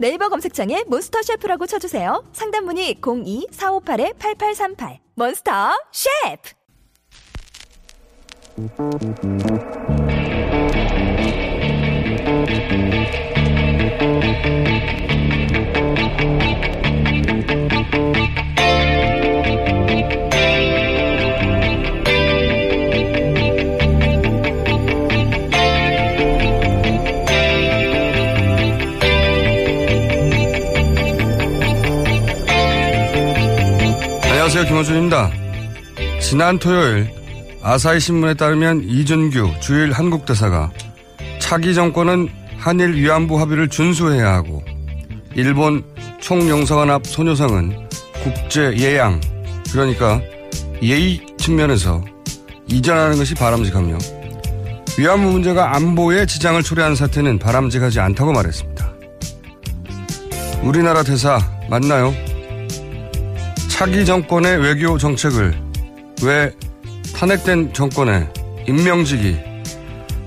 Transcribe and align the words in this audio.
네이버 0.00 0.28
검색창에 0.30 0.84
몬스터 0.86 1.20
셰프라고 1.20 1.66
쳐주세요. 1.66 2.24
상담 2.32 2.64
문의 2.64 2.94
02-458-8838 3.02 4.98
몬스터 5.14 5.52
셰프 5.92 6.52
안녕하세요. 34.50 34.68
김호준입니다. 34.68 35.30
지난 36.20 36.58
토요일 36.58 37.08
아사히 37.62 38.00
신문에 38.00 38.34
따르면 38.34 38.82
이준규 38.82 39.60
주일 39.60 39.92
한국 39.92 40.26
대사가 40.26 40.72
차기 41.38 41.72
정권은 41.72 42.28
한일 42.58 42.96
위안부 42.96 43.38
합의를 43.38 43.68
준수해야 43.68 44.32
하고 44.32 44.64
일본 45.36 45.84
총영사관 46.18 46.90
앞 46.90 47.06
소녀상은 47.06 47.88
국제 48.24 48.76
예양 48.76 49.20
그러니까 49.70 50.20
예의 50.82 51.24
측면에서 51.36 52.04
이전하는 52.66 53.18
것이 53.18 53.36
바람직하며 53.36 53.98
위안부 54.98 55.30
문제가 55.30 55.76
안보에 55.76 56.26
지장을 56.26 56.60
초래한 56.60 56.96
사태는 56.96 57.38
바람직하지 57.38 58.00
않다고 58.00 58.32
말했습니다. 58.32 58.92
우리나라 60.64 61.04
대사 61.04 61.38
맞나요? 61.68 62.12
차기 63.80 64.04
정권의 64.04 64.58
외교 64.58 64.98
정책을 64.98 65.58
왜 66.22 66.54
탄핵된 67.14 67.72
정권의 67.72 68.28
임명직이 68.68 69.38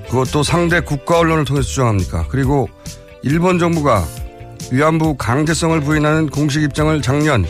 그것도 0.10 0.42
상대 0.42 0.80
국가 0.80 1.20
언론을 1.20 1.46
통해서 1.46 1.68
주장합니까? 1.68 2.26
그리고 2.30 2.68
일본 3.22 3.60
정부가 3.60 4.08
위안부 4.72 5.18
강제성을 5.18 5.82
부인하는 5.82 6.30
공식 6.32 6.64
입장을 6.64 7.00
작년 7.04 7.46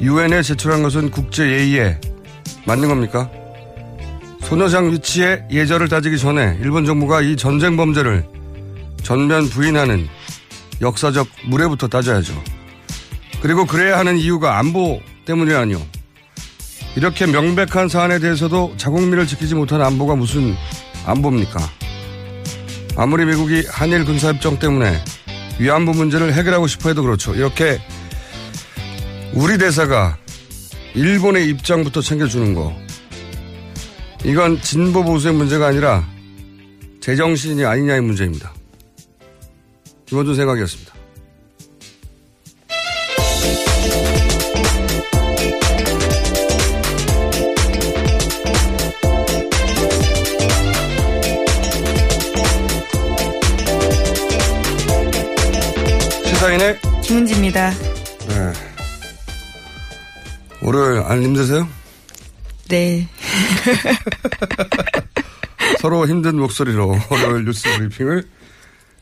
유엔에 0.00 0.42
제출한 0.42 0.82
것은 0.82 1.12
국제 1.12 1.48
예의에 1.48 2.00
맞는 2.66 2.88
겁니까? 2.88 3.30
소녀상 4.40 4.90
위치의 4.90 5.44
예절을 5.48 5.88
따지기 5.88 6.18
전에 6.18 6.58
일본 6.60 6.84
정부가 6.84 7.20
이 7.20 7.36
전쟁 7.36 7.76
범죄를 7.76 8.26
전면 9.04 9.48
부인하는 9.48 10.08
역사적 10.80 11.28
무례부터 11.44 11.86
따져야죠. 11.86 12.34
그리고 13.40 13.64
그래야 13.64 13.96
하는 13.96 14.16
이유가 14.16 14.58
안보 14.58 15.00
때문이라니요. 15.30 15.80
이렇게 16.96 17.26
명백한 17.26 17.88
사안에 17.88 18.18
대해서도 18.18 18.74
자국민을 18.76 19.26
지키지 19.26 19.54
못한 19.54 19.80
안보가 19.80 20.16
무슨 20.16 20.56
안보입니까? 21.06 21.60
아무리 22.96 23.24
미국이 23.24 23.64
한일 23.68 24.04
군사협정 24.04 24.58
때문에 24.58 25.02
위안부 25.60 25.92
문제를 25.92 26.34
해결하고 26.34 26.66
싶어 26.66 26.88
해도 26.88 27.02
그렇죠. 27.02 27.34
이렇게 27.34 27.80
우리 29.32 29.56
대사가 29.56 30.18
일본의 30.94 31.48
입장부터 31.48 32.00
챙겨주는 32.00 32.54
거. 32.54 32.74
이건 34.24 34.60
진보 34.60 35.04
보수의 35.04 35.34
문제가 35.34 35.68
아니라 35.68 36.04
제정신이 37.00 37.64
아니냐의 37.64 38.00
문제입니다. 38.00 38.52
김원준 40.06 40.34
생각이었습니다. 40.34 40.99
김은지입니다. 57.60 57.70
네. 58.28 58.52
월요일 60.62 61.02
안 61.02 61.22
힘드세요? 61.22 61.68
네. 62.68 63.06
서로 65.80 66.06
힘든 66.06 66.38
목소리로 66.38 66.96
월요일 67.10 67.44
뉴스 67.44 67.68
브리핑을 67.76 68.24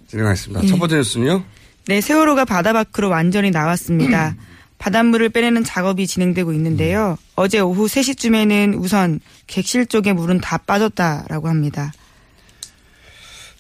진행하겠습니다. 0.09 0.67
첫 0.67 0.79
번째 0.79 0.97
뉴스는요? 0.97 1.45
네, 1.87 2.01
세월호가 2.01 2.45
바다 2.45 2.73
밖으로 2.73 3.11
완전히 3.11 3.51
나왔습니다. 3.51 4.35
바닷물을 4.79 5.29
빼내는 5.31 5.65
작업이 5.65 6.07
진행되고 6.07 6.53
있는데요. 6.53 7.19
어제 7.35 7.59
오후 7.59 7.87
3시쯤에는 7.87 8.81
우선 8.81 9.19
객실 9.49 9.87
쪽에 9.87 10.13
물은 10.13 10.41
다 10.41 10.59
빠졌다라고 10.59 11.49
합니다. 11.49 11.93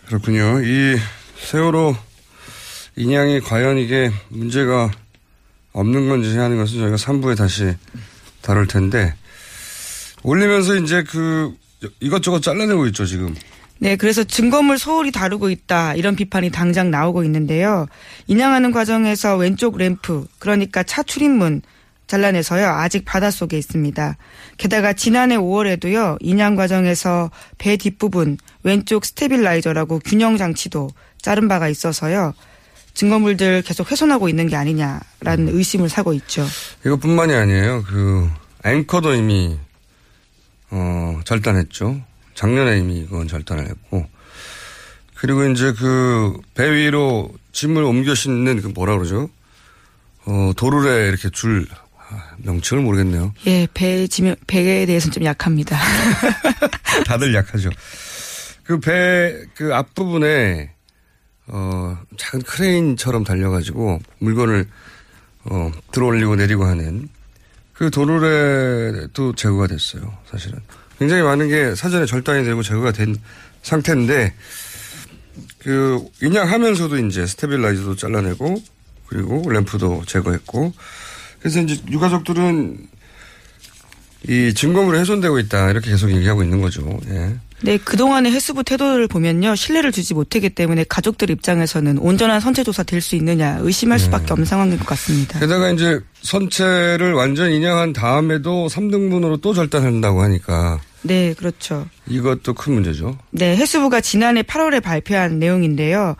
그렇군요. 0.07 0.63
이 0.63 0.97
세월호 1.41 1.97
인양이 2.99 3.41
과연 3.41 3.79
이게 3.79 4.11
문제가 4.29 4.91
없는 5.73 6.09
건지 6.09 6.37
하는 6.37 6.57
것은 6.57 6.81
저희가 6.81 6.97
3부에 6.97 7.37
다시 7.37 7.73
다룰 8.43 8.67
텐데 8.67 9.15
올리면서 10.25 10.75
이제 10.77 11.05
그 11.05 11.55
이것저것 12.01 12.41
잘라내고 12.43 12.87
있죠 12.89 13.07
지금. 13.07 13.37
네, 13.79 13.95
그래서 13.95 14.25
증거물 14.25 14.79
소홀히 14.79 15.13
다루고 15.13 15.51
있다 15.51 15.95
이런 15.95 16.17
비판이 16.17 16.51
당장 16.51 16.91
나오고 16.91 17.23
있는데요. 17.23 17.87
인양하는 18.27 18.73
과정에서 18.73 19.37
왼쪽 19.37 19.79
램프, 19.79 20.27
그러니까 20.41 20.83
차 20.83 21.05
출입문 21.05 21.63
잘라내서요 22.09 22.67
아직 22.67 23.05
바닷속에 23.05 23.57
있습니다. 23.57 24.17
게다가 24.57 24.93
지난해 24.93 25.37
5월에도요 25.37 26.17
인양 26.21 26.57
과정에서 26.57 27.31
배 27.59 27.77
뒷부분 27.77 28.39
왼쪽 28.65 29.05
stabilizer라고 29.05 30.01
균형 30.01 30.37
장치도 30.37 30.91
자른 31.23 31.47
바가 31.47 31.69
있어서요 31.69 32.35
증거물들 32.99 33.63
계속 33.63 33.89
훼손하고 33.93 34.29
있는 34.29 34.49
게 34.49 34.57
아니냐라는 34.57 35.51
의심을 35.51 35.89
사고 35.89 36.13
있죠. 36.15 36.45
이것뿐만이 36.85 37.33
아니에요. 37.33 37.85
그 37.87 38.29
앵커도 38.65 39.15
이미 39.15 39.57
어 40.71 41.21
절단했죠. 41.25 42.01
작년에 42.35 42.79
이미 42.79 42.99
이건 42.99 43.29
절단을 43.29 43.69
했고 43.69 44.05
그리고 45.15 45.45
이제 45.47 45.73
그 45.75 46.41
배 46.55 46.69
위로 46.73 47.31
짐을 47.53 47.85
옮겨 47.85 48.17
싣는 48.17 48.63
그 48.63 48.67
뭐라 48.69 48.97
그러죠? 48.97 49.31
어 50.25 50.51
도르래 50.57 51.07
이렇게 51.07 51.31
줄 51.31 51.69
아, 52.11 52.21
명칭을 52.39 52.83
모르겠네요. 52.83 53.33
예, 53.47 53.69
배 53.75 54.09
지명 54.09 54.35
배에 54.49 54.87
대해서는 54.87 55.13
좀 55.13 55.25
약합니다. 55.25 55.79
다들 57.07 57.33
약하죠. 57.33 57.71
그 58.65 58.81
배 58.81 59.27
그 59.27 59.73
앞부분에 59.73 60.73
어 61.49 61.99
작은 62.17 62.43
크레인처럼 62.43 63.25
달려가지고 63.25 64.01
물건을 64.19 64.67
어 65.45 65.73
들어올리고 65.93 66.37
내리고 66.37 66.65
하는 66.65 67.09
그 67.73 67.91
도르래도 67.91 69.35
제거가 69.35 69.67
됐어요. 69.67 70.17
사실은 70.31 70.59
굉장히 70.99 71.23
많은 71.23 71.49
게 71.49 71.75
사전에 71.75 72.07
절단이 72.07 72.45
되고 72.45 72.63
제거가 72.63 72.93
된 72.93 73.17
상태인데 73.63 74.35
그 75.61 76.05
인양하면서도 76.21 76.99
이제 77.07 77.27
stabilizer도 77.27 77.97
잘라내고 77.97 78.63
그리고 79.07 79.49
램프도 79.49 80.05
제거했고 80.07 80.73
그래서 81.41 81.61
이제 81.61 81.81
유가족들은 81.89 82.89
이 84.29 84.53
증거물이 84.55 84.99
훼손되고 84.99 85.39
있다 85.39 85.71
이렇게 85.71 85.91
계속 85.91 86.11
얘기하고 86.11 86.43
있는 86.43 86.61
거죠. 86.61 86.99
예. 87.09 87.37
네, 87.61 87.77
그동안의 87.77 88.31
해수부 88.33 88.63
태도를 88.63 89.09
보면요. 89.09 89.57
신뢰를 89.57 89.91
주지 89.91 90.15
못했기 90.15 90.51
때문에 90.51 90.85
가족들 90.89 91.29
입장에서는 91.31 91.99
온전한 91.99 92.41
선체 92.41 92.63
조사 92.63 92.83
될 92.85 93.01
수 93.01 93.17
있느냐 93.17 93.59
의심할 93.61 93.99
수밖에 93.99 94.33
없는 94.33 94.45
상황인 94.45 94.79
것 94.79 94.87
같습니다. 94.87 95.39
게다가 95.41 95.71
이제 95.71 96.01
선체를 96.23 97.15
완전 97.15 97.51
인양한 97.51 97.93
다음에도 97.93 98.69
3등분으로 98.69 99.41
또 99.41 99.55
절단한다고 99.55 100.23
하니까 100.23 100.81
네, 101.03 101.35
그렇죠. 101.35 101.87
이것도 102.09 102.55
큰 102.55 102.75
문제죠. 102.75 103.17
네, 103.31 103.57
해수부가 103.57 104.01
지난해 104.01 104.43
8월에 104.43 104.83
발표한 104.83 105.39
내용인데요. 105.39 106.17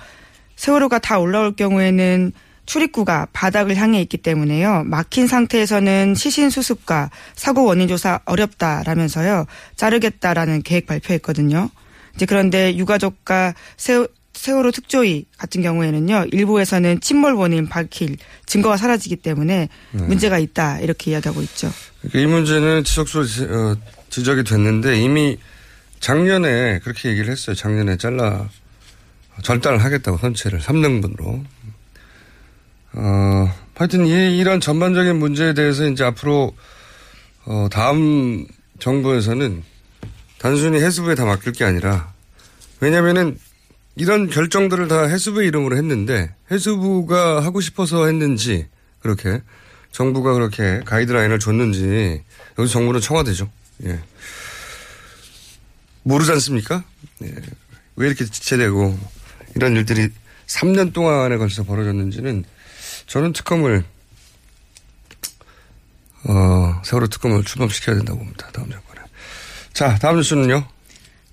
세월호가 0.57 0.99
다 1.01 1.19
올라올 1.19 1.55
경우에는 1.55 2.33
출입구가 2.69 3.29
바닥을 3.33 3.77
향해 3.77 4.01
있기 4.03 4.19
때문에요. 4.19 4.83
막힌 4.85 5.27
상태에서는 5.27 6.15
시신 6.15 6.51
수습과 6.51 7.11
사고 7.35 7.65
원인 7.65 7.89
조사 7.89 8.21
어렵다라면서요. 8.27 9.47
자르겠다라는 9.77 10.63
계획 10.63 10.87
발표했거든요. 10.87 11.71
이제 12.15 12.27
그런데 12.27 12.77
유가족과 12.77 13.55
세, 13.79 14.07
세월호 14.35 14.71
특조위 14.73 15.25
같은 15.39 15.63
경우에는요. 15.63 16.27
일부에서는 16.31 17.01
침몰 17.01 17.33
원인 17.35 17.69
밝힐 17.71 18.19
증거가 18.45 18.77
사라지기 18.77 19.17
때문에 19.17 19.69
네. 19.93 20.03
문제가 20.03 20.39
있다 20.39 20.81
이렇게 20.81 21.13
이야기하고 21.13 21.41
있죠. 21.43 21.73
그러니까 22.03 22.19
이 22.19 22.27
문제는 22.27 22.85
지속적으로 22.85 23.25
지- 23.27 23.45
어, 23.45 23.77
지적이 24.11 24.45
됐는데 24.45 25.01
이미 25.01 25.39
작년에 26.01 26.81
그렇게 26.81 27.09
얘기를 27.09 27.31
했어요. 27.33 27.57
작년에 27.57 27.97
잘라 27.97 28.51
절단을 29.43 29.83
하겠다고 29.83 30.19
선체를 30.19 30.61
3등분으로. 30.61 31.45
어, 33.01 33.55
하여튼 33.77 34.07
이, 34.07 34.39
이런 34.39 34.61
전반적인 34.61 35.17
문제에 35.17 35.55
대해서 35.55 35.87
이제 35.87 36.03
앞으로 36.03 36.53
어, 37.45 37.69
다음 37.71 38.45
정부에서는 38.81 39.63
단순히 40.39 40.81
해수부에 40.83 41.15
다 41.15 41.25
맡길 41.25 41.53
게 41.53 41.65
아니라 41.65 42.13
왜냐면은 42.81 43.39
이런 43.95 44.29
결정들을 44.29 44.89
다 44.89 45.05
해수부 45.05 45.43
이름으로 45.45 45.77
했는데 45.77 46.35
해수부가 46.51 47.43
하고 47.45 47.61
싶어서 47.61 48.07
했는지 48.07 48.67
그렇게 49.01 49.43
정부가 49.93 50.35
그렇게 50.35 50.81
가이드라인을 50.85 51.39
줬는지 51.39 52.23
여기서 52.59 52.73
정부는 52.73 53.01
청와대죠. 53.01 53.49
예. 53.85 54.01
모르지 56.03 56.31
않습니까? 56.33 56.85
예. 57.23 57.35
왜 57.97 58.07
이렇게 58.07 58.25
지체되고 58.25 58.99
이런 59.57 59.77
일들이 59.77 60.09
3년 60.47 60.93
동안에 60.93 61.37
걸쳐 61.37 61.65
벌어졌는지는 61.65 62.45
저는 63.09 63.33
특검을 63.33 63.85
어, 66.25 66.83
세월호 66.85 67.09
특검을 67.09 67.43
출범시켜야 67.45 67.97
된다고 67.97 68.19
봅니다. 68.19 68.49
다음 68.53 68.71
정권에. 68.71 69.01
자, 69.73 69.99
다음 69.99 70.17
뉴스는요. 70.17 70.69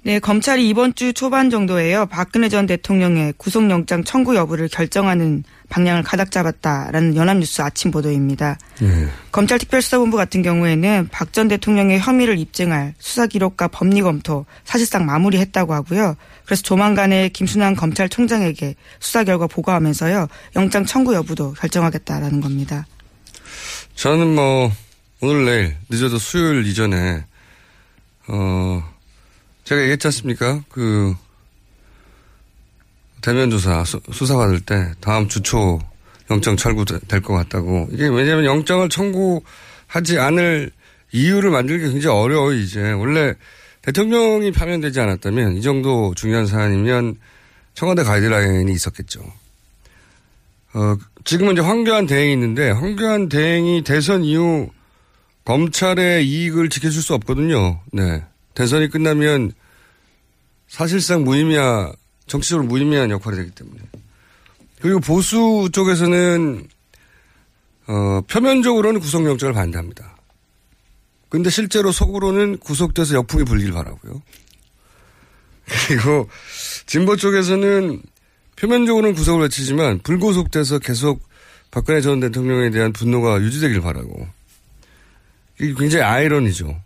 네, 0.06 0.20
검찰이 0.20 0.70
이번 0.70 0.94
주 0.94 1.14
초반 1.14 1.50
정도에요. 1.50 2.06
박근혜 2.06 2.48
전 2.48 2.68
대통령의 2.68 3.34
구속영장 3.38 4.04
청구 4.04 4.36
여부를 4.36 4.68
결정하는 4.68 5.44
방향을 5.70 6.04
가닥 6.04 6.30
잡았다라는 6.30 7.16
연합뉴스 7.16 7.64
아침 7.64 7.90
보도입니다. 7.90 8.56
예. 8.84 9.10
검찰 9.32 9.58
특별수사본부 9.58 10.16
같은 10.16 10.44
경우에는 10.44 11.08
박 11.12 11.34
전 11.34 11.48
대통령의 11.48 12.00
혐의를 12.00 12.38
입증할 12.38 12.94
수사 13.00 13.26
기록과 13.26 13.70
법리 13.70 14.00
검토 14.02 14.46
사실상 14.64 15.08
마무리했다고 15.08 15.74
하고요. 15.74 16.16
그래서 16.46 16.62
조만간에 16.62 17.30
김순환 17.30 17.76
검찰총장에게 17.76 18.76
수사 19.00 19.24
결과 19.24 19.48
보고하면서요. 19.48 20.28
영장 20.56 20.86
청구 20.86 21.16
여부도 21.16 21.54
결정하겠다라는 21.54 22.42
겁니다. 22.42 22.86
저는 23.96 24.36
뭐 24.36 24.72
오늘 25.20 25.46
내일 25.46 25.76
늦어도 25.90 26.20
수요일 26.20 26.68
이전에 26.68 27.26
어 28.28 28.95
제가 29.66 29.82
얘기했지 29.82 30.08
않습니까? 30.08 30.64
그 30.70 31.14
대면 33.22 33.50
조사 33.50 33.84
수, 33.84 34.00
사 34.26 34.38
받을 34.38 34.62
때 34.62 34.94
다음 35.02 35.28
주 35.28 35.42
초 35.42 35.80
영장 36.30 36.58
철구될 36.58 37.22
것 37.22 37.34
같다고 37.34 37.88
이게 37.92 38.08
왜냐하면 38.08 38.46
영장을 38.46 38.88
청구하지 38.90 40.20
않을 40.20 40.72
이유를 41.12 41.52
만들기 41.52 41.92
굉장히 41.92 42.18
어려워 42.18 42.54
이제 42.54 42.92
원래 42.92 43.34
대통령이 43.84 44.52
파면되지 44.52 45.00
않았다면 45.00 45.58
이 45.58 45.62
정도 45.62 46.14
중요한 46.16 46.48
사안이면 46.48 47.18
청와대 47.76 48.04
가이드라인이 48.04 48.72
있었겠죠. 48.72 49.22
어, 50.74 50.98
지금은 51.24 51.54
이제 51.54 51.62
황교안 51.62 52.08
대행이 52.08 52.34
있는데 52.34 52.72
황교안 52.72 53.30
대행이 53.30 53.84
대선 53.84 54.24
이후 54.24 54.70
검찰의 55.46 56.28
이익을 56.28 56.70
지켜줄 56.70 57.02
수 57.02 57.14
없거든요. 57.14 57.82
네. 57.94 58.24
대선이 58.56 58.90
끝나면 58.90 59.52
사실상 60.68 61.24
무의미한 61.24 61.94
정치적으로 62.28 62.68
무의미한 62.68 63.12
역할이 63.12 63.38
되기 63.38 63.52
때문에 63.52 63.80
그리고 64.82 65.00
보수 65.00 65.70
쪽에서는 65.72 66.68
어, 67.88 68.22
표면적으로는 68.28 69.00
구속영장을 69.00 69.54
반대합니다. 69.54 70.18
근데 71.30 71.50
실제로 71.50 71.92
속으로는 71.92 72.58
구속돼서 72.58 73.16
역풍이 73.16 73.44
불길 73.44 73.72
바라고요. 73.72 74.22
그리고 75.88 76.30
진보 76.86 77.16
쪽에서는 77.16 78.02
표면적으로는 78.56 79.16
구속을 79.16 79.42
외치지만 79.44 80.00
불구속돼서 80.00 80.80
계속 80.80 81.22
박근혜 81.72 82.02
전 82.02 82.20
대통령에 82.20 82.70
대한 82.70 82.94
분노가 82.94 83.42
유지되길 83.42 83.82
바라고. 83.82 84.28
이게 85.60 85.74
굉장히 85.74 86.04
아이러니죠. 86.06 86.80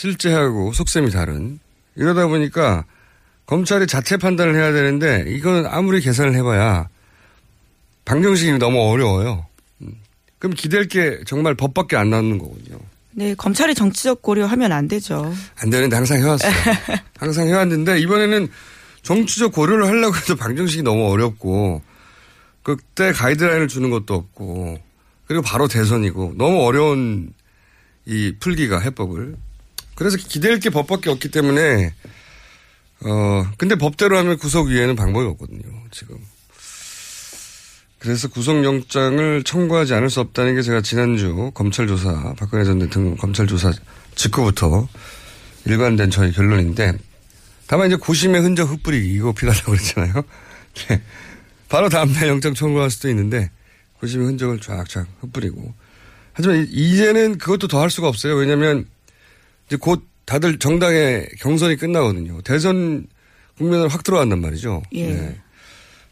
실제하고 0.00 0.72
속셈이 0.72 1.10
다른. 1.10 1.58
이러다 1.94 2.26
보니까 2.26 2.84
검찰이 3.44 3.86
자체 3.86 4.16
판단을 4.16 4.54
해야 4.54 4.72
되는데 4.72 5.26
이건 5.28 5.66
아무리 5.66 6.00
계산을 6.00 6.34
해봐야 6.36 6.88
방정식이 8.06 8.52
너무 8.58 8.80
어려워요. 8.80 9.44
음. 9.82 9.92
그럼 10.38 10.54
기댈 10.54 10.88
게 10.88 11.20
정말 11.26 11.54
법밖에 11.54 11.96
안 11.96 12.08
나오는 12.08 12.38
거거든요. 12.38 12.78
네, 13.12 13.34
검찰이 13.34 13.74
정치적 13.74 14.22
고려하면 14.22 14.72
안 14.72 14.88
되죠. 14.88 15.34
안 15.56 15.68
되는데 15.68 15.96
항상 15.96 16.18
해왔어요. 16.18 16.52
항상 17.18 17.48
해왔는데 17.48 17.98
이번에는 18.00 18.48
정치적 19.02 19.52
고려를 19.52 19.86
하려고 19.86 20.16
해도 20.16 20.34
방정식이 20.34 20.82
너무 20.82 21.10
어렵고 21.10 21.82
그때 22.62 23.12
가이드라인을 23.12 23.68
주는 23.68 23.90
것도 23.90 24.14
없고 24.14 24.78
그리고 25.26 25.42
바로 25.42 25.68
대선이고 25.68 26.34
너무 26.38 26.64
어려운 26.64 27.34
이 28.06 28.34
풀기가 28.40 28.78
해법을 28.78 29.36
그래서 30.00 30.16
기댈 30.16 30.58
게 30.60 30.70
법밖에 30.70 31.10
없기 31.10 31.30
때문에 31.30 31.92
어 33.04 33.46
근데 33.58 33.74
법대로 33.74 34.16
하면 34.16 34.38
구속위에는 34.38 34.96
방법이 34.96 35.26
없거든요 35.26 35.60
지금 35.90 36.16
그래서 37.98 38.28
구속영장을 38.28 39.42
청구하지 39.42 39.92
않을 39.92 40.08
수 40.08 40.20
없다는 40.20 40.54
게 40.54 40.62
제가 40.62 40.80
지난주 40.80 41.50
검찰 41.52 41.86
조사 41.86 42.32
박근혜 42.38 42.64
전 42.64 42.78
대통령 42.78 43.14
검찰 43.18 43.46
조사 43.46 43.70
직후부터 44.14 44.88
일관된 45.66 46.10
저희 46.10 46.32
결론인데 46.32 46.94
다만 47.66 47.88
이제 47.88 47.96
고심의 47.96 48.40
흔적 48.40 48.70
흩뿌리기 48.70 49.12
이거 49.12 49.34
필요하다고 49.34 49.70
그랬잖아요. 49.70 50.14
네. 50.88 51.02
바로 51.68 51.90
다음날 51.90 52.26
영장 52.26 52.54
청구할 52.54 52.90
수도 52.90 53.10
있는데 53.10 53.50
고심의 54.00 54.28
흔적을 54.28 54.60
쫙쫙 54.60 55.06
흩뿌리고 55.20 55.74
하지만 56.32 56.66
이제는 56.70 57.36
그것도 57.36 57.68
더 57.68 57.82
할 57.82 57.90
수가 57.90 58.08
없어요. 58.08 58.36
왜냐하면 58.36 58.86
이제 59.70 59.76
곧 59.76 60.04
다들 60.26 60.58
정당의 60.58 61.28
경선이 61.38 61.76
끝나거든요. 61.76 62.42
대선 62.42 63.06
국면을 63.56 63.86
확 63.86 64.02
들어간단 64.02 64.40
말이죠. 64.40 64.82
예. 64.92 65.06
네. 65.06 65.40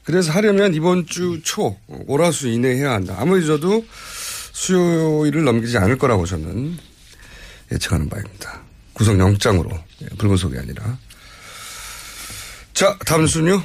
그래서 0.05 0.31
하려면 0.31 0.75
이번 0.75 1.07
주 1.07 1.41
초, 1.43 1.77
오라수 1.89 2.49
이내에 2.49 2.77
해야 2.77 2.93
한다. 2.93 3.17
아무리 3.19 3.45
저도 3.45 3.85
수요일을 4.53 5.43
넘기지 5.43 5.77
않을 5.77 5.99
거라고 5.99 6.25
저는 6.25 6.79
예측하는 7.73 8.09
바입니다. 8.09 8.63
구속영장으로. 8.93 9.71
예, 10.03 10.07
불구속이 10.17 10.57
아니라. 10.57 10.97
자, 12.75 12.97
다음 13.07 13.27
순요. 13.27 13.63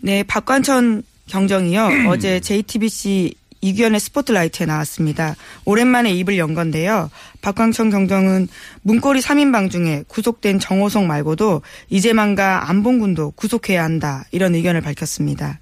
네, 0.00 0.24
박관천 0.24 1.04
경정이요. 1.28 2.08
어제 2.10 2.40
JTBC 2.40 3.34
이규현의 3.64 3.98
스포트라이트에 3.98 4.66
나왔습니다. 4.66 5.36
오랜만에 5.64 6.12
입을 6.12 6.36
연 6.36 6.52
건데요. 6.54 7.10
박광천 7.40 7.88
경정은 7.90 8.48
문고리 8.82 9.20
3인방 9.20 9.70
중에 9.70 10.04
구속된 10.06 10.58
정호성 10.60 11.06
말고도 11.06 11.62
이재만과 11.88 12.68
안봉군도 12.68 13.30
구속해야 13.32 13.82
한다. 13.82 14.24
이런 14.32 14.54
의견을 14.54 14.82
밝혔습니다. 14.82 15.60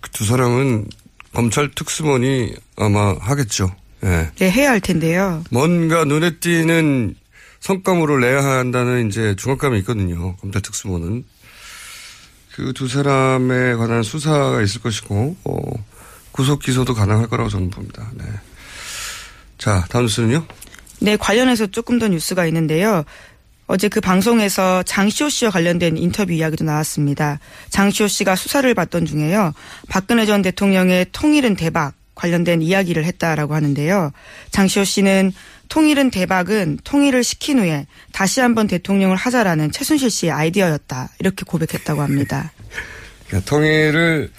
그 0.00 0.10
두 0.12 0.24
사람은 0.24 0.86
검찰 1.32 1.70
특수본이 1.70 2.54
아마 2.76 3.14
하겠죠. 3.20 3.74
예. 4.04 4.30
네, 4.36 4.50
해야 4.50 4.70
할 4.70 4.80
텐데요. 4.80 5.44
뭔가 5.50 6.04
눈에 6.04 6.38
띄는 6.38 7.14
성과물을 7.60 8.20
내야 8.20 8.42
한다는 8.42 9.08
이제 9.08 9.36
중압감이 9.36 9.78
있거든요. 9.80 10.36
검찰 10.36 10.62
특수본은. 10.62 11.24
그 12.60 12.72
두 12.72 12.88
사람에 12.88 13.74
관한 13.74 14.02
수사가 14.02 14.62
있을 14.62 14.80
것이고, 14.80 15.36
어, 15.44 15.58
구속 16.32 16.60
기소도 16.60 16.94
가능할 16.94 17.26
거라고 17.28 17.48
저는 17.48 17.70
봅니다. 17.70 18.10
네. 18.14 18.24
자, 19.58 19.84
다음 19.90 20.04
뉴스는요? 20.04 20.46
네, 21.00 21.16
관련해서 21.16 21.66
조금 21.66 21.98
더 21.98 22.08
뉴스가 22.08 22.46
있는데요. 22.46 23.04
어제 23.66 23.88
그 23.88 24.00
방송에서 24.00 24.82
장시호 24.82 25.28
씨와 25.28 25.50
관련된 25.50 25.96
인터뷰 25.96 26.32
이야기도 26.32 26.64
나왔습니다. 26.64 27.38
장시호 27.70 28.08
씨가 28.08 28.36
수사를 28.36 28.72
받던 28.74 29.06
중에요. 29.06 29.52
박근혜 29.88 30.26
전 30.26 30.42
대통령의 30.42 31.06
통일은 31.12 31.56
대박 31.56 31.94
관련된 32.14 32.62
이야기를 32.62 33.04
했다라고 33.04 33.54
하는데요. 33.54 34.12
장시호 34.50 34.84
씨는 34.84 35.32
통일은 35.70 36.10
대박은 36.10 36.80
통일을 36.84 37.24
시킨 37.24 37.60
후에 37.60 37.86
다시 38.12 38.40
한번 38.40 38.66
대통령을 38.66 39.16
하자라는 39.16 39.70
최순실 39.70 40.10
씨의 40.10 40.32
아이디어였다. 40.32 41.10
이렇게 41.20 41.44
고백했다고 41.46 42.02
합니다. 42.02 42.52
그러니까 43.28 43.48
통일을 43.48 44.30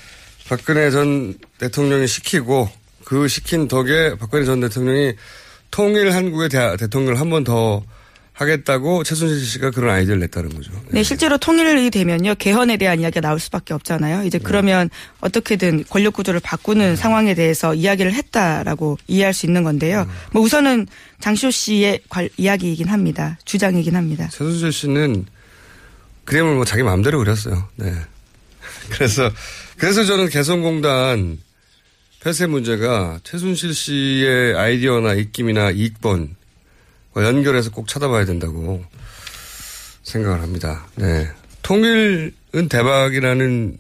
박근혜 0.48 0.92
전 0.92 1.34
대통령이 1.58 2.06
시키고 2.08 2.70
그 3.06 3.28
시킨 3.28 3.68
덕에 3.68 4.18
박근혜 4.20 4.46
전 4.46 4.60
대통령이 4.60 5.14
통일 5.72 6.14
한국의 6.14 6.50
대, 6.50 6.78
대통령을 6.78 7.20
한 7.20 7.30
번 7.30 7.44
더 7.46 7.82
하겠다고 8.34 9.04
최순실 9.04 9.46
씨가 9.46 9.72
그런 9.72 9.94
아이디어를 9.94 10.20
냈다는 10.22 10.50
거죠. 10.56 10.72
네, 10.90 11.04
실제로 11.04 11.38
통일이 11.38 11.92
되면요. 11.92 12.36
개헌에 12.36 12.78
대한 12.78 13.00
이야기가 13.00 13.22
나올 13.22 13.40
수밖에 13.40 13.74
없잖아요. 13.74 14.24
이제 14.26 14.40
그러면 14.40 14.90
어떻게든 15.20 15.84
권력 15.90 16.14
구조를 16.14 16.40
바꾸는 16.40 16.96
상황에 16.96 17.36
대해서 17.36 17.76
이야기를 17.76 18.14
했다라고 18.14 18.98
이해할 19.08 19.34
수 19.34 19.46
있는 19.46 19.64
건데요. 19.64 20.10
뭐 20.32 20.42
우선은 20.42 20.88
장시호 21.20 21.52
씨의 21.52 22.00
관- 22.10 22.30
이야기이긴 22.38 22.88
합니다. 22.88 23.38
주장이긴 23.46 23.96
합니다. 23.96 24.28
최순실 24.32 24.72
씨는 24.72 25.26
그림을 26.26 26.56
뭐 26.56 26.66
자기 26.66 26.84
마음대로 26.84 27.20
그렸어요. 27.20 27.68
네. 27.76 27.94
그래서, 28.90 29.30
그래서 29.78 30.04
저는 30.04 30.30
개성공단 30.30 31.38
폐쇄 32.24 32.46
문제가 32.48 33.20
최순실 33.24 33.74
씨의 33.74 34.56
아이디어나 34.58 35.14
입김이나 35.16 35.72
이익번과 35.72 36.34
연결해서 37.16 37.72
꼭 37.72 37.88
찾아봐야 37.88 38.26
된다고 38.26 38.84
생각을 40.04 40.42
합니다. 40.42 40.88
네. 40.96 41.28
통일은 41.62 42.70
대박이라는, 42.70 43.78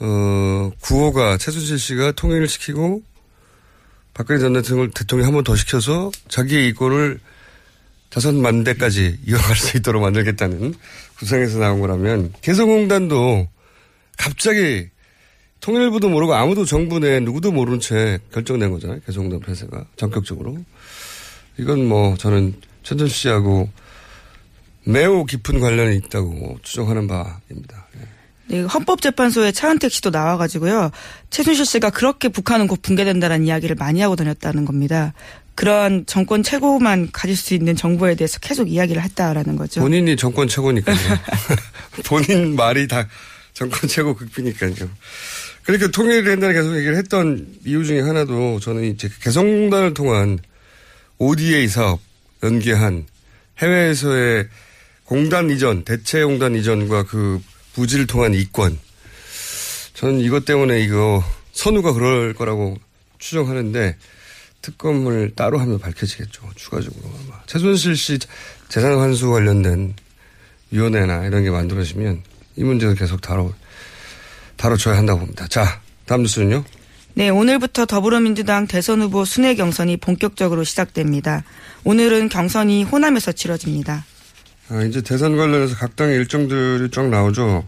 어, 0.00 0.70
구호가 0.80 1.36
최순실 1.36 1.78
씨가 1.78 2.12
통일을 2.12 2.48
시키고 2.48 3.02
박근혜 4.14 4.40
전 4.40 4.54
대통령을 4.54 4.90
대통령이 4.92 5.26
한번 5.26 5.44
더 5.44 5.54
시켜서 5.56 6.10
자기의 6.28 6.68
이권을 6.68 7.20
다섯 8.08 8.34
만 8.34 8.64
대까지 8.64 9.18
이어갈 9.26 9.56
수 9.56 9.76
있도록 9.76 10.00
만들겠다는 10.00 10.74
구상에서 11.18 11.58
나온 11.58 11.80
거라면 11.80 12.32
개성공단도 12.40 13.46
갑자기 14.16 14.88
통일부도 15.60 16.08
모르고 16.08 16.34
아무도 16.34 16.64
정부 16.64 16.98
내 16.98 17.20
누구도 17.20 17.52
모르는 17.52 17.80
채 17.80 18.18
결정된 18.32 18.70
거잖아요. 18.70 19.00
개성공단 19.04 19.40
폐쇄가 19.40 19.84
전격적으로. 19.96 20.64
이건 21.58 21.86
뭐 21.86 22.16
저는 22.16 22.54
최준 22.82 23.08
씨하고 23.08 23.68
매우 24.84 25.24
깊은 25.24 25.60
관련이 25.60 25.96
있다고 25.96 26.58
추정하는 26.62 27.08
바입니다. 27.08 27.86
예. 27.96 28.16
네, 28.48 28.60
헌법재판소에 28.60 29.50
차은택 29.50 29.90
씨도 29.90 30.10
나와가지고요. 30.10 30.90
최순실 31.30 31.66
씨가 31.66 31.90
그렇게 31.90 32.28
북한은 32.28 32.68
곧 32.68 32.80
붕괴된다는 32.80 33.44
이야기를 33.44 33.74
많이 33.74 34.00
하고 34.00 34.14
다녔다는 34.14 34.64
겁니다. 34.64 35.14
그런 35.56 36.04
정권 36.06 36.42
최고만 36.42 37.08
가질 37.12 37.34
수 37.36 37.54
있는 37.54 37.74
정부에 37.74 38.14
대해서 38.14 38.38
계속 38.38 38.70
이야기를 38.70 39.02
했다라는 39.02 39.56
거죠. 39.56 39.80
본인이 39.80 40.14
정권 40.14 40.46
최고니까요. 40.46 40.96
본인 42.06 42.54
말이 42.54 42.86
다 42.86 43.08
정권 43.52 43.88
최고 43.88 44.14
극비니까요. 44.14 44.74
그러니까 45.64 45.90
통일을 45.90 46.30
한다는 46.30 46.54
계속 46.54 46.76
얘기를 46.76 46.96
했던 46.96 47.48
이유 47.64 47.84
중에 47.84 48.00
하나도 48.02 48.60
저는 48.60 48.84
이제 48.84 49.08
개성공단을 49.22 49.94
통한 49.94 50.38
ODA 51.18 51.68
사업 51.68 52.00
연계한 52.42 53.06
해외에서의 53.58 54.48
공단 55.04 55.50
이전, 55.50 55.84
대체 55.84 56.24
공단 56.24 56.54
이전과 56.54 57.04
그 57.04 57.40
부지를 57.74 58.06
통한 58.06 58.34
이권. 58.34 58.78
저는 59.94 60.20
이것 60.20 60.44
때문에 60.44 60.80
이거 60.80 61.24
선우가 61.52 61.92
그럴 61.92 62.34
거라고 62.34 62.76
추정하는데 63.18 63.96
특검을 64.62 65.32
따로 65.34 65.58
하면 65.58 65.78
밝혀지겠죠. 65.78 66.50
추가적으로 66.56 67.08
아마. 67.24 67.40
최순실 67.46 67.96
씨 67.96 68.18
재산 68.68 68.98
환수 68.98 69.30
관련된 69.30 69.94
위원회나 70.70 71.26
이런 71.26 71.44
게 71.44 71.50
만들어지면 71.50 72.22
이 72.56 72.64
문제도 72.64 72.92
계속 72.94 73.20
다뤄, 73.20 73.54
다뤄줘야 74.56 74.96
한다고 74.96 75.20
봅니다. 75.20 75.46
자, 75.46 75.80
다음 76.04 76.22
뉴스는요. 76.22 76.64
네, 77.18 77.30
오늘부터 77.30 77.86
더불어민주당 77.86 78.66
대선 78.66 79.00
후보 79.00 79.24
순회 79.24 79.54
경선이 79.54 79.96
본격적으로 79.96 80.64
시작됩니다. 80.64 81.44
오늘은 81.82 82.28
경선이 82.28 82.84
호남에서 82.84 83.32
치러집니다. 83.32 84.04
아, 84.68 84.82
이제 84.82 85.00
대선 85.00 85.34
관련해서 85.34 85.76
각 85.76 85.96
당의 85.96 86.16
일정들이 86.16 86.90
쫙 86.90 87.08
나오죠. 87.08 87.64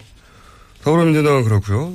더불어민주당은 0.82 1.44
그렇고요. 1.44 1.94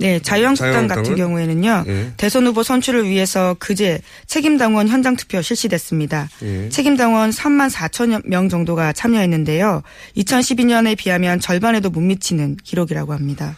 네, 0.00 0.18
자유한국당? 0.18 0.88
같은 0.88 1.14
경우에는요. 1.14 1.84
예. 1.86 2.12
대선 2.16 2.48
후보 2.48 2.64
선출을 2.64 3.08
위해서 3.08 3.54
그제 3.60 4.00
책임당원 4.26 4.88
현장 4.88 5.14
투표 5.14 5.40
실시됐습니다. 5.40 6.28
예. 6.42 6.68
책임당원 6.68 7.30
3만 7.30 7.70
4천 7.70 8.26
명 8.26 8.48
정도가 8.48 8.92
참여했는데요. 8.92 9.82
2012년에 10.16 10.96
비하면 10.96 11.38
절반에도 11.38 11.90
못 11.90 12.00
미치는 12.00 12.56
기록이라고 12.56 13.12
합니다. 13.12 13.56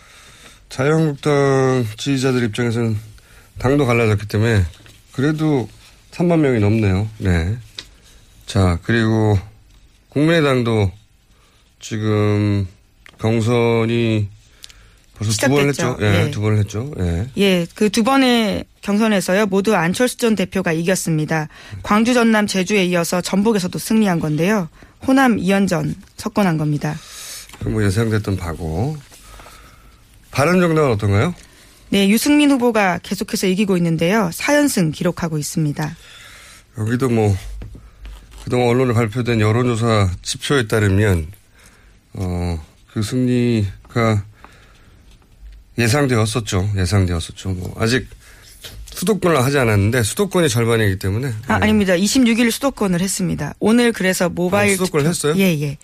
자유한국당 0.69 1.87
지지자들 1.97 2.43
입장에서는 2.43 3.14
당도 3.59 3.87
갈라졌기 3.87 4.27
때문에 4.27 4.65
그래도 5.13 5.69
3만 6.13 6.39
명이 6.41 6.61
넘네요. 6.61 7.09
네. 7.19 7.57
자, 8.47 8.79
그리고 8.83 9.39
국민의당도 10.11 10.91
지금 11.81 12.67
경선이 13.19 14.29
벌써 15.17 15.33
두 15.47 15.49
번을 15.55 15.73
시작됐죠. 15.73 15.91
했죠. 16.03 16.07
예, 16.07 16.11
네. 16.25 16.31
두 16.31 16.41
번을 16.41 16.59
했죠. 16.59 16.91
예. 16.99 17.29
예, 17.37 17.67
그 17.75 17.89
두 17.89 18.03
번의 18.03 18.65
경선에서요. 18.81 19.47
모두 19.47 19.75
안철수 19.75 20.19
전 20.19 20.35
대표가 20.35 20.73
이겼습니다. 20.73 21.49
광주, 21.83 22.13
전남, 22.15 22.47
제주에 22.47 22.85
이어서 22.87 23.21
전북에서도 23.21 23.79
승리한 23.79 24.19
건데요. 24.21 24.69
호남 25.07 25.37
2연전 25.37 25.95
석권한 26.17 26.59
겁니다. 26.59 26.95
뭐 27.65 27.83
예상됐던 27.85 28.37
바고. 28.37 28.97
바른정당은 30.33 30.91
어떤가요? 30.91 31.35
네, 31.95 32.09
유승민 32.09 32.51
후보가 32.51 32.99
계속해서 33.05 33.47
이기고 33.47 33.77
있는데요. 33.77 34.29
4연승 34.33 34.93
기록하고 34.93 35.39
있습니다. 35.39 35.97
여기도 36.77 37.09
뭐 37.09 37.37
그동안 38.43 38.67
언론에 38.67 38.93
발표된 38.93 39.39
여론조사 39.41 40.11
지표에 40.23 40.67
따르면 40.67 41.29
어 42.15 42.59
그 42.93 43.03
승리가 43.03 44.25
예상되었었죠. 45.79 46.71
예상되었었죠. 46.77 47.49
뭐 47.51 47.75
아직 47.79 48.09
수도권을 48.93 49.37
하지 49.43 49.59
않았는데 49.59 50.03
수도권이 50.05 50.49
절반이기 50.49 50.99
때문에 51.01 51.33
아, 51.49 51.55
아닙니다. 51.55 51.95
26일 51.95 52.51
수도권을 52.53 53.01
했습니다. 53.01 53.55
오늘 53.61 53.93
그래서 53.93 54.29
모바일 54.29 54.73
아, 54.73 54.77
수도권을 54.77 55.05
투표- 55.05 55.11
했어요? 55.29 55.35
예, 55.45 55.61
예. 55.61 55.79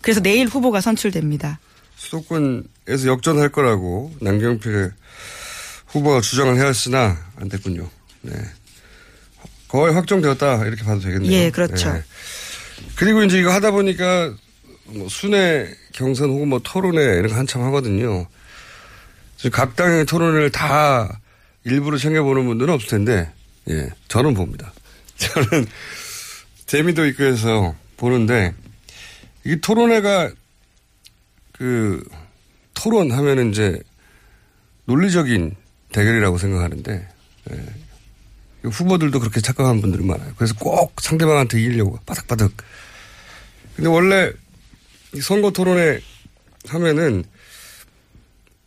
그래서 0.00 0.20
내일 0.20 0.46
후보가 0.46 0.80
선출됩니다. 0.80 1.58
수도권에서 1.96 3.06
역전할 3.06 3.48
거라고 3.50 4.12
남경필의 4.20 4.90
후보가 5.96 6.20
주장을 6.20 6.56
해왔으나 6.56 7.16
안 7.36 7.48
됐군요. 7.48 7.88
네. 8.22 8.32
거의 9.68 9.94
확정되었다 9.94 10.66
이렇게 10.66 10.84
봐도 10.84 11.00
되겠네요. 11.00 11.32
예, 11.32 11.50
그렇죠. 11.50 11.92
네. 11.92 12.02
그리고 12.96 13.22
이제 13.22 13.38
이거 13.38 13.52
하다 13.52 13.70
보니까 13.70 14.34
뭐 14.84 15.08
순회 15.08 15.74
경선 15.92 16.30
혹은 16.30 16.48
뭐 16.48 16.60
토론회 16.62 17.02
이런 17.02 17.28
거 17.28 17.34
한참 17.34 17.62
하거든요. 17.62 18.26
각 19.52 19.76
당의 19.76 20.06
토론회를 20.06 20.50
다 20.50 21.20
일부러 21.64 21.98
챙겨보는 21.98 22.46
분들은 22.46 22.72
없을 22.72 22.88
텐데, 22.88 23.30
예, 23.68 23.90
저는 24.08 24.34
봅니다. 24.34 24.72
저는 25.16 25.66
재미도 26.66 27.06
있고 27.06 27.24
해서 27.24 27.74
보는데, 27.96 28.54
이 29.44 29.56
토론회가 29.60 30.30
그 31.52 32.02
토론하면은 32.74 33.50
이제 33.50 33.80
논리적인 34.84 35.56
대결이라고 35.96 36.36
생각하는데, 36.36 37.08
예, 37.50 37.66
후보들도 38.62 39.18
그렇게 39.18 39.40
착각하는 39.40 39.80
분들이 39.80 40.04
많아요. 40.04 40.32
그래서 40.36 40.54
꼭 40.54 41.00
상대방한테 41.00 41.58
이기려고 41.60 41.98
바닥바닥. 42.04 42.52
근데 43.76 43.88
원래 43.88 44.30
이 45.14 45.20
선거 45.20 45.50
토론회 45.50 46.00
하면은 46.68 47.24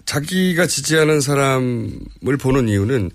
자기가 0.06 0.66
지지하는 0.66 1.22
사람을 1.22 2.38
보는 2.40 2.68
이유는 2.68 3.12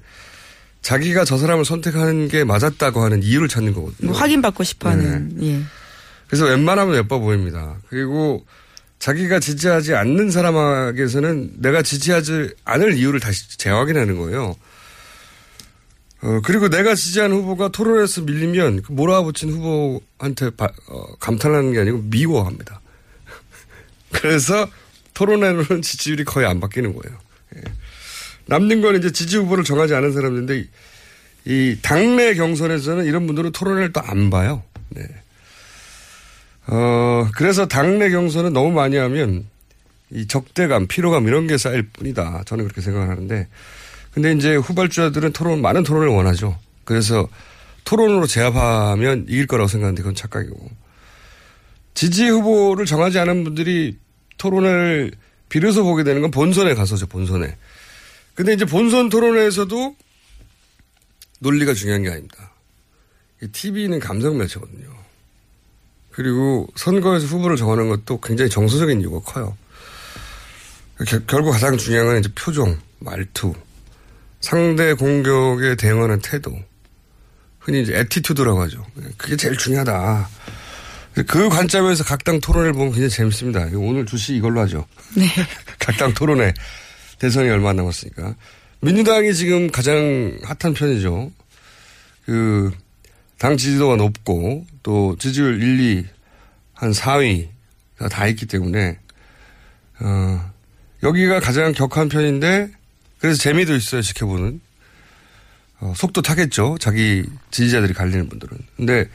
자기가 0.83 1.25
저 1.25 1.39
사람을 1.39 1.65
선택하는 1.65 2.29
게 2.29 2.45
맞았다고 2.45 3.03
하는 3.03 3.23
이유를 3.23 3.49
찾는 3.49 3.73
거거든요. 3.73 4.11
뭐 4.11 4.17
확인받고 4.17 4.63
싶어 4.63 4.91
하는, 4.91 5.43
예. 5.43 5.61
그래서 6.29 6.45
웬만하면 6.45 6.97
예뻐 6.97 7.19
보입니다. 7.19 7.79
그리고 7.89 8.47
자기가 8.99 9.39
지지하지 9.39 9.95
않는 9.95 10.31
사람에게서는 10.31 11.55
내가 11.59 11.83
지지하지 11.83 12.55
않을 12.65 12.95
이유를 12.95 13.21
다시 13.21 13.59
재확인하는 13.59 14.17
거예요. 14.19 14.57
어, 16.23 16.41
그리고 16.43 16.69
내가 16.71 16.95
지지하는 16.95 17.37
후보가 17.37 17.69
토론에서 17.69 18.23
밀리면 18.23 18.83
그 18.83 18.93
몰아붙인 18.93 19.51
후보한테 19.51 20.51
바, 20.57 20.71
어, 20.89 21.17
감탄하는 21.17 21.73
게 21.75 21.81
아니고 21.81 21.99
미워합니다. 22.05 22.81
그래서 24.11 24.67
토론회로는 25.13 25.83
지지율이 25.83 26.25
거의 26.25 26.47
안 26.47 26.61
바뀌는 26.61 26.95
거예요. 26.95 27.19
예. 27.57 27.63
남는 28.47 28.81
건 28.81 28.97
이제 28.97 29.13
지지 29.13 29.37
후보를 29.37 29.65
정하지 29.65 29.95
않은 29.95 30.13
사람들인데 30.13 30.67
이 31.47 31.77
당내 31.83 32.35
경선에서는 32.35 33.05
이런 33.05 33.27
분들은 33.27 33.53
토론회를 33.53 33.93
또 33.93 34.01
안 34.01 34.31
봐요. 34.31 34.63
네. 34.91 35.03
어, 36.67 37.29
그래서 37.35 37.67
당내 37.67 38.11
경선은 38.11 38.53
너무 38.53 38.73
많이 38.73 38.97
하면 38.97 39.47
이 40.11 40.27
적대감, 40.27 40.87
피로감 40.87 41.27
이런 41.27 41.47
게 41.47 41.59
쌓일 41.59 41.89
뿐이다. 41.89 42.45
저는 42.47 42.65
그렇게 42.65 42.81
생각을 42.81 43.09
하는데 43.09 43.49
근데 44.13 44.33
이제 44.33 44.55
후발주자들은 44.55 45.33
토론, 45.33 45.61
많은 45.61 45.83
토론을 45.83 46.09
원하죠. 46.09 46.59
그래서 46.85 47.29
토론으로 47.85 48.27
제압하면 48.27 49.27
이길 49.29 49.47
거라고 49.47 49.69
생각하는데 49.69 50.03
그건 50.03 50.15
착각이고. 50.15 50.71
지지 51.95 52.29
후보를 52.29 52.87
정하지 52.87 53.19
않은 53.19 53.45
분들이 53.45 53.99
토론을 54.39 55.13
비로소 55.49 55.85
보게 55.85 56.05
되는 56.05 56.23
건 56.23 56.31
본선에 56.31 56.75
가서죠, 56.75 57.07
본선에. 57.07 57.57
근데 58.35 58.53
이제 58.53 58.65
본선 58.65 59.09
토론회에서도 59.09 59.97
논리가 61.41 61.75
중요한 61.75 62.03
게 62.03 62.11
아닙니다. 62.11 62.53
TV는 63.53 64.01
감성 64.01 64.39
매체거든요. 64.39 65.04
그리고 66.15 66.69
선거에서 66.77 67.27
후보를 67.27 67.57
정하는 67.57 67.89
것도 67.89 68.21
굉장히 68.21 68.49
정서적인 68.49 69.01
이유가 69.01 69.19
커요. 69.21 69.57
결국 71.27 71.51
가장 71.51 71.77
중요한 71.77 72.07
건 72.07 72.19
이제 72.21 72.29
표정, 72.37 72.79
말투, 73.01 73.53
상대 74.41 74.93
공격에 74.95 75.75
대응하는 75.75 76.21
태도. 76.21 76.57
흔히 77.59 77.83
이제 77.83 77.99
attitude라고 77.99 78.61
하죠. 78.63 78.87
그게 79.17 79.37
제일 79.37 79.57
중요하다. 79.57 80.29
그 81.27 81.49
관점에서 81.49 82.05
각 82.05 82.23
당 82.25 82.41
토론을 82.41 82.73
보면 82.75 82.89
굉장히 82.93 83.11
재밌습니다. 83.11 83.69
오늘 83.75 84.07
주시 84.07 84.37
이걸로 84.37 84.61
하죠. 84.61 84.87
네. 85.17 85.27
각 85.81 85.97
당 85.97 86.15
토론회 86.15 86.55
대선이 87.19 87.49
얼마 87.51 87.71
안 87.71 87.77
남았으니까. 87.77 88.35
민주당이 88.81 89.35
지금 89.35 89.71
가장 89.71 90.39
핫한 90.45 90.75
편이죠. 90.75 91.31
그, 92.27 92.71
당 93.39 93.57
지지도가 93.57 93.97
높고 93.97 94.67
또 94.83 95.17
지지율 95.19 95.63
1, 95.63 95.99
2, 95.99 96.07
한 96.75 96.93
4위가 96.93 98.11
다 98.11 98.27
있기 98.29 98.47
때문에, 98.47 98.99
어, 100.01 100.53
여기가 101.03 101.41
가장 101.41 101.73
격한 101.73 102.09
편인데 102.09 102.71
그래서 103.19 103.41
재미도 103.41 103.75
있어요, 103.75 104.03
지켜보는. 104.03 104.61
어, 105.81 105.93
속도 105.97 106.23
타겠죠. 106.23 106.77
자기 106.81 107.25
지지자들이 107.51 107.93
갈리는 107.93 108.29
분들은. 108.29 108.57
근데 108.77 109.09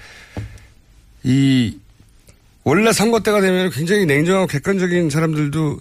이 1.23 1.77
원래 2.63 2.91
선거 2.91 3.21
때가 3.21 3.41
되면 3.41 3.69
굉장히 3.71 4.05
냉정하고 4.05 4.47
객관적인 4.47 5.10
사람들도 5.10 5.79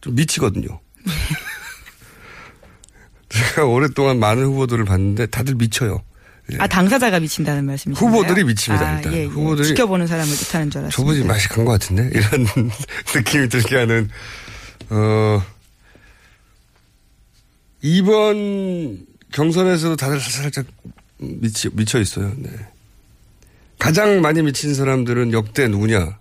좀 0.00 0.14
미치거든요. 0.14 0.80
제가 3.28 3.66
오랫동안 3.66 4.18
많은 4.18 4.44
후보들을 4.44 4.84
봤는데 4.84 5.26
다들 5.26 5.54
미쳐요. 5.54 6.02
예. 6.52 6.56
아 6.60 6.66
당사자가 6.66 7.18
미친다는 7.20 7.64
말씀이신가요? 7.66 8.20
후보들이 8.20 8.44
미칩니다. 8.44 8.86
아, 8.88 8.96
일단 8.98 9.12
예, 9.14 9.18
예. 9.22 9.24
후보들이 9.24 9.68
지켜보는 9.68 10.06
사람을 10.06 10.30
뜻하는 10.36 10.70
줄 10.70 10.80
알았습니다. 10.82 10.96
저분이 11.12 11.26
맛이 11.26 11.48
간 11.48 11.64
것 11.64 11.72
같은데 11.72 12.10
이런 12.14 12.46
느낌이 13.14 13.48
들게 13.48 13.76
하는 13.76 14.08
어 14.90 15.42
이번 17.82 19.06
경선에서도 19.32 19.96
다들 19.96 20.20
살짝 20.20 20.66
미치, 21.18 21.68
미쳐 21.72 21.98
있어요. 22.00 22.32
네. 22.36 22.50
가장 23.78 24.20
많이 24.20 24.42
미친 24.42 24.74
사람들은 24.74 25.32
역대 25.32 25.68
누구냐? 25.68 26.18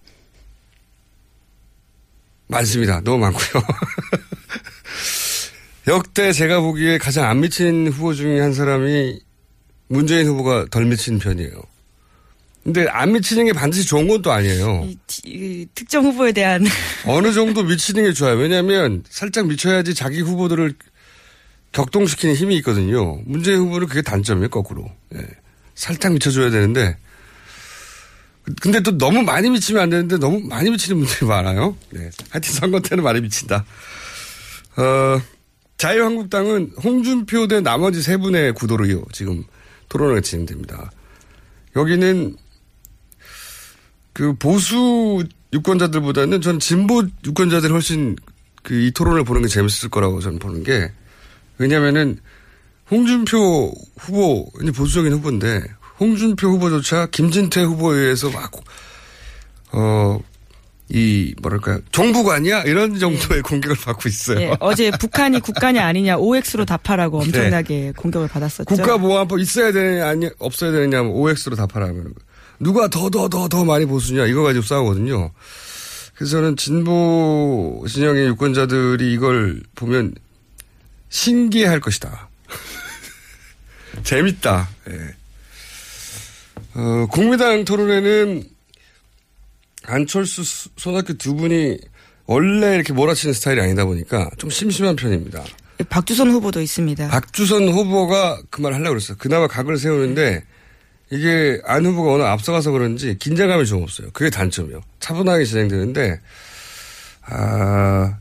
많습니다. 2.48 3.02
너무 3.02 3.18
많고요. 3.20 3.64
역대 5.88 6.32
제가 6.32 6.62
보기에 6.62 6.98
가장 6.98 7.30
안 7.30 7.42
미친 7.42 7.88
후보 7.92 8.14
중에 8.14 8.40
한 8.40 8.54
사람이 8.54 9.20
문재인 9.88 10.28
후보가 10.28 10.65
덜 10.71 10.86
미친 10.86 11.19
편이에요. 11.19 11.52
근데 12.63 12.88
안 12.88 13.12
미치는 13.13 13.45
게 13.45 13.54
반드시 13.54 13.86
좋은 13.86 14.08
건 14.08 14.21
또 14.24 14.32
아니에요. 14.32 14.86
이, 14.88 14.98
이, 15.26 15.67
특정 15.76 16.04
후보에 16.06 16.32
대한 16.32 16.65
어느 17.06 17.32
정도 17.32 17.63
미치는 17.63 18.06
게 18.06 18.13
좋아요. 18.13 18.36
왜냐하면 18.38 19.04
살짝 19.08 19.45
미쳐야지 19.48 19.93
자기 19.93 20.21
후보들을 20.21 20.74
격동시키는 21.74 22.34
힘이 22.36 22.56
있거든요. 22.58 23.19
문재인 23.26 23.60
후보는 23.60 23.88
그게 23.88 24.02
단점이에요, 24.02 24.50
거꾸로. 24.50 24.89
예. 25.13 25.19
살짝 25.76 26.13
미쳐줘야 26.13 26.50
되는데. 26.50 26.98
근데 28.62 28.80
또 28.80 28.98
너무 28.98 29.21
많이 29.21 29.50
미치면 29.50 29.84
안 29.84 29.89
되는데 29.89 30.17
너무 30.17 30.39
많이 30.39 30.69
미치는 30.71 30.98
분들이 31.00 31.26
많아요. 31.28 31.76
네. 31.91 32.10
하여튼 32.30 32.54
선거 32.54 32.80
때는 32.80 33.04
많이 33.04 33.21
미친다. 33.21 33.65
어, 34.78 35.21
자유한국당은 35.78 36.71
홍준표 36.84 37.48
대 37.48 37.60
나머지 37.62 38.02
세 38.02 38.17
분의 38.17 38.54
구도로요, 38.54 39.04
지금 39.12 39.43
토론회가 39.98 40.22
진행됩니다. 40.22 40.92
여기는 41.76 42.36
그 44.14 44.34
보수 44.36 45.24
유권자들보다는 45.54 46.42
전 46.42 46.60
진보 46.60 47.04
유권자들이 47.26 47.72
훨씬 47.72 48.16
그 48.66 48.74
이 48.74 48.92
토론을 48.92 49.24
보는 49.24 49.44
게 49.44 49.48
재밌을 49.48 49.90
거라고 49.90 50.20
저는 50.20 50.40
보는 50.40 50.64
게 50.64 50.92
왜냐면은 51.60 52.20
홍준표 52.90 53.72
후보, 53.98 54.52
이제 54.62 54.72
보수적인 54.72 55.14
후보인데 55.14 55.64
홍준표 56.00 56.50
후보조차 56.50 57.08
김진태 57.08 57.62
후보에 57.64 58.00
의해서 58.00 58.30
막, 58.32 58.52
어, 59.72 60.20
이, 60.89 61.34
뭐랄까요. 61.41 61.80
정부가 61.91 62.36
아니야? 62.36 62.62
이런 62.63 63.00
정도의 63.00 63.41
공격을 63.41 63.76
받고 63.78 64.08
있어요. 64.08 64.39
예, 64.39 64.56
어제 64.60 64.91
북한이 64.91 65.39
국간이 65.39 65.80
아니냐 65.80 66.17
OX로 66.17 66.65
답하라고 66.65 67.21
엄청나게 67.21 67.93
공격을 67.98 68.28
받았었죠. 68.28 68.65
국가보안법 68.65 69.39
있어야 69.39 69.71
되느냐, 69.71 70.08
아니, 70.08 70.30
없어야 70.38 70.71
되느냐, 70.71 71.00
하면 71.00 71.12
OX로 71.12 71.56
답하라면. 71.56 72.13
누가 72.60 72.88
더, 72.88 73.10
더, 73.10 73.28
더, 73.30 73.48
더 73.48 73.65
많이 73.65 73.86
보수냐, 73.86 74.28
이거 74.28 74.43
가지고 74.43 74.63
싸우거든요. 74.63 75.32
그래서 76.15 76.32
저는 76.38 76.56
진보 76.56 77.84
진영의 77.89 78.28
유권자들이 78.28 79.12
이걸 79.12 79.62
보면 79.76 80.13
신기할 81.10 81.80
것이다. 81.80 82.30
재밌다. 84.04 84.69
예. 84.89 85.15
어, 86.76 87.08
국민당 87.12 87.65
토론회는 87.65 88.55
안철수, 89.88 90.69
손학규 90.78 91.17
두 91.17 91.36
분이 91.36 91.78
원래 92.26 92.76
이렇게 92.76 92.93
몰아치는 92.93 93.34
스타일이 93.34 93.62
아니다 93.62 93.86
보니까 93.86 94.30
좀 94.38 94.50
심심한 94.50 94.95
편입니다. 94.95 95.43
박주선 95.89 96.30
후보도 96.32 96.62
있습니다. 96.62 97.10
박주선 97.10 97.67
후보가 97.69 98.41
그 98.50 98.62
말 98.62 98.74
하려고 98.74 98.91
그랬어요. 98.91 99.17
그나마 99.19 99.48
각을 99.48 99.78
세우는데 99.78 100.43
이게 101.12 101.62
안 101.65 101.86
후보가 101.86 102.12
워낙 102.12 102.32
앞서가서 102.32 102.71
그런지 102.71 103.17
긴장감이 103.19 103.65
좀 103.65 103.84
없어요. 103.84 104.10
그게 104.12 104.30
단점이요. 104.32 104.82
차분하게 105.00 105.45
진행되는데, 105.45 106.19
아, 107.28 108.17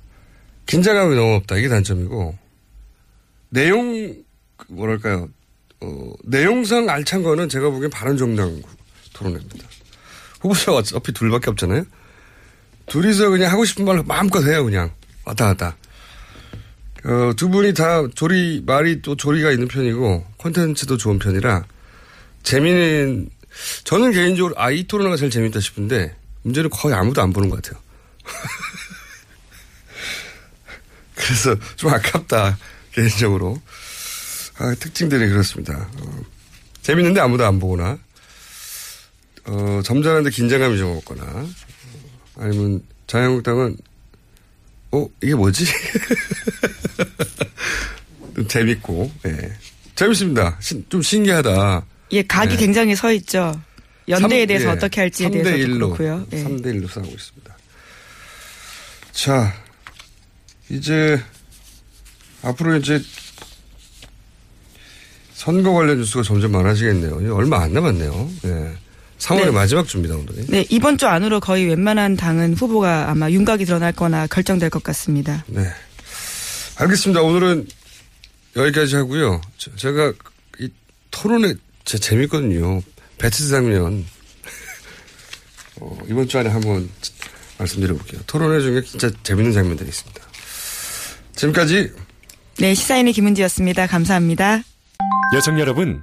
긴장감이 0.67 1.15
너무 1.15 1.35
없다. 1.35 1.57
이게 1.57 1.69
단점이고, 1.69 2.37
내용 3.49 4.15
그 4.57 4.67
뭐랄까요? 4.69 5.29
어, 5.81 6.13
내용상 6.25 6.89
알찬 6.91 7.23
거는 7.23 7.49
제가 7.49 7.71
보기엔 7.71 7.91
바른정당 7.91 8.63
토론회입니다. 9.15 9.67
후보자가 10.45 10.79
어차피 10.79 11.13
둘밖에 11.13 11.51
없잖아요. 11.51 11.85
둘이서 12.87 13.31
그냥 13.31 13.51
하고 13.51 13.65
싶은 13.65 13.85
말 13.85 14.03
마음껏 14.05 14.45
해요, 14.45 14.65
그냥. 14.65 14.93
왔다 15.25 15.47
갔다. 15.47 15.77
어, 17.05 17.33
두 17.37 17.49
분이 17.49 17.75
다 17.75 18.07
조리, 18.15 18.63
말이 18.65 19.03
또 19.03 19.17
조리가 19.17 19.51
있는 19.53 19.69
편이고, 19.69 20.27
콘텐츠도 20.37 20.99
좋은 20.99 21.19
편이라, 21.19 21.65
재미는, 22.43 23.31
저는 23.85 24.13
개인적으로, 24.13 24.55
아, 24.59 24.71
이 24.71 24.85
토론회가 24.85 25.17
제일 25.17 25.31
재밌다 25.31 25.61
싶은데, 25.61 26.15
문제는 26.43 26.71
거의 26.71 26.95
아무도 26.95 27.23
안 27.23 27.33
보는 27.33 27.49
것 27.49 27.63
같아요. 27.63 27.81
그래서 31.15 31.57
좀 31.77 31.91
아깝다, 31.91 32.59
개인적으로. 32.93 33.61
아, 34.59 34.75
특징들이 34.79 35.29
그렇습니다. 35.29 35.89
어, 35.99 36.23
재밌는데 36.83 37.21
아무도 37.21 37.47
안 37.47 37.61
보거나, 37.61 37.99
어, 39.47 39.81
점잖은데 39.85 40.31
긴장감이 40.31 40.79
어, 40.79 41.45
아니면 42.37 42.83
자유한국당은, 43.07 43.77
어, 44.93 45.07
이게 45.23 45.35
뭐지? 45.35 45.65
좀 48.35 48.49
재밌고, 48.49 49.11
예. 49.27 49.53
재밌습니다. 49.95 50.57
신- 50.61 50.85
좀 50.89 51.03
신기하다. 51.03 51.85
예, 52.13 52.23
각이 52.23 52.55
네. 52.55 52.57
굉장히 52.57 52.97
서 52.97 53.13
있죠. 53.13 53.61
연대에 54.09 54.41
삼- 54.41 54.47
대해서 54.49 54.67
예, 54.67 54.71
어떻게 54.73 55.01
할지에 55.03 55.29
3대 55.29 55.45
대해서도 55.45 55.75
1로, 55.75 55.97
그렇고요. 55.97 56.27
예. 56.33 56.43
3대 56.45 56.65
1로 56.67 56.91
싸우고 56.91 57.11
있습니다. 57.13 57.57
자, 59.13 59.55
이제 60.71 61.21
앞으로 62.43 62.77
이제 62.77 63.01
선거 65.35 65.73
관련 65.73 65.99
뉴스가 65.99 66.23
점점 66.23 66.53
많아지겠네요. 66.53 67.35
얼마 67.37 67.63
안 67.63 67.73
남았네요. 67.73 68.31
예. 68.47 68.73
3월의 69.19 69.45
네. 69.47 69.51
마지막 69.53 69.87
주입니다, 69.89 70.17
오늘이. 70.17 70.47
네, 70.49 70.67
이번 70.71 70.99
주 70.99 71.07
안으로 71.07 71.41
거의 71.41 71.67
웬만한 71.67 72.17
당은 72.17 72.55
후보가 72.55 73.11
아마 73.11 73.31
윤곽이 73.31 73.65
드러날 73.65 73.93
거나 73.93 74.27
결정될 74.27 74.71
것 74.71 74.83
같습니다. 74.83 75.45
네. 75.47 75.67
알겠습니다. 76.77 77.23
오늘은 77.23 77.67
여기까지 78.57 78.97
하고요. 78.97 79.41
저- 79.57 79.75
제가 79.77 80.13
이 80.59 80.69
토론에 81.11 81.55
제 81.85 81.99
재밌거든요. 81.99 82.83
배치드 83.19 83.49
장면. 83.51 84.05
어, 85.81 85.97
이번 86.09 86.29
주 86.29 86.39
안에 86.39 86.51
한번 86.51 86.89
말씀드려볼게요. 87.59 88.21
토론회 88.27 88.61
중에 88.61 88.83
진짜 88.83 89.11
재밌는 89.23 89.53
장면들이 89.53 89.89
있습니다. 89.89 90.21
지금까지 91.37 91.93
네, 92.59 92.75
시사인의 92.75 93.13
김은지였습니다. 93.13 93.87
감사합니다. 93.87 94.63
여성 95.35 95.59
여러분, 95.59 96.03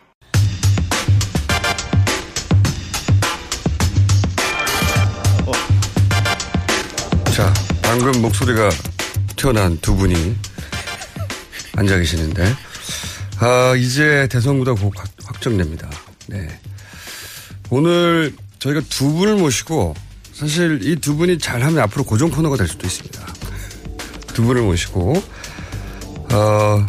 방금 7.91 8.21
목소리가 8.21 8.69
튀어나온 9.35 9.77
두 9.81 9.93
분이 9.97 10.33
앉아 11.75 11.97
계시는데, 11.97 12.55
아, 13.39 13.75
이제 13.75 14.29
대선구가 14.31 14.75
곧 14.75 14.93
확- 14.95 15.09
확정됩니다. 15.25 15.89
네. 16.27 16.47
오늘 17.69 18.33
저희가 18.59 18.79
두 18.87 19.11
분을 19.11 19.35
모시고, 19.35 19.93
사실 20.31 20.79
이 20.83 20.95
두 21.01 21.17
분이 21.17 21.37
잘하면 21.39 21.79
앞으로 21.79 22.05
고정 22.05 22.29
코너가 22.31 22.55
될 22.55 22.69
수도 22.69 22.87
있습니다. 22.87 23.19
두 24.27 24.43
분을 24.43 24.61
모시고, 24.61 25.21
어, 26.31 26.85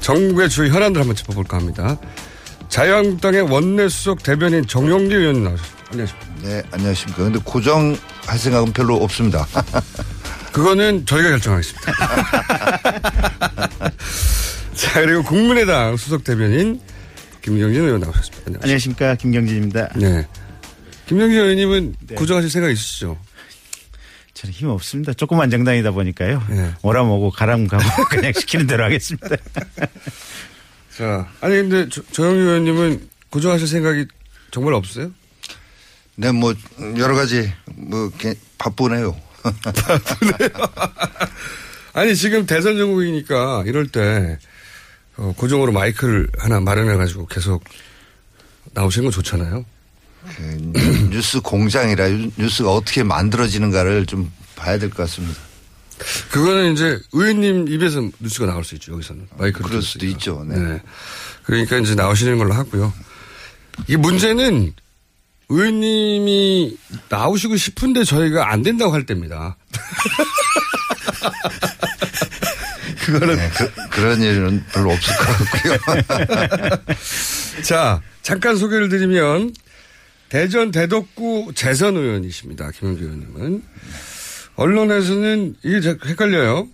정부의 0.00 0.48
주요 0.48 0.72
현안들 0.72 0.98
한번 1.02 1.14
짚어볼까 1.14 1.58
합니다. 1.58 1.98
자유한국당의 2.70 3.42
원내 3.42 3.90
수석 3.90 4.22
대변인 4.22 4.66
정용기 4.66 5.14
의원 5.14 5.44
나오셨습니다. 5.44 5.82
안녕하십니까. 5.90 6.32
네, 6.42 6.62
안녕하십니까. 6.70 7.22
근데 7.22 7.38
고정할 7.44 8.38
생각은 8.38 8.72
별로 8.72 8.96
없습니다. 8.96 9.46
그거는 10.52 11.06
저희가 11.06 11.30
결정하겠습니다. 11.30 11.92
자, 14.74 15.00
그리고 15.00 15.22
국민의당 15.22 15.96
수석 15.96 16.24
대변인 16.24 16.80
김경진 17.40 17.82
의원 17.82 18.00
나오셨습니다. 18.00 18.42
안녕하십니까. 18.62 18.64
안녕하십니까. 18.64 19.14
김경진입니다. 19.16 19.88
네. 19.96 20.26
김경진 21.06 21.38
의원님은 21.38 21.96
네. 22.08 22.14
고정하실 22.14 22.50
생각 22.50 22.70
있으시죠? 22.70 23.18
저는 24.34 24.52
힘 24.52 24.68
없습니다. 24.68 25.12
조그만 25.14 25.50
정당이다 25.50 25.90
보니까요. 25.92 26.42
네. 26.48 26.72
오라 26.82 27.02
오고 27.02 27.30
가람 27.30 27.66
가고 27.66 27.84
그냥 28.10 28.32
시키는 28.32 28.66
대로 28.66 28.84
하겠습니다. 28.84 29.28
자, 30.96 31.28
아니, 31.40 31.54
근데 31.56 31.88
조, 31.88 32.02
조영희 32.12 32.38
의원님은 32.38 33.08
고정하실 33.30 33.66
생각이 33.66 34.06
정말 34.50 34.74
없으세요? 34.74 35.10
네, 36.16 36.30
뭐 36.30 36.54
여러 36.98 37.14
가지 37.14 37.50
뭐 37.74 38.10
바쁘네요. 38.58 39.16
아니, 41.94 42.16
지금 42.16 42.46
대선 42.46 42.78
전국이니까 42.78 43.64
이럴 43.66 43.86
때, 43.88 44.38
어, 45.16 45.34
고정으로 45.36 45.72
마이크를 45.72 46.28
하나 46.38 46.60
마련해가지고 46.60 47.26
계속 47.26 47.62
나오시는 48.72 49.06
건 49.06 49.12
좋잖아요. 49.12 49.64
그 50.36 51.08
뉴스 51.10 51.40
공장이라 51.40 52.08
뉴스가 52.38 52.72
어떻게 52.72 53.02
만들어지는가를 53.02 54.06
좀 54.06 54.32
봐야 54.56 54.78
될 54.78 54.88
것 54.88 54.98
같습니다. 54.98 55.38
그거는 56.30 56.72
이제 56.72 56.98
의원님 57.12 57.68
입에서 57.68 58.00
뉴스가 58.20 58.46
나올 58.46 58.64
수 58.64 58.74
있죠, 58.76 58.92
여기서는. 58.92 59.28
마이크를. 59.36 59.68
그럴 59.68 59.82
수도. 59.82 60.06
있죠. 60.06 60.44
네. 60.48 60.80
그러니까 61.44 61.76
이제 61.78 61.94
나오시는 61.94 62.38
걸로 62.38 62.54
하고요. 62.54 62.92
이 63.88 63.96
문제는 63.96 64.72
의원님이 65.52 66.76
나오시고 67.10 67.56
싶은데 67.56 68.04
저희가 68.04 68.50
안 68.50 68.62
된다고 68.62 68.92
할 68.94 69.04
때입니다. 69.04 69.56
그거는. 73.04 73.36
네, 73.36 73.50
그, 73.90 74.00
런 74.00 74.22
일은 74.22 74.64
별로 74.72 74.90
없을 74.92 75.14
것 75.16 75.26
같고요. 75.26 75.76
자, 77.62 78.00
잠깐 78.22 78.56
소개를 78.56 78.88
드리면 78.88 79.52
대전 80.28 80.70
대덕구 80.70 81.52
재선 81.54 81.96
의원이십니다. 81.96 82.70
김영주 82.70 83.04
의원님은. 83.04 83.62
언론에서는 84.56 85.56
이게 85.62 85.80
자- 85.80 85.96
헷갈려요. 86.06 86.68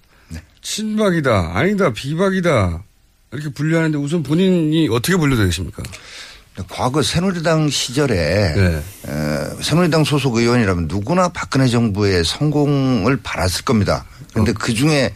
친박이다, 0.63 1.53
아니다, 1.55 1.93
비박이다. 1.93 2.83
이렇게 3.33 3.49
분류하는데 3.51 3.99
우선 3.99 4.23
본인이 4.23 4.89
어떻게 4.91 5.17
분류되어 5.17 5.47
계십니까? 5.47 5.83
과거 6.69 7.03
새누리당 7.03 7.69
시절에 7.69 8.55
네. 8.55 8.83
어, 9.07 9.57
새누리당 9.63 10.05
소속 10.05 10.37
의원이라면 10.37 10.89
누구나 10.89 11.29
박근혜 11.29 11.69
정부의 11.69 12.25
성공을 12.25 13.19
바랐을 13.23 13.65
겁니다. 13.65 14.05
그런데 14.33 14.53
그 14.53 14.75
중에 14.75 15.13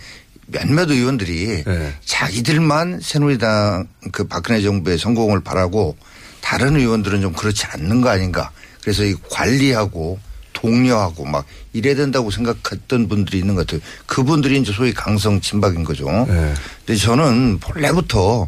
몇몇 0.46 0.90
의원들이 0.90 1.64
네. 1.64 1.94
자기들만 2.04 3.00
새누리당 3.02 3.88
그 4.12 4.24
박근혜 4.24 4.60
정부의 4.62 4.98
성공을 4.98 5.40
바라고 5.40 5.96
다른 6.40 6.76
의원들은 6.76 7.20
좀 7.22 7.32
그렇지 7.32 7.66
않는 7.66 8.00
거 8.00 8.10
아닌가. 8.10 8.50
그래서 8.82 9.04
이 9.04 9.14
관리하고 9.30 10.18
독려하고 10.52 11.24
막 11.24 11.44
이래야 11.72 11.94
된다고 11.94 12.30
생각했던 12.30 13.08
분들이 13.08 13.38
있는 13.38 13.54
것 13.54 13.66
같아요. 13.66 13.80
그분들이 14.06 14.60
이제 14.60 14.72
소위 14.72 14.92
강성 14.92 15.40
친박인 15.40 15.84
거죠. 15.84 16.06
네. 16.28 16.54
근데 16.84 16.96
저는 17.00 17.58
본래부터 17.58 18.46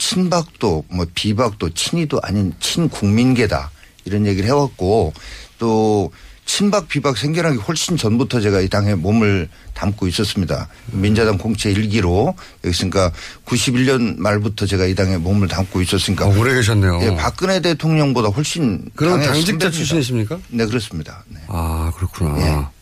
친박도 0.00 0.84
뭐 0.88 1.06
비박도 1.14 1.70
친이도 1.70 2.20
아닌 2.22 2.54
친국민계다 2.58 3.70
이런 4.06 4.26
얘기를 4.26 4.48
해왔고 4.48 5.12
또 5.58 6.10
친박 6.46 6.88
비박 6.88 7.16
생겨나기 7.16 7.58
훨씬 7.58 7.96
전부터 7.96 8.40
제가 8.40 8.60
이 8.60 8.68
당에 8.68 8.94
몸을 8.96 9.48
담고 9.74 10.08
있었습니다. 10.08 10.68
민자당 10.90 11.38
공채 11.38 11.70
일기로 11.70 12.34
여기 12.64 12.70
있으니까 12.74 13.12
91년 13.44 14.16
말부터 14.18 14.66
제가 14.66 14.86
이 14.86 14.94
당에 14.96 15.16
몸을 15.18 15.46
담고 15.46 15.80
있었으니까 15.82 16.26
어, 16.26 16.36
오래 16.36 16.54
계셨네요. 16.54 16.98
예, 17.02 17.14
박근혜 17.14 17.60
대통령보다 17.60 18.30
훨씬 18.30 18.90
그럼 18.96 19.20
당직자. 19.20 19.70
출신이십니까? 19.70 20.38
네 20.48 20.66
그렇습니다. 20.66 21.24
네. 21.28 21.38
아, 21.46 21.92
그렇구나. 21.94 22.72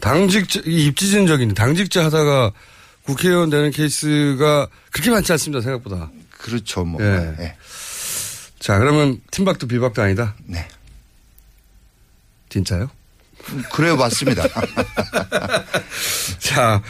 당직자, 0.00 0.60
이 0.66 0.86
입지진적인 0.86 1.54
당직자 1.54 2.04
하다가 2.04 2.52
국회의원 3.04 3.48
되는 3.50 3.70
케이스가 3.70 4.68
그렇게 4.90 5.10
많지 5.10 5.32
않습니다, 5.32 5.62
생각보다. 5.62 6.10
그렇죠. 6.38 6.84
뭐. 6.84 7.02
예. 7.02 7.34
예. 7.40 7.56
자, 8.58 8.78
그러면 8.78 9.20
팀박도 9.30 9.66
비박도 9.66 10.02
아니다? 10.02 10.34
네. 10.44 10.66
진짜요? 12.48 12.90
그래요, 13.72 13.96
맞습니다. 13.96 14.42
자, 16.38 16.82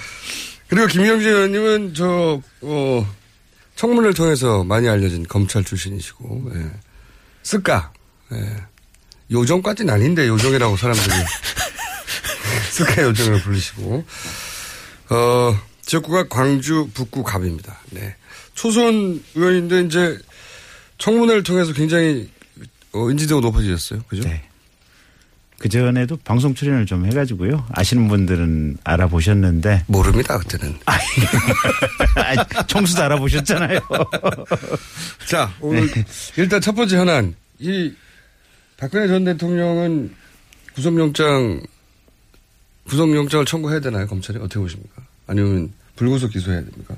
그리고 0.68 0.86
김영진 0.86 1.28
의원님은 1.28 1.94
저, 1.94 2.40
어, 2.62 3.14
청문회를 3.74 4.14
통해서 4.14 4.64
많이 4.64 4.88
알려진 4.88 5.26
검찰 5.26 5.64
출신이시고, 5.64 6.52
예. 6.54 6.70
쓸까? 7.42 7.92
예. 8.32 8.56
요정까지는 9.30 9.92
아닌데, 9.92 10.28
요정이라고 10.28 10.76
사람들이. 10.76 11.14
쓸까 12.72 13.02
요정을 13.02 13.42
부르시고, 13.42 14.04
어, 15.10 15.60
지역구가 15.82 16.28
광주 16.28 16.88
북구 16.94 17.22
갑입니다. 17.22 17.78
네. 17.90 18.16
초선 18.56 19.22
의원인데, 19.36 19.82
이제, 19.82 20.18
청문회를 20.98 21.44
통해서 21.44 21.72
굉장히, 21.72 22.28
어, 22.92 23.08
인지도가 23.10 23.46
높아지셨어요. 23.46 24.02
그죠? 24.08 24.28
네. 24.28 24.42
그 25.58 25.68
전에도 25.70 26.16
방송 26.18 26.54
출연을 26.54 26.84
좀 26.84 27.06
해가지고요. 27.06 27.66
아시는 27.70 28.08
분들은 28.08 28.78
알아보셨는데. 28.84 29.84
모릅니다, 29.86 30.36
그때는. 30.38 30.76
아니, 32.16 32.38
총수도 32.66 33.02
알아보셨잖아요. 33.02 33.80
자, 35.28 35.52
오늘 35.60 35.88
일단 36.36 36.60
첫 36.60 36.72
번째 36.74 36.98
현안. 36.98 37.34
이 37.58 37.92
박근혜 38.76 39.08
전 39.08 39.24
대통령은 39.24 40.14
구속영장, 40.74 41.62
구속영장을 42.88 43.46
청구해야 43.46 43.80
되나요? 43.80 44.06
검찰이 44.06 44.38
어떻게 44.38 44.60
보십니까? 44.60 45.02
아니면 45.26 45.72
불구속 45.96 46.32
기소해야 46.32 46.60
됩니까? 46.60 46.96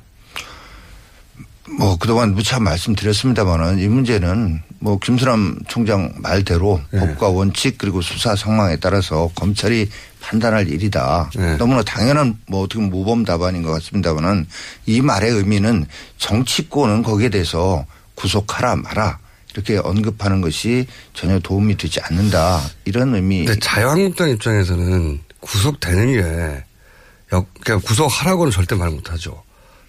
뭐 1.76 1.96
그동안 1.98 2.34
무차 2.34 2.60
말씀드렸습니다만은 2.60 3.78
이 3.78 3.88
문제는 3.88 4.62
뭐 4.78 4.98
김수남 4.98 5.58
총장 5.68 6.12
말대로 6.18 6.80
네. 6.90 7.00
법과 7.00 7.28
원칙 7.28 7.78
그리고 7.78 8.00
수사 8.00 8.36
상황에 8.36 8.76
따라서 8.76 9.30
검찰이 9.34 9.88
판단할 10.20 10.68
일이다. 10.68 11.30
네. 11.36 11.56
너무나 11.56 11.82
당연한 11.82 12.38
뭐 12.46 12.62
어떻게 12.62 12.76
보면 12.76 12.90
모범 12.90 13.24
답안인 13.24 13.62
것 13.62 13.72
같습니다만은 13.72 14.46
이 14.86 15.00
말의 15.00 15.30
의미는 15.32 15.86
정치권은 16.18 17.02
거기에 17.02 17.28
대해서 17.28 17.84
구속하라 18.14 18.76
마라 18.76 19.18
이렇게 19.54 19.78
언급하는 19.78 20.40
것이 20.40 20.86
전혀 21.14 21.38
도움이 21.38 21.76
되지 21.76 22.00
않는다 22.00 22.60
이런 22.84 23.14
의미. 23.14 23.44
근데 23.44 23.58
자유한국당 23.60 24.30
입장에서는 24.30 25.20
구속되는 25.40 26.12
게, 26.12 26.64
역, 27.32 27.52
그냥 27.60 27.80
구속하라고는 27.80 28.50
절대 28.50 28.74
말 28.74 28.90
못하죠. 28.90 29.42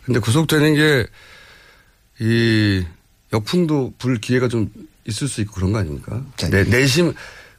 근데 0.06 0.20
구속되는 0.20 0.76
게, 0.76 1.06
이, 2.20 2.84
역풍도 3.32 3.94
불 3.98 4.20
기회가 4.20 4.48
좀 4.48 4.72
있을 5.08 5.28
수 5.28 5.42
있고 5.42 5.54
그런 5.54 5.72
거 5.72 5.80
아닙니까? 5.80 6.22
내, 6.50 6.64
내심, 6.64 7.14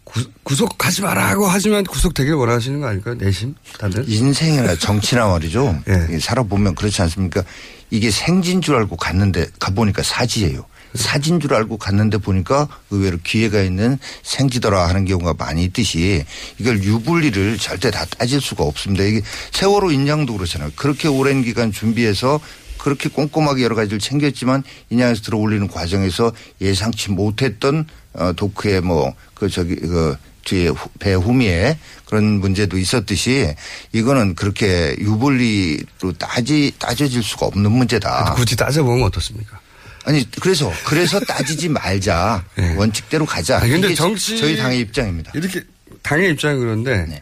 구, 0.04 0.24
구속하지 0.42 1.02
말라고 1.02 1.46
하지만 1.46 1.84
구속되길 1.84 2.34
원하시는 2.34 2.80
거 2.80 2.88
아닐까요? 2.88 3.14
내심? 3.14 3.54
다들? 3.78 4.08
인생이나 4.08 4.76
정치나 4.76 5.26
말이죠. 5.28 5.82
예. 6.10 6.18
살아보면 6.18 6.74
그렇지 6.74 7.00
않습니까? 7.02 7.44
이게 7.90 8.10
생진 8.10 8.60
줄 8.60 8.76
알고 8.76 8.96
갔는데 8.96 9.46
가보니까 9.58 10.02
사지예요. 10.02 10.64
사진 10.94 11.38
줄 11.38 11.54
알고 11.54 11.76
갔는데 11.76 12.18
보니까 12.18 12.66
의외로 12.90 13.18
기회가 13.22 13.62
있는 13.62 13.96
생지더라 14.24 14.88
하는 14.88 15.04
경우가 15.04 15.34
많이 15.34 15.64
있듯이 15.64 16.24
이걸 16.58 16.82
유불리를 16.82 17.58
절대 17.58 17.92
다 17.92 18.04
따질 18.04 18.40
수가 18.40 18.64
없습니다. 18.64 19.04
이게 19.04 19.22
세월호 19.52 19.92
인양도 19.92 20.34
그렇잖아요. 20.34 20.72
그렇게 20.74 21.06
오랜 21.06 21.42
기간 21.42 21.70
준비해서 21.70 22.40
그렇게 22.82 23.08
꼼꼼하게 23.08 23.62
여러 23.62 23.74
가지를 23.76 23.98
챙겼지만 23.98 24.62
인양에서 24.90 25.22
들어올리는 25.22 25.66
과정에서 25.68 26.32
예상치 26.60 27.10
못했던 27.10 27.86
어 28.14 28.32
도크의 28.32 28.80
뭐 28.80 29.14
그 29.34 29.48
저기 29.48 29.74
그 29.76 30.16
뒤에 30.44 30.68
후- 30.68 30.90
배 30.98 31.14
후미에 31.14 31.78
그런 32.04 32.24
문제도 32.40 32.76
있었듯이 32.76 33.54
이거는 33.92 34.34
그렇게 34.34 34.94
유불리로 34.98 36.12
따지 36.18 36.72
따져질 36.78 37.22
수가 37.22 37.46
없는 37.46 37.70
문제다. 37.72 38.34
굳이 38.34 38.56
따져보면 38.56 39.04
어떻습니까? 39.04 39.58
아니 40.04 40.28
그래서 40.40 40.70
그래서 40.86 41.20
따지지 41.20 41.68
말자 41.70 42.44
원칙대로 42.76 43.24
가자. 43.26 43.58
아, 43.58 43.60
근데 43.60 43.94
정치 43.94 44.38
저희 44.38 44.56
당의 44.56 44.80
입장입니다. 44.80 45.32
이렇게 45.34 45.62
당의 46.02 46.30
입장은 46.32 46.58
그런데 46.60 47.20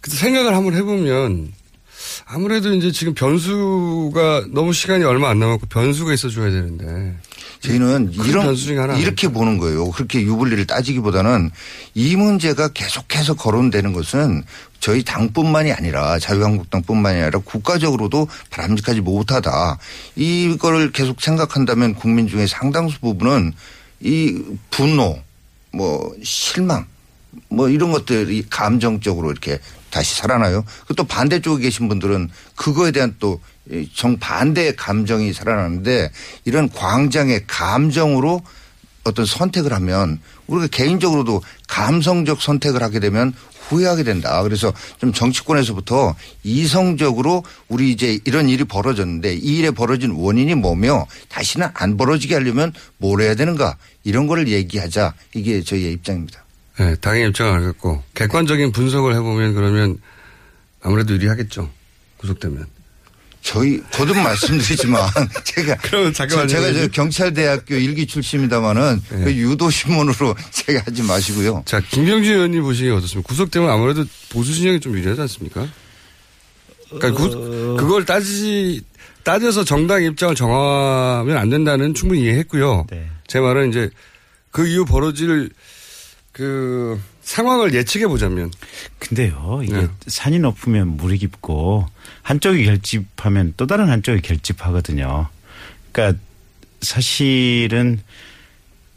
그 0.00 0.10
생각을 0.10 0.54
한번 0.54 0.74
해보면 0.74 1.52
아무래도 2.26 2.72
이제 2.74 2.90
지금 2.92 3.14
변수가 3.14 4.46
너무 4.52 4.72
시간이 4.72 5.04
얼마 5.04 5.30
안 5.30 5.38
남았고 5.38 5.66
변수가 5.66 6.12
있어줘야 6.12 6.50
되는데 6.50 7.16
저희는 7.60 8.12
큰 8.16 8.24
이런 8.26 8.56
이렇게 8.98 9.28
보는 9.28 9.58
거예요. 9.58 9.90
그렇게 9.90 10.22
유불리를 10.22 10.66
따지기보다는 10.66 11.50
이 11.94 12.16
문제가 12.16 12.68
계속해서 12.68 13.34
거론되는 13.34 13.92
것은 13.92 14.44
저희 14.80 15.04
당뿐만이 15.04 15.72
아니라 15.72 16.18
자유한국당뿐만이 16.18 17.20
아니라 17.20 17.38
국가적으로도 17.40 18.28
바람직하지 18.48 19.02
못하다. 19.02 19.78
이거를 20.16 20.92
계속 20.92 21.20
생각한다면 21.20 21.94
국민 21.94 22.28
중에 22.28 22.46
상당수 22.46 22.98
부분은 23.00 23.52
이 24.00 24.42
분노, 24.70 25.18
뭐 25.72 26.14
실망, 26.22 26.86
뭐 27.48 27.68
이런 27.68 27.92
것들이 27.92 28.44
감정적으로 28.48 29.30
이렇게 29.30 29.58
다시 29.90 30.16
살아나요. 30.16 30.64
그또 30.86 31.04
반대쪽에 31.04 31.62
계신 31.62 31.88
분들은 31.88 32.30
그거에 32.56 32.90
대한 32.90 33.16
또 33.18 33.40
정반대의 33.94 34.76
감정이 34.76 35.32
살아나는데 35.32 36.10
이런 36.44 36.68
광장의 36.68 37.44
감정으로 37.46 38.42
어떤 39.04 39.24
선택을 39.24 39.72
하면 39.72 40.20
우리가 40.46 40.66
개인적으로도 40.68 41.42
감성적 41.68 42.42
선택을 42.42 42.82
하게 42.82 43.00
되면 43.00 43.32
후회하게 43.68 44.02
된다. 44.02 44.42
그래서 44.42 44.72
좀 44.98 45.12
정치권에서부터 45.12 46.16
이성적으로 46.42 47.44
우리 47.68 47.92
이제 47.92 48.18
이런 48.24 48.48
일이 48.48 48.64
벌어졌는데 48.64 49.34
이 49.34 49.58
일에 49.58 49.70
벌어진 49.70 50.10
원인이 50.10 50.56
뭐며 50.56 51.06
다시는 51.28 51.68
안 51.74 51.96
벌어지게 51.96 52.34
하려면 52.34 52.72
뭘 52.98 53.22
해야 53.22 53.34
되는가 53.34 53.76
이런 54.02 54.26
거를 54.26 54.48
얘기하자. 54.48 55.14
이게 55.34 55.62
저희의 55.62 55.92
입장입니다. 55.92 56.44
네, 56.78 56.94
당의 56.96 57.28
입장을 57.28 57.52
알겠고 57.52 58.02
객관적인 58.14 58.72
분석을 58.72 59.14
해보면 59.16 59.54
그러면 59.54 59.98
아무래도 60.82 61.12
유리하겠죠. 61.14 61.70
구속되면. 62.18 62.66
저희 63.42 63.80
거듭 63.92 64.16
말씀드리지만 64.18 65.00
제가 65.44 65.76
그러면 65.82 66.12
잠깐만요. 66.12 66.48
제가 66.48 66.72
저 66.74 66.88
경찰대학교 66.88 67.74
일기 67.74 68.06
출신입니다마는 68.06 69.02
네. 69.10 69.24
그 69.24 69.34
유도 69.34 69.70
신문으로 69.70 70.34
제가 70.52 70.82
하지 70.86 71.02
마시고요. 71.02 71.62
자 71.66 71.80
김경진 71.80 72.34
의원님 72.34 72.62
보시기에 72.62 72.90
어떻습니까? 72.92 73.26
구속되면 73.28 73.70
아무래도 73.70 74.04
보수 74.30 74.52
진영이 74.54 74.80
좀 74.80 74.94
유리하지 74.96 75.22
않습니까? 75.22 75.66
그러니까 76.90 77.12
구- 77.12 77.76
그걸 77.78 78.04
따지 78.04 78.82
따져서 79.22 79.64
정당 79.64 80.02
입장을 80.02 80.34
정하면 80.34 81.36
안 81.38 81.48
된다는 81.50 81.94
충분히 81.94 82.22
이해했고요. 82.22 82.86
제 83.26 83.40
말은 83.40 83.70
이제 83.70 83.88
그 84.50 84.66
이후 84.66 84.84
벌어질 84.84 85.50
그 86.40 86.98
상황을 87.20 87.74
예측해 87.74 88.06
보자면 88.06 88.50
근데요, 88.98 89.60
이게 89.62 89.74
네. 89.74 89.88
산이 90.06 90.38
높으면 90.38 90.96
물이 90.96 91.18
깊고 91.18 91.86
한쪽이 92.22 92.64
결집하면 92.64 93.52
또 93.58 93.66
다른 93.66 93.90
한쪽이 93.90 94.22
결집하거든요. 94.22 95.28
그러니까 95.92 96.18
사실은 96.80 98.00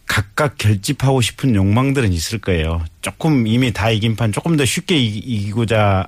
각각 0.06 0.58
결집하고 0.58 1.20
싶은 1.20 1.54
욕망들은 1.54 2.14
있을 2.14 2.40
거예요. 2.40 2.82
조금 3.02 3.46
이미 3.46 3.74
다 3.74 3.90
이긴 3.92 4.16
판 4.16 4.32
조금 4.32 4.56
더 4.56 4.64
쉽게 4.64 4.98
이- 4.98 5.18
이기고자 5.18 6.08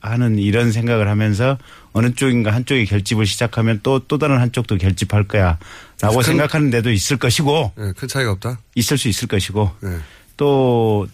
하는 0.00 0.38
이런 0.38 0.70
생각을 0.70 1.08
하면서 1.08 1.58
어느 1.94 2.14
쪽인가 2.14 2.52
한쪽이 2.54 2.84
결집을 2.86 3.26
시작하면 3.26 3.80
또 3.82 3.98
또 4.06 4.18
다른 4.18 4.38
한쪽도 4.38 4.76
결집할 4.78 5.24
거야. 5.26 5.58
라고 6.00 6.16
큰- 6.18 6.22
생각하는 6.22 6.70
데도 6.70 6.92
있을 6.92 7.16
것이고. 7.16 7.72
네, 7.76 7.92
큰 7.96 8.06
차이가 8.06 8.30
없다. 8.30 8.60
있을 8.76 8.98
수 8.98 9.08
있을 9.08 9.26
것이고. 9.26 9.72
네. 9.80 9.98
또 10.36 11.06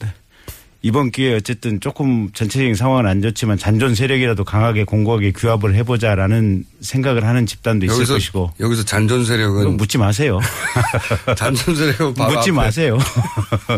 이번 0.85 1.13
기회에 1.13 1.37
어쨌든 1.37 1.79
조금 1.81 2.31
전체적인 2.33 2.75
상황은 2.75 3.07
안 3.07 3.23
좋지만 3.23 3.57
잔존 3.57 3.95
세력이라도 3.95 4.43
강하게 4.43 4.83
공고하게 4.83 5.31
규합을 5.31 5.77
해보자라는 5.77 6.65
생각을 6.81 7.25
하는 7.25 7.47
집단도 7.47 7.87
있을 7.87 7.95
여기서 7.99 8.15
것이고. 8.15 8.51
여기서 8.59 8.85
잔존 8.85 9.25
세력은 9.25 9.77
묻지 9.77 9.97
마세요. 9.97 10.41
잔존 11.37 11.77
세력은 11.77 12.15
묻지 12.15 12.51
앞에. 12.51 12.53
마세요. 12.53 12.99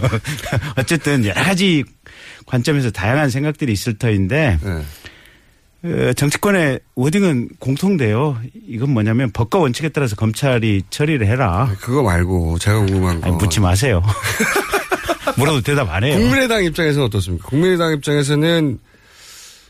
어쨌든 0.79 1.27
여러 1.27 1.43
가지 1.43 1.85
관점에서 2.47 2.91
다양한 2.91 3.29
생각들이 3.29 3.73
있을 3.73 3.99
터인데 3.99 4.59
네. 4.63 4.85
어, 6.09 6.13
정치권의 6.15 6.81
워딩은 6.95 7.51
공통돼요. 7.59 8.39
이건 8.67 8.91
뭐냐면 8.91 9.31
법과 9.33 9.59
원칙에 9.59 9.91
따라서 9.91 10.17
검찰이 10.17 10.85
처리를 10.89 11.27
해라. 11.27 11.71
그거 11.81 12.03
말고 12.03 12.59
제가 12.59 12.79
궁금한 12.79 13.21
거. 13.21 13.27
아니, 13.27 13.37
묻지 13.37 13.61
마세요. 13.61 14.03
물어도 15.37 15.61
대답 15.63 15.91
안 15.91 16.05
해요. 16.05 16.17
국민의당 16.17 16.65
입장에서는 16.65 17.07
어떻습니까? 17.07 17.49
국민의당 17.49 17.93
입장에서는 17.93 18.79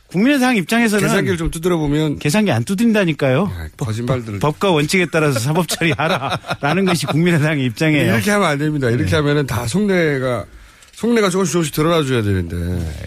국민의당 0.06 0.56
입장에서는 0.56 1.02
계산기를 1.02 1.36
좀 1.36 1.50
두드려 1.50 1.76
보면 1.76 2.18
계산기 2.18 2.52
안 2.52 2.64
두드린다니까요. 2.64 3.50
거짓말들 3.76 4.38
법과 4.38 4.70
원칙에 4.70 5.06
따라서 5.10 5.40
사법 5.40 5.66
처리하라라는 5.66 6.84
것이 6.84 7.06
국민의당의 7.06 7.64
입장이에요. 7.64 8.14
이렇게 8.14 8.30
하면 8.30 8.48
안 8.48 8.58
됩니다. 8.58 8.90
이렇게 8.90 9.10
네. 9.10 9.16
하면은 9.16 9.46
다 9.46 9.66
속내가 9.66 10.44
속내가 10.96 11.28
조금씩 11.28 11.52
조금씩 11.52 11.74
드러나 11.74 12.04
줘야 12.04 12.22
되는데. 12.22 12.56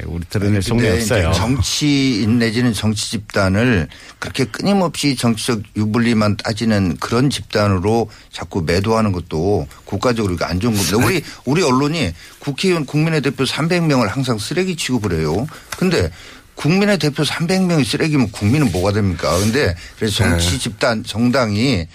우리 0.05 0.23
드러낼 0.25 0.61
근데 0.61 0.99
이제 0.99 1.31
정치인 1.33 2.37
내지는 2.37 2.73
정치 2.73 3.11
집단을 3.11 3.87
그렇게 4.19 4.45
끊임없이 4.45 5.15
정치적 5.15 5.61
유불리만 5.75 6.37
따지는 6.37 6.97
그런 6.97 7.29
집단으로 7.29 8.09
자꾸 8.31 8.61
매도하는 8.61 9.11
것도 9.13 9.67
국가적으로 9.85 10.35
안 10.41 10.59
좋은 10.59 10.73
겁니다. 10.75 10.97
우리 10.97 11.23
우리 11.45 11.63
언론이 11.63 12.13
국회의원 12.39 12.85
국민의 12.85 13.21
대표 13.21 13.45
300명을 13.45 14.07
항상 14.07 14.37
쓰레기 14.37 14.75
취급을 14.75 15.13
해요. 15.19 15.47
근데 15.77 16.11
국민의 16.55 16.97
대표 16.97 17.23
300명이 17.23 17.85
쓰레기면 17.85 18.31
국민은 18.31 18.71
뭐가 18.71 18.91
됩니까? 18.91 19.37
근데 19.39 19.75
그래서 19.97 20.23
정치 20.23 20.51
네. 20.51 20.57
집단 20.57 21.03
정당이 21.03 21.87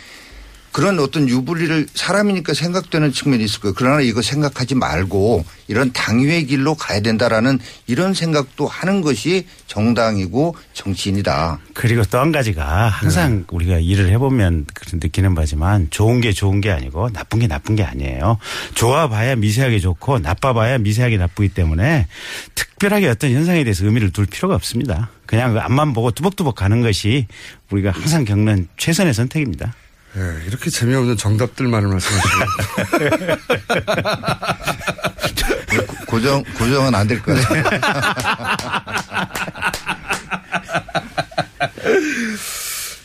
그런 0.72 0.98
어떤 1.00 1.28
유불리를 1.28 1.88
사람이니까 1.94 2.54
생각되는 2.54 3.12
측면이 3.12 3.44
있을 3.44 3.60
거예요. 3.60 3.74
그러나 3.76 4.00
이거 4.00 4.22
생각하지 4.22 4.74
말고 4.74 5.44
이런 5.68 5.92
당위의 5.92 6.46
길로 6.46 6.74
가야 6.74 7.00
된다라는 7.00 7.58
이런 7.86 8.14
생각도 8.14 8.66
하는 8.66 9.02
것이 9.02 9.46
정당이고 9.66 10.56
정치인이다. 10.72 11.58
그리고 11.74 12.02
또 12.04 12.22
한 12.22 12.30
가지가 12.30 12.86
항상 12.88 13.38
네. 13.38 13.44
우리가 13.50 13.78
일을 13.78 14.08
해보면 14.10 14.66
그런 14.72 15.00
느끼는 15.02 15.34
바지만 15.34 15.88
좋은 15.90 16.20
게 16.20 16.32
좋은 16.32 16.60
게 16.60 16.70
아니고 16.70 17.10
나쁜 17.10 17.40
게 17.40 17.48
나쁜 17.48 17.74
게 17.74 17.82
아니에요. 17.82 18.38
좋아봐야 18.74 19.34
미세하게 19.36 19.80
좋고 19.80 20.20
나빠봐야 20.20 20.78
미세하게 20.78 21.16
나쁘기 21.16 21.48
때문에 21.48 22.06
특별하게 22.54 23.08
어떤 23.08 23.32
현상에 23.32 23.64
대해서 23.64 23.84
의미를 23.84 24.12
둘 24.12 24.26
필요가 24.26 24.54
없습니다. 24.54 25.10
그냥 25.26 25.52
그 25.54 25.58
앞만 25.60 25.92
보고 25.92 26.12
뚜벅뚜벅 26.12 26.54
가는 26.54 26.80
것이 26.80 27.26
우리가 27.70 27.90
항상 27.90 28.24
겪는 28.24 28.68
최선의 28.76 29.14
선택입니다. 29.14 29.74
예, 30.16 30.44
이렇게 30.46 30.68
재미없는 30.68 31.16
정답들만을 31.16 31.88
말씀하시는 31.88 32.46
고정 36.06 36.42
고정은 36.58 36.94
안될것 36.94 37.34
같아요. 37.34 37.64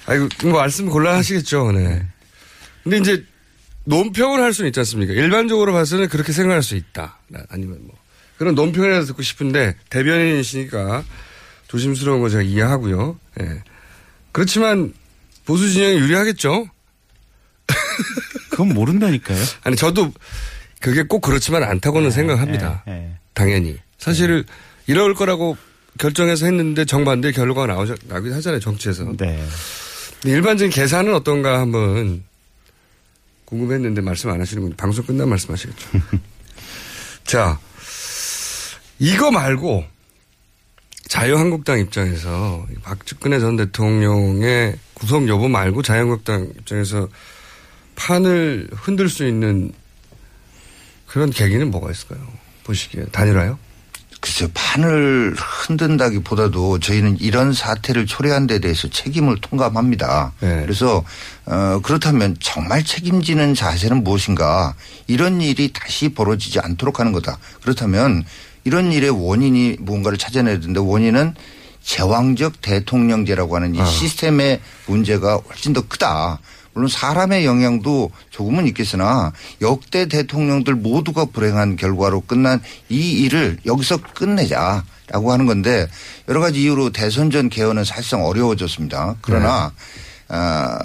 아이고, 0.08 0.28
뭐 0.44 0.60
말씀 0.60 0.90
곤란하시겠죠, 0.90 1.72
네. 1.72 2.06
근데 2.84 2.98
이제 2.98 3.26
논평을 3.86 4.42
할 4.42 4.54
수는 4.54 4.70
있지 4.70 4.80
않습니까? 4.82 5.14
일반적으로 5.14 5.72
봐서는 5.74 6.10
그렇게 6.10 6.34
생각할 6.34 6.62
수 6.64 6.76
있다. 6.76 7.20
아니면 7.50 7.80
뭐. 7.84 7.96
그런 8.38 8.54
논평이라도 8.56 9.06
듣고 9.08 9.22
싶은데 9.24 9.76
대변인이시니까 9.90 11.04
조심스러운 11.68 12.22
거 12.22 12.30
제가 12.30 12.44
이해하고요. 12.44 13.20
예. 13.42 13.64
그렇지만 14.32 14.94
보수 15.46 15.70
진영이 15.72 15.98
유리하겠죠? 15.98 16.68
그건 18.50 18.70
모른다니까요. 18.70 19.38
아니, 19.64 19.76
저도 19.76 20.12
그게 20.80 21.04
꼭 21.04 21.22
그렇지만 21.22 21.64
않다고는 21.64 22.12
생각합니다. 22.12 22.84
예. 22.88 23.12
당연히. 23.34 23.78
사실 23.98 24.46
이럴 24.86 25.14
거라고 25.14 25.58
결정해서 25.98 26.46
했는데 26.46 26.86
정반대 26.86 27.32
결과가 27.32 27.68
나오자, 27.74 27.96
나기도 28.08 28.36
하잖아요, 28.36 28.60
정치에서. 28.60 29.14
네. 29.18 29.44
일반적인 30.24 30.72
계산은 30.72 31.14
어떤가 31.14 31.60
한번 31.60 32.24
궁금했는데 33.46 34.02
말씀 34.02 34.30
안 34.30 34.42
하시는 34.42 34.62
분 34.62 34.76
방송 34.76 35.06
끝나면 35.06 35.30
말씀하시겠죠. 35.30 35.90
자, 37.24 37.60
이거 39.00 39.32
말고 39.32 39.86
자유한국당 41.08 41.80
입장에서 41.80 42.66
박근혜 42.84 43.40
전 43.40 43.56
대통령의 43.56 44.78
구속 44.94 45.28
여부 45.28 45.48
말고 45.48 45.82
자유한국당 45.82 46.52
입장에서 46.58 47.08
판을 47.98 48.70
흔들 48.72 49.10
수 49.10 49.28
있는 49.28 49.72
그런 51.08 51.30
계기는 51.30 51.70
뭐가 51.72 51.92
있을까요? 51.92 52.20
보시기에 52.64 53.06
단일화요? 53.12 53.60
글쎄요, 54.20 54.50
판을 54.54 55.36
흔든다기보다도 55.38 56.80
저희는 56.80 57.20
이런 57.20 57.54
사태를 57.54 58.08
초래한 58.08 58.48
데 58.48 58.60
대해서 58.60 58.88
책임을 58.90 59.38
통감합니다. 59.42 60.34
네. 60.40 60.62
그래서 60.64 61.04
어, 61.46 61.80
그렇다면 61.84 62.36
정말 62.40 62.84
책임지는 62.84 63.54
자세는 63.54 64.04
무엇인가 64.04 64.76
이런 65.06 65.40
일이 65.40 65.72
다시 65.72 66.10
벌어지지 66.10 66.60
않도록 66.60 67.00
하는 67.00 67.12
거다. 67.12 67.38
그렇다면 67.62 68.26
이런 68.64 68.92
일의 68.92 69.12
원인이 69.12 69.78
무언가를 69.80 70.18
찾아내야 70.18 70.60
되는데 70.60 70.80
원인은 70.80 71.36
제왕적 71.84 72.62
대통령제라고 72.62 73.56
하는 73.56 73.76
이 73.76 73.82
아. 73.82 73.86
시스템의 73.86 74.60
문제가 74.88 75.38
훨씬 75.38 75.74
더 75.74 75.88
크다. 75.88 76.40
물론 76.78 76.88
사람의 76.90 77.44
영향도 77.44 78.12
조금은 78.30 78.68
있겠으나 78.68 79.34
역대 79.62 80.08
대통령들 80.08 80.76
모두가 80.76 81.26
불행한 81.26 81.76
결과로 81.76 82.22
끝난 82.22 82.62
이 82.88 83.24
일을 83.24 83.58
여기서 83.66 83.98
끝내자 84.14 84.84
라고 85.08 85.32
하는 85.32 85.48
건데 85.48 85.88
여러 86.28 86.40
가지 86.40 86.62
이유로 86.62 86.92
대선 86.92 87.32
전 87.32 87.50
개헌은 87.50 87.84
사실상 87.84 88.24
어려워졌습니다. 88.24 89.16
그러나 89.22 89.72
아, 90.28 90.78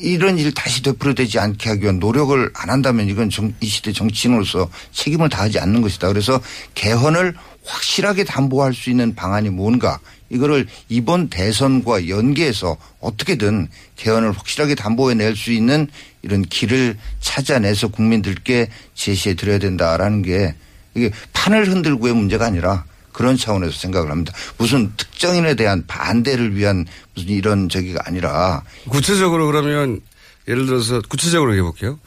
이런 0.00 0.36
일 0.38 0.52
다시 0.52 0.82
되풀이되지 0.82 1.38
않게 1.38 1.70
하기 1.70 1.82
위한 1.84 1.98
노력을 1.98 2.50
안 2.54 2.68
한다면 2.68 3.08
이건 3.08 3.30
정- 3.30 3.54
이 3.60 3.66
시대 3.66 3.90
정치인으로서 3.90 4.68
책임을 4.92 5.30
다하지 5.30 5.60
않는 5.60 5.80
것이다. 5.80 6.08
그래서 6.08 6.38
개헌을 6.74 7.34
확실하게 7.64 8.24
담보할 8.24 8.74
수 8.74 8.90
있는 8.90 9.14
방안이 9.14 9.48
뭔가 9.48 9.98
이거를 10.30 10.66
이번 10.88 11.28
대선과 11.28 12.08
연계해서 12.08 12.76
어떻게든 13.00 13.68
개헌을 13.96 14.32
확실하게 14.32 14.74
담보해낼 14.74 15.36
수 15.36 15.52
있는 15.52 15.88
이런 16.22 16.42
길을 16.42 16.96
찾아내서 17.20 17.88
국민들께 17.88 18.68
제시해 18.94 19.34
드려야 19.34 19.58
된다라는 19.58 20.22
게 20.22 20.54
이게 20.94 21.10
판을 21.32 21.68
흔들고의 21.68 22.14
문제가 22.14 22.46
아니라 22.46 22.84
그런 23.12 23.36
차원에서 23.36 23.72
생각을 23.72 24.10
합니다. 24.10 24.32
무슨 24.58 24.92
특정인에 24.96 25.54
대한 25.54 25.84
반대를 25.86 26.54
위한 26.56 26.86
무슨 27.14 27.30
이런 27.30 27.68
저기가 27.68 28.02
아니라 28.04 28.62
구체적으로 28.88 29.46
그러면 29.46 30.00
예를 30.46 30.66
들어서 30.66 31.00
구체적으로 31.08 31.52
얘기해 31.52 31.62
볼게요. 31.62 31.98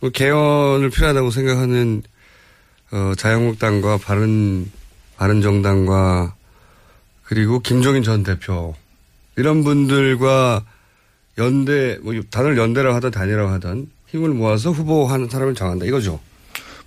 뭐 0.00 0.10
개헌을 0.10 0.90
필요하다고 0.90 1.30
생각하는 1.30 2.02
어, 2.90 3.12
자유한국당과 3.16 3.98
바른 3.98 4.70
바른 5.16 5.40
정당과 5.40 6.34
그리고 7.32 7.60
김종인 7.60 8.02
전 8.02 8.22
대표. 8.22 8.74
이런 9.36 9.64
분들과 9.64 10.62
연대 11.38 11.98
뭐 12.02 12.12
단을 12.30 12.58
연대라고 12.58 12.94
하든 12.96 13.10
단이라고 13.10 13.48
하든 13.52 13.86
힘을 14.08 14.28
모아서 14.34 14.70
후보 14.70 15.06
하는 15.06 15.30
사람을 15.30 15.54
정한다. 15.54 15.86
이거죠. 15.86 16.20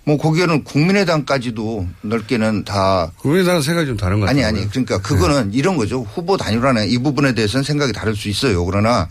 뭐 0.04 0.16
거기에는 0.16 0.62
국민의당까지도 0.62 1.88
넓게는 2.02 2.64
다 2.64 3.10
국민의당은 3.16 3.60
생각이 3.60 3.88
좀 3.88 3.96
다른 3.96 4.20
것 4.20 4.28
아니 4.28 4.40
같아요. 4.40 4.60
아니. 4.60 4.70
그러니까 4.70 4.98
그거는 5.02 5.52
이런 5.52 5.76
거죠. 5.76 6.02
후보 6.02 6.36
단일화는 6.36 6.90
이 6.90 6.98
부분에 6.98 7.34
대해서는 7.34 7.64
생각이 7.64 7.92
다를 7.92 8.14
수 8.14 8.28
있어요. 8.28 8.64
그러나 8.64 9.08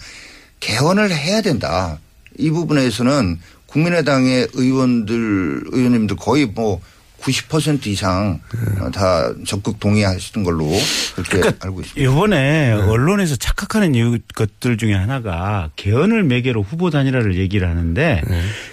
개헌을 0.62 1.14
해야 1.14 1.42
된다. 1.42 2.00
이 2.38 2.50
부분에서는 2.50 3.40
국민의당의 3.66 4.48
의원들 4.54 5.66
의원님들 5.74 6.16
거의 6.16 6.46
뭐 6.46 6.80
90% 7.26 7.88
이상 7.88 8.39
어, 8.80 8.91
다 8.91 9.34
적극 9.45 9.80
동의하시는 9.80 10.43
걸로 10.43 10.69
그렇게 11.15 11.39
그러니까 11.39 11.65
알고 11.65 11.82
있습니다. 11.82 12.11
이번에 12.11 12.71
언론에서 12.73 13.36
착각하는 13.36 13.95
이유 13.95 14.17
것들 14.36 14.78
중에 14.78 14.93
하나가 14.93 15.69
개헌을 15.76 16.23
매개로 16.23 16.61
후보 16.61 16.89
단일화를 16.89 17.38
얘기를 17.38 17.67
하는데 17.67 18.21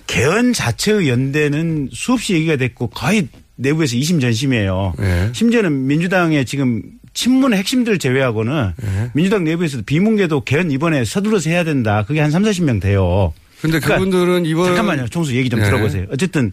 개헌 0.06 0.52
자체의 0.52 1.08
연대는 1.08 1.88
수없이 1.92 2.34
얘기가 2.34 2.56
됐고 2.56 2.88
거의 2.88 3.28
내부에서 3.56 3.96
이심전심이에요. 3.96 4.94
심지어는 5.32 5.86
민주당의 5.86 6.44
지금 6.44 6.82
친문의 7.14 7.58
핵심들 7.58 7.98
제외하고는 7.98 8.72
민주당 9.14 9.44
내부에서도 9.44 9.84
비문계도 9.84 10.44
개헌 10.44 10.70
이번에 10.70 11.04
서둘러서 11.04 11.50
해야 11.50 11.64
된다. 11.64 12.04
그게 12.06 12.20
한 12.20 12.30
3, 12.30 12.42
40명 12.42 12.80
돼요. 12.80 13.32
근데 13.62 13.78
그분들은 13.78 14.44
이번 14.44 14.66
잠깐만요. 14.66 15.08
총수 15.08 15.36
얘기 15.36 15.48
좀 15.48 15.60
네. 15.60 15.66
들어보세요. 15.66 16.06
어쨌든 16.10 16.52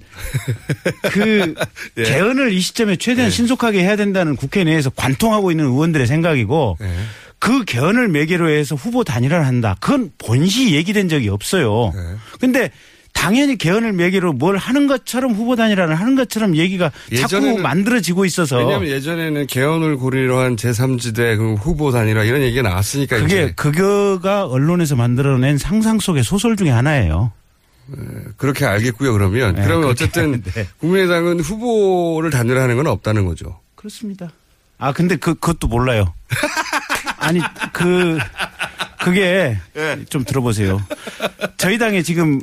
그 1.12 1.56
예. 1.98 2.04
개헌을 2.04 2.54
이 2.54 2.60
시점에 2.62 2.98
최대한 2.98 3.32
신속하게 3.32 3.82
해야 3.82 3.96
된다는 3.96 4.36
국회 4.36 4.64
내에서 4.64 4.92
관통하고 4.92 5.50
있는 5.50 5.66
의원들의 5.66 6.06
생각이고 6.06 6.78
네. 6.80 6.88
그 7.40 7.66
개헌을 7.66 8.10
매개로 8.10 8.50
해서 8.50 8.76
후보 8.76 9.04
단일화를 9.04 9.48
한다. 9.48 9.76
그건 9.80 10.12
본시 10.20 10.76
얘기된 10.76 11.10
적이 11.10 11.30
없어요. 11.30 11.92
네. 11.96 12.02
근데 12.40 12.70
당연히 13.14 13.58
개헌을 13.58 13.94
매개로 13.94 14.34
뭘 14.34 14.58
하는 14.58 14.88
것처럼 14.88 15.34
후보 15.34 15.56
단일화를 15.56 15.96
하는 15.96 16.16
것처럼 16.16 16.56
얘기가 16.56 16.92
자꾸 17.28 17.58
만들어지고 17.58 18.26
있어서 18.26 18.58
왜냐하면 18.58 18.90
예전에는 18.90 19.48
개헌을 19.48 19.98
고리로 19.98 20.38
한 20.40 20.56
제3지대 20.56 21.38
그 21.38 21.56
후보 21.56 21.92
단일화 21.92 22.24
이런 22.24 22.42
얘기가 22.42 22.62
나왔으니까 22.62 23.18
그게 23.18 23.26
이제 23.26 23.54
그거가 23.56 24.46
언론에서 24.46 24.96
만들어낸 24.96 25.58
상상 25.58 26.00
속의 26.00 26.24
소설 26.24 26.56
중에 26.56 26.70
하나예요. 26.70 27.32
그렇게 28.38 28.66
알겠고요. 28.66 29.14
그러면 29.14 29.56
네, 29.56 29.64
그러면 29.64 29.90
어쨌든 29.90 30.24
하는데. 30.24 30.68
국민의당은 30.78 31.40
후보를 31.40 32.30
단일화 32.30 32.62
하는 32.62 32.78
건 32.78 32.88
없다는 32.88 33.26
거죠. 33.26 33.60
그렇습니다. 33.76 34.32
아 34.78 34.94
근데 34.94 35.16
그 35.16 35.34
그것도 35.34 35.68
몰라요. 35.68 36.14
아니 37.18 37.42
그 37.74 38.18
그게 39.04 39.58
예. 39.76 40.00
좀 40.10 40.24
들어보세요. 40.24 40.82
저희 41.58 41.78
당에 41.78 42.02
지금 42.02 42.40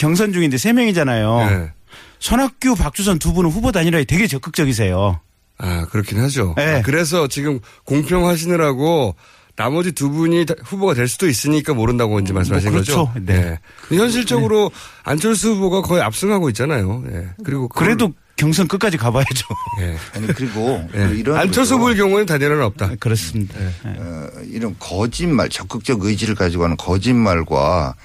경선 0.00 0.32
중인데 0.32 0.56
세 0.56 0.72
명이잖아요. 0.72 1.46
네. 1.50 1.72
손학규, 2.20 2.74
박주선 2.74 3.18
두 3.18 3.34
분은 3.34 3.50
후보 3.50 3.70
단일화에 3.70 4.04
되게 4.04 4.26
적극적이세요. 4.26 5.20
아 5.58 5.86
그렇긴 5.90 6.18
하죠. 6.20 6.54
네. 6.56 6.76
아, 6.76 6.82
그래서 6.82 7.28
지금 7.28 7.60
공평하시느라고 7.84 9.14
나머지 9.56 9.92
두 9.92 10.08
분이 10.10 10.46
다- 10.46 10.54
후보가 10.64 10.94
될 10.94 11.06
수도 11.06 11.28
있으니까 11.28 11.74
모른다고 11.74 12.18
이제 12.18 12.32
말씀하신 12.32 12.70
뭐 12.70 12.78
거죠. 12.80 13.12
그렇죠. 13.12 13.26
네. 13.26 13.58
근데 13.88 14.02
현실적으로 14.02 14.70
안철수 15.04 15.50
후보가 15.50 15.82
거의 15.82 16.00
압승하고 16.02 16.48
있잖아요. 16.48 17.04
예. 17.12 17.28
그리고 17.44 17.68
그래도 17.68 18.14
경선 18.36 18.68
끝까지 18.68 18.96
가봐야죠. 18.96 19.46
예. 19.82 19.96
아니 20.14 20.26
그리고 20.28 20.82
예. 20.96 21.14
이런 21.14 21.36
안철수 21.36 21.74
거죠. 21.74 21.74
후보의 21.74 21.96
경우는 21.98 22.24
단일화는 22.24 22.62
없다. 22.64 22.92
그렇습니다. 22.98 23.54
어, 23.84 24.28
이런 24.46 24.74
거짓말, 24.78 25.50
적극적 25.50 26.02
의지를 26.02 26.34
가지고 26.34 26.64
하는 26.64 26.78
거짓말과 26.78 27.96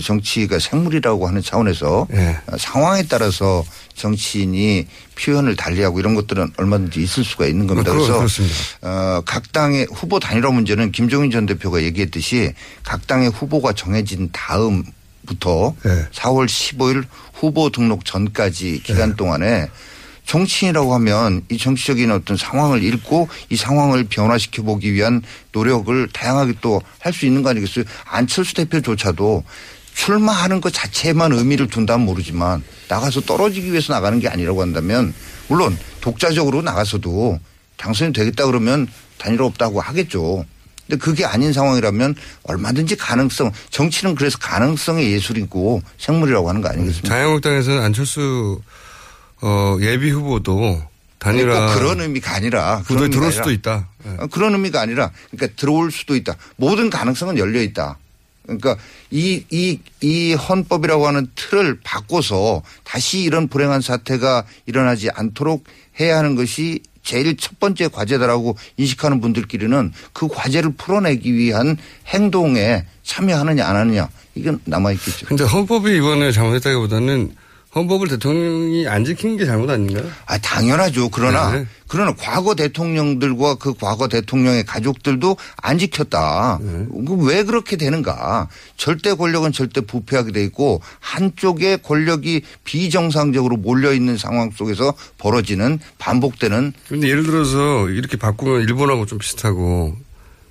정치가 0.00 0.58
생물이라고 0.58 1.26
하는 1.26 1.42
차원에서 1.42 2.06
예. 2.12 2.38
어, 2.46 2.56
상황에 2.56 3.04
따라서 3.08 3.64
정치인이 3.94 4.86
표현을 5.18 5.56
달리하고 5.56 5.98
이런 5.98 6.14
것들은 6.14 6.52
얼마든지 6.56 7.02
있을 7.02 7.24
수가 7.24 7.46
있는 7.46 7.66
겁니다. 7.66 7.90
아, 7.90 7.94
그래서 7.94 8.18
그렇습니다. 8.18 8.54
어, 8.82 9.22
각 9.26 9.52
당의 9.52 9.86
후보 9.92 10.20
단일화 10.20 10.50
문제는 10.50 10.92
김종인 10.92 11.30
전 11.30 11.46
대표가 11.46 11.82
얘기했듯이 11.82 12.54
각 12.84 13.06
당의 13.06 13.30
후보가 13.30 13.72
정해진 13.72 14.30
다음 14.32 14.84
부터 15.26 15.74
네. 15.84 16.06
4월 16.12 16.46
15일 16.46 17.04
후보 17.34 17.70
등록 17.70 18.04
전까지 18.04 18.82
기간 18.84 19.10
네. 19.10 19.16
동안에 19.16 19.68
정치인이라고 20.26 20.94
하면 20.94 21.42
이 21.50 21.58
정치적인 21.58 22.10
어떤 22.10 22.36
상황을 22.36 22.82
읽고 22.84 23.28
이 23.50 23.56
상황을 23.56 24.04
변화시켜 24.04 24.62
보기 24.62 24.92
위한 24.92 25.22
노력을 25.52 26.08
다양하게 26.12 26.54
또 26.60 26.80
할 27.00 27.12
수 27.12 27.26
있는 27.26 27.42
거 27.42 27.50
아니겠어요? 27.50 27.84
안철수 28.06 28.54
대표조차도 28.54 29.42
출마하는 29.94 30.60
것 30.60 30.72
자체에만 30.72 31.32
의미를 31.32 31.66
둔다면 31.66 32.06
모르지만 32.06 32.62
나가서 32.88 33.22
떨어지기 33.22 33.70
위해서 33.70 33.92
나가는 33.92 34.18
게 34.20 34.28
아니라고 34.28 34.62
한다면 34.62 35.12
물론 35.48 35.76
독자적으로 36.00 36.62
나가서도 36.62 37.38
당선이 37.76 38.12
되겠다 38.12 38.46
그러면 38.46 38.86
단일화 39.18 39.44
없다고 39.44 39.80
하겠죠. 39.80 40.44
근데 40.86 40.98
그게 40.98 41.24
아닌 41.24 41.52
상황이라면 41.52 42.14
얼마든지 42.44 42.96
가능성 42.96 43.52
정치는 43.70 44.14
그래서 44.14 44.38
가능성의 44.38 45.12
예술이고 45.12 45.82
생물이라고 45.98 46.48
하는 46.48 46.60
거 46.62 46.68
아니겠습니까? 46.68 47.08
자유한국당에서는 47.08 47.82
안철수 47.82 48.60
어, 49.42 49.76
예비 49.80 50.10
후보도 50.10 50.82
단일화 51.18 51.66
꼭 51.66 51.78
그런 51.78 52.00
의미가 52.00 52.34
아니라 52.34 52.82
그런 52.86 53.10
들어올 53.10 53.26
의미가 53.26 53.30
수도 53.30 53.42
아니라 53.42 53.52
있다. 53.52 53.88
예. 54.06 54.22
어, 54.22 54.26
그런 54.28 54.52
의미가 54.54 54.80
아니라 54.80 55.10
그러니까 55.30 55.56
들어올 55.56 55.90
수도 55.92 56.16
있다. 56.16 56.36
모든 56.56 56.90
가능성은 56.90 57.38
열려 57.38 57.60
있다. 57.60 57.98
그러니까 58.44 58.76
이, 59.10 59.44
이, 59.50 59.78
이 60.00 60.34
헌법이라고 60.34 61.06
하는 61.06 61.28
틀을 61.36 61.78
바꿔서 61.84 62.62
다시 62.82 63.20
이런 63.20 63.46
불행한 63.46 63.80
사태가 63.80 64.44
일어나지 64.66 65.10
않도록 65.10 65.64
해야 66.00 66.18
하는 66.18 66.34
것이 66.34 66.80
제일 67.04 67.36
첫 67.36 67.58
번째 67.60 67.88
과제다라고 67.88 68.56
인식하는 68.76 69.20
분들끼리는 69.20 69.92
그 70.12 70.28
과제를 70.28 70.72
풀어내기 70.76 71.34
위한 71.34 71.76
행동에 72.08 72.84
참여하느냐 73.02 73.64
안 73.66 73.76
하느냐 73.76 74.08
이건 74.34 74.60
남아있겠죠. 74.64 75.26
근데 75.26 75.44
헌법이 75.44 75.96
이번에 75.96 76.32
잘못했다기보다는 76.32 77.34
헌법을 77.74 78.08
대통령이 78.08 78.86
안 78.86 79.04
지킨 79.04 79.38
게 79.38 79.46
잘못 79.46 79.70
아닌가요? 79.70 80.04
아, 80.26 80.36
당연하죠. 80.36 81.08
그러나, 81.08 81.52
네. 81.52 81.66
그러나 81.88 82.14
과거 82.14 82.54
대통령들과 82.54 83.54
그 83.54 83.72
과거 83.72 84.08
대통령의 84.08 84.64
가족들도 84.64 85.36
안 85.56 85.78
지켰다. 85.78 86.58
네. 86.60 86.86
그왜 87.06 87.44
그렇게 87.44 87.76
되는가. 87.76 88.48
절대 88.76 89.14
권력은 89.14 89.52
절대 89.52 89.80
부패하게 89.80 90.32
돼 90.32 90.44
있고 90.44 90.82
한쪽의 91.00 91.82
권력이 91.82 92.42
비정상적으로 92.64 93.56
몰려있는 93.56 94.18
상황 94.18 94.50
속에서 94.50 94.92
벌어지는 95.16 95.78
반복되는 95.98 96.72
근데 96.88 97.08
예를 97.08 97.24
들어서 97.24 97.88
이렇게 97.88 98.18
바꾸면 98.18 98.62
일본하고 98.62 99.06
좀 99.06 99.18
비슷하고 99.18 99.96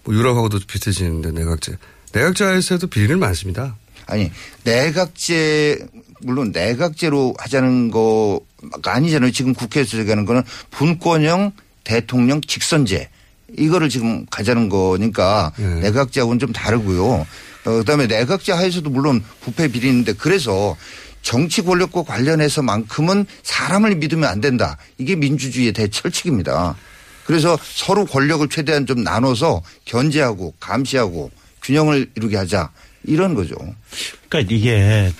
뭐 0.04 0.16
유럽하고도 0.16 0.60
비슷해지는데 0.68 1.32
내각제. 1.32 1.78
내각제에서도 2.14 2.88
비리는 2.88 3.20
많습니다. 3.20 3.76
아니 4.08 4.32
내각제 4.64 5.80
물론 6.22 6.52
내각제로 6.52 7.34
하자는 7.38 7.92
거가 7.92 8.94
아니잖아요. 8.94 9.32
지금 9.32 9.54
국회에서 9.54 9.98
얘기하는 10.00 10.26
거는 10.26 10.44
분권형 10.70 11.52
대통령 11.84 12.42
직선제 12.42 13.10
이거를 13.58 13.90
지금 13.90 14.26
가자는 14.28 14.70
거니까 14.70 15.52
내각제하고는 15.82 16.40
좀 16.40 16.54
다르고요. 16.54 17.26
어, 17.66 17.72
그다음에 17.78 18.08
내각제 18.08 18.52
하에서도 18.54 18.90
물론 18.90 19.24
부패 19.42 19.68
비리 19.68 19.88
있는데 19.90 20.14
그래서 20.14 20.76
정치 21.22 21.62
권력과 21.62 22.04
관련해서만큼은 22.04 23.26
사람을 23.44 23.96
믿으면 23.96 24.28
안 24.28 24.42
된다. 24.42 24.78
이게 24.98 25.16
민주주의의 25.16 25.74
대철칙입니다. 25.74 26.76
그래서 27.26 27.58
서로 27.62 28.06
권력을 28.06 28.48
최대한 28.50 28.86
좀 28.86 29.04
나눠서 29.04 29.62
견제하고 29.86 30.54
감시하고 30.60 31.30
균형을 31.62 32.10
이루게 32.16 32.38
하자 32.38 32.72
이런 33.04 33.34
거죠. 33.34 33.56
그러니까 34.30 34.54
이게 34.54 35.12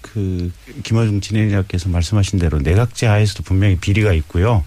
그 0.00 0.52
김어중 0.82 1.20
진행자께서 1.20 1.88
말씀하신 1.88 2.38
대로 2.38 2.58
내각제 2.58 3.06
하에서도 3.06 3.42
분명히 3.42 3.76
비리가 3.76 4.12
있고요. 4.14 4.64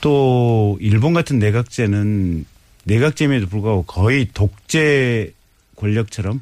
또 0.00 0.78
일본 0.80 1.12
같은 1.12 1.38
내각제는 1.38 2.44
내각제임에도 2.84 3.46
불구하고 3.46 3.82
거의 3.82 4.28
독재 4.32 5.32
권력처럼 5.76 6.40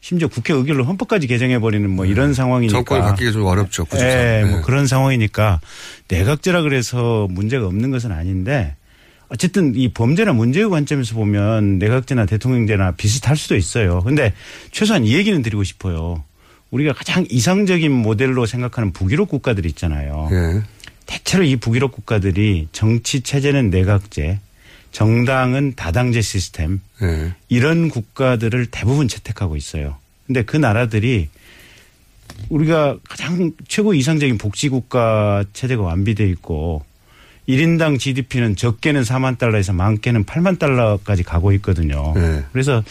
심지어 0.00 0.28
국회 0.28 0.54
의결로 0.54 0.84
헌법까지 0.84 1.26
개정해 1.26 1.58
버리는 1.58 1.90
뭐 1.90 2.06
이런 2.06 2.32
상황이니까 2.32 2.78
정권이 2.78 3.00
바뀌기 3.02 3.32
좀 3.32 3.44
어렵죠. 3.44 3.86
예, 3.94 4.44
뭐 4.46 4.58
네. 4.58 4.62
그런 4.64 4.86
상황이니까 4.86 5.60
내각제라 6.08 6.62
그래서 6.62 7.26
문제가 7.30 7.66
없는 7.66 7.90
것은 7.90 8.12
아닌데 8.12 8.75
어쨌든 9.28 9.74
이 9.74 9.88
범죄나 9.88 10.32
문제의 10.32 10.68
관점에서 10.70 11.14
보면 11.14 11.78
내각제나 11.78 12.26
대통령제나 12.26 12.92
비슷할 12.92 13.36
수도 13.36 13.56
있어요. 13.56 14.00
근데 14.00 14.32
최소한 14.70 15.04
이 15.04 15.14
얘기는 15.14 15.40
드리고 15.42 15.64
싶어요. 15.64 16.24
우리가 16.70 16.92
가장 16.92 17.26
이상적인 17.28 17.90
모델로 17.90 18.46
생각하는 18.46 18.92
북유럽 18.92 19.28
국가들 19.28 19.66
있잖아요. 19.66 20.28
예. 20.32 20.62
대체로 21.06 21.44
이 21.44 21.56
북유럽 21.56 21.92
국가들이 21.92 22.68
정치 22.72 23.20
체제는 23.20 23.70
내각제, 23.70 24.40
정당은 24.92 25.74
다당제 25.76 26.20
시스템 26.22 26.80
예. 27.02 27.34
이런 27.48 27.88
국가들을 27.88 28.66
대부분 28.70 29.08
채택하고 29.08 29.56
있어요. 29.56 29.96
근데 30.26 30.42
그 30.42 30.56
나라들이 30.56 31.28
우리가 32.48 32.98
가장 33.08 33.52
최고 33.68 33.94
이상적인 33.94 34.38
복지국가 34.38 35.44
체제가 35.52 35.82
완비돼 35.82 36.28
있고 36.30 36.84
1인당 37.48 37.98
GDP는 37.98 38.56
적게는 38.56 39.02
4만 39.02 39.38
달러에서 39.38 39.72
많게는 39.72 40.24
8만 40.24 40.58
달러까지 40.58 41.22
가고 41.22 41.52
있거든요. 41.52 42.12
네. 42.14 42.44
그래서 42.52 42.82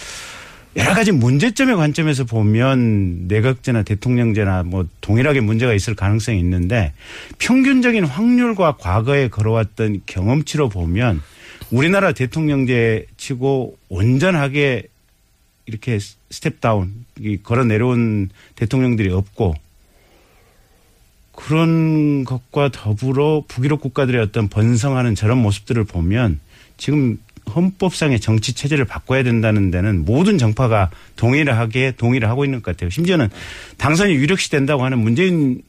여러 0.77 0.93
가지 0.93 1.11
문제점의 1.11 1.77
관점에서 1.77 2.25
보면 2.25 3.27
내각제나 3.27 3.83
대통령제나 3.83 4.63
뭐 4.63 4.85
동일하게 4.99 5.39
문제가 5.39 5.73
있을 5.73 5.95
가능성이 5.95 6.39
있는데 6.39 6.91
평균적인 7.37 8.03
확률과 8.03 8.75
과거에 8.77 9.29
걸어왔던 9.29 10.01
경험치로 10.05 10.67
보면 10.69 11.21
우리나라 11.71 12.11
대통령제 12.11 13.05
치고 13.15 13.77
온전하게 13.87 14.83
이렇게 15.65 15.97
step 16.29 16.59
down 16.59 17.05
이 17.19 17.37
걸어 17.41 17.63
내려온 17.63 18.29
대통령들이 18.55 19.11
없고 19.11 19.55
그런 21.35 22.23
것과 22.23 22.69
더불어 22.69 23.43
북유럽 23.47 23.81
국가들의 23.81 24.21
어떤 24.21 24.47
번성하는 24.47 25.15
저런 25.15 25.37
모습들을 25.39 25.83
보면 25.83 26.39
지금 26.77 27.19
헌법상의 27.53 28.19
정치 28.19 28.53
체제를 28.53 28.85
바꿔야 28.85 29.23
된다는 29.23 29.69
데는 29.69 30.03
모든 30.05 30.37
정파가 30.37 30.89
동일하게 31.15 31.91
동의를 31.97 32.27
하고 32.29 32.43
있는 32.43 32.61
것 32.61 32.71
같아요. 32.71 32.89
심지어는 32.89 33.29
당선이 33.77 34.13
유력시 34.13 34.49
된다고 34.49 34.83
하는 34.83 34.99
문재인 34.99 35.61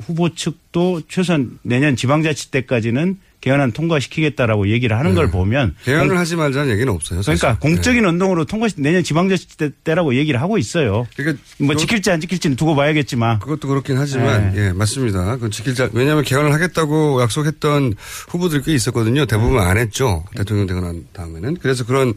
후보 0.00 0.34
측도 0.34 1.02
최소한 1.08 1.58
내년 1.62 1.96
지방자치 1.96 2.50
때까지는 2.50 3.18
개헌안 3.40 3.70
통과시키겠다라고 3.72 4.68
얘기를 4.68 4.98
하는 4.98 5.14
걸 5.14 5.26
네. 5.26 5.30
보면 5.32 5.76
개헌을 5.84 6.08
공- 6.08 6.18
하지 6.18 6.34
말자는 6.36 6.72
얘기는 6.72 6.92
없어요. 6.92 7.22
사실. 7.22 7.38
그러니까 7.40 7.60
공적인 7.60 8.02
네. 8.02 8.08
운동으로 8.08 8.44
통과 8.44 8.66
내년 8.76 9.04
지방자치 9.04 9.56
때- 9.56 9.70
때라고 9.84 10.16
얘기를 10.16 10.40
하고 10.40 10.58
있어요. 10.58 11.06
그러니까 11.16 11.42
뭐 11.58 11.76
지킬지 11.76 12.10
안 12.10 12.20
지킬지는 12.20 12.56
두고 12.56 12.74
봐야겠지만 12.74 13.38
그것도 13.38 13.68
그렇긴 13.68 13.96
하지만 13.96 14.52
네. 14.54 14.66
예 14.68 14.72
맞습니다. 14.72 15.36
그 15.36 15.50
지킬자 15.50 15.90
왜냐하면 15.92 16.24
개헌을 16.24 16.52
하겠다고 16.52 17.22
약속했던 17.22 17.94
후보들이 18.28 18.62
꽤 18.64 18.74
있었거든요. 18.74 19.26
대부분 19.26 19.60
안 19.60 19.76
했죠. 19.78 20.24
대통령 20.36 20.66
되고 20.66 20.80
난 20.80 21.06
다음에는 21.12 21.58
그래서 21.62 21.84
그런 21.84 22.14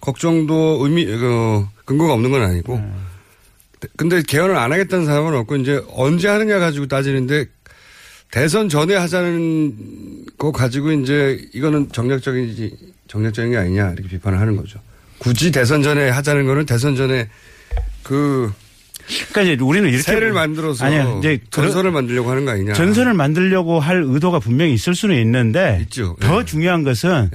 걱정도 0.00 0.78
의미 0.82 1.04
그 1.06 1.64
근거가 1.84 2.14
없는 2.14 2.30
건 2.30 2.42
아니고. 2.42 2.80
근데 3.96 4.22
개헌을 4.22 4.56
안 4.56 4.72
하겠다는 4.72 5.04
사람은 5.04 5.34
없고 5.34 5.56
이제 5.56 5.82
언제 5.92 6.28
하느냐 6.28 6.58
가지고 6.58 6.86
따지는데 6.86 7.46
대선 8.34 8.68
전에 8.68 8.96
하자는 8.96 10.24
거 10.36 10.50
가지고 10.50 10.90
이제 10.90 11.40
이거는 11.52 11.92
정략적인지 11.92 12.76
정략적인 13.06 13.52
게 13.52 13.56
아니냐 13.56 13.92
이렇게 13.92 14.08
비판을 14.08 14.40
하는 14.40 14.56
거죠. 14.56 14.80
굳이 15.18 15.52
대선 15.52 15.84
전에 15.84 16.10
하자는 16.10 16.44
거는 16.44 16.66
대선 16.66 16.96
전에 16.96 17.28
그 18.02 18.52
그러니까 19.28 19.42
이제 19.42 19.62
우리는 19.62 19.88
이렇게 19.88 20.02
새를 20.02 20.32
만들어서 20.32 20.84
아니요, 20.84 21.20
이제 21.20 21.38
전선을 21.50 21.92
만들려고 21.92 22.28
하는 22.28 22.44
거 22.44 22.50
아니냐. 22.50 22.72
전선을 22.72 23.14
만들려고 23.14 23.78
할 23.78 24.02
의도가 24.02 24.40
분명히 24.40 24.74
있을 24.74 24.96
수는 24.96 25.16
있는데 25.20 25.86
더 26.18 26.44
중요한 26.44 26.82
것은 26.82 27.30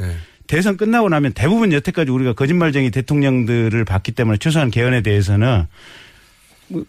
대선 0.48 0.76
끝나고 0.76 1.08
나면 1.08 1.32
대부분 1.32 1.72
여태까지 1.72 2.12
우리가 2.12 2.34
거짓말쟁이 2.34 2.92
대통령들을 2.92 3.86
봤기 3.86 4.12
때문에 4.12 4.38
최소한 4.38 4.70
개헌에 4.70 5.00
대해서는 5.00 5.66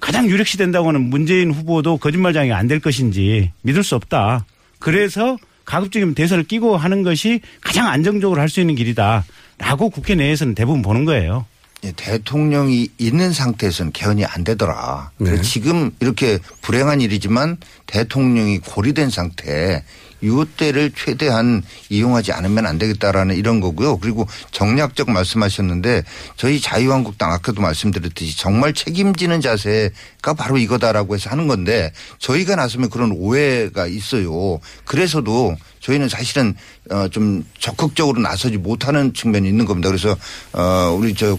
가장 0.01 0.29
유력시 0.29 0.57
된다고 0.59 0.89
하는 0.89 1.03
문재인 1.03 1.51
후보도 1.51 1.97
거짓말쟁이가 1.99 2.57
안될 2.57 2.81
것인지 2.81 3.53
믿을 3.63 3.83
수 3.83 3.95
없다. 3.95 4.45
그래서 4.79 5.37
가급적이면 5.65 6.15
대선을 6.15 6.45
끼고 6.45 6.77
하는 6.77 7.03
것이 7.03 7.41
가장 7.61 7.87
안정적으로 7.89 8.41
할 8.41 8.49
수 8.49 8.61
있는 8.61 8.75
길이다라고 8.75 9.91
국회 9.91 10.15
내에서는 10.15 10.55
대부분 10.55 10.83
보는 10.83 11.05
거예요. 11.05 11.47
예, 11.85 11.93
대통령이 11.93 12.89
있는 12.99 13.33
상태에서는 13.33 13.93
개헌이 13.93 14.25
안 14.25 14.45
되더라. 14.45 15.13
네. 15.19 15.41
지금 15.41 15.91
이렇게 16.01 16.39
불행한 16.61 17.01
일이지만 17.01 17.57
대통령이 17.87 18.59
고리된 18.59 19.09
상태에 19.09 19.83
이때를 20.23 20.93
최대한 20.97 21.63
이용하지 21.89 22.33
않으면 22.33 22.67
안 22.67 22.79
되겠다라는 22.79 23.37
이런 23.37 23.61
거고요. 23.61 23.99
그리고 23.99 24.27
정략적 24.51 25.11
말씀하셨는데 25.11 26.03
저희 26.37 26.61
자유한국당 26.61 27.33
아까도 27.33 27.61
말씀드렸듯이 27.63 28.37
정말 28.37 28.75
책임지는 28.75 29.41
자세가 29.41 30.35
바로 30.37 30.59
이거다라고 30.59 31.15
해서 31.15 31.31
하는 31.31 31.47
건데 31.47 31.93
저희가 32.19 32.57
나서면 32.57 32.91
그런 32.91 33.13
오해가 33.13 33.87
있어요. 33.87 34.61
그래서도 34.85 35.57
저희는 35.81 36.09
사실은 36.09 36.55
어좀 36.91 37.45
적극적으로 37.59 38.21
나서지 38.21 38.59
못하는 38.59 39.15
측면이 39.15 39.49
있는 39.49 39.65
겁니다. 39.65 39.89
그래서 39.89 40.17
어 40.53 40.95
우리 40.99 41.15
저뭐 41.15 41.39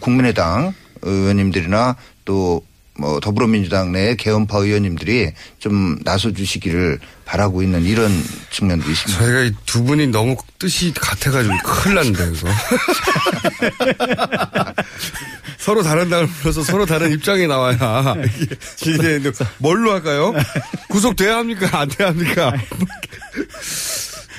국민의당 0.00 0.74
의원님들이나 1.02 1.96
또 2.24 2.62
뭐 2.98 3.20
더불어민주당 3.20 3.92
내 3.92 4.14
개헌파 4.16 4.58
의원님들이 4.58 5.32
좀 5.58 5.98
나서 6.04 6.32
주시기를 6.32 6.98
바라고 7.24 7.62
있는 7.62 7.84
이런 7.84 8.10
측면도 8.50 8.90
있습니다. 8.90 9.22
저희가 9.24 9.40
이 9.42 9.52
두 9.66 9.82
분이 9.84 10.06
너무 10.06 10.36
뜻이 10.58 10.92
같아가지고 10.94 11.54
큰일 11.64 11.96
났는데 11.96 12.32
이거. 12.34 12.48
서로 15.58 15.82
다른 15.82 16.08
당을 16.08 16.28
불러서 16.28 16.62
서로 16.62 16.86
다른 16.86 17.12
입장이 17.12 17.46
나와야 17.46 18.14
이게 18.86 19.20
뭘로 19.58 19.92
할까요? 19.92 20.32
구속돼야 20.88 21.38
합니까? 21.38 21.80
안 21.80 21.88
돼야 21.88 22.08
합니까? 22.08 22.52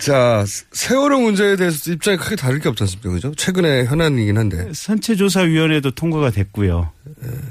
자, 0.07 0.45
세월호 0.71 1.19
문제에 1.19 1.57
대해서 1.57 1.91
입장이 1.91 2.15
크게 2.17 2.37
다를 2.37 2.59
게 2.59 2.69
없지 2.69 2.83
않습니까? 2.83 3.09
그죠? 3.09 3.33
최근에 3.35 3.83
현안이긴 3.85 4.37
한데. 4.37 4.69
선체조사위원회도 4.73 5.91
통과가 5.91 6.31
됐고요. 6.31 6.91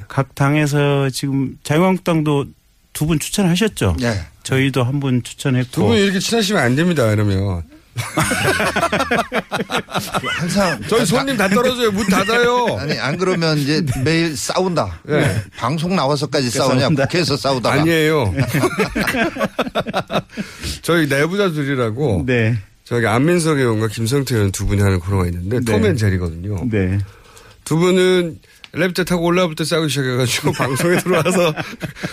각 0.08 0.34
당에서 0.34 1.10
지금 1.10 1.58
자유한국당도 1.62 2.46
두 2.94 3.06
분 3.06 3.18
추천하셨죠? 3.18 3.96
네. 4.00 4.18
저희도 4.42 4.82
한 4.84 5.00
분 5.00 5.22
추천했고. 5.22 5.70
두 5.70 5.82
분이 5.82 6.02
이렇게 6.02 6.18
친하시면 6.18 6.62
안 6.62 6.74
됩니다, 6.76 7.12
이러면. 7.12 7.62
항상 10.38 10.80
저희 10.88 11.06
손님 11.06 11.36
다 11.36 11.48
떨어져요. 11.48 11.90
문 11.92 12.06
닫아요. 12.06 12.76
아니 12.78 12.98
안 12.98 13.16
그러면 13.16 13.58
이제 13.58 13.84
매일 14.04 14.36
싸운다. 14.36 15.00
네. 15.04 15.42
방송 15.56 15.96
나와서까지 15.96 16.50
싸우냐 16.50 16.80
싸운다. 16.80 17.06
국회에서 17.06 17.36
싸우다가 17.36 17.80
아니에요. 17.80 18.34
저희 20.82 21.06
내부자들이라고. 21.06 22.24
네. 22.26 22.58
저기 22.84 23.06
안민석 23.06 23.58
의원과 23.58 23.88
김성태 23.88 24.36
의원 24.36 24.52
두 24.52 24.66
분이 24.66 24.80
하는 24.80 25.00
코너가 25.00 25.26
있는데 25.26 25.58
네. 25.58 25.64
톰앤제리거든요. 25.64 26.68
네. 26.70 26.98
두 27.64 27.76
분은 27.78 28.38
엘리베이터 28.76 29.04
타고 29.04 29.24
올라올 29.24 29.54
때 29.54 29.64
싸우기 29.64 29.88
시작해가지고 29.88 30.52
방송에 30.56 30.98
들어와서 30.98 31.54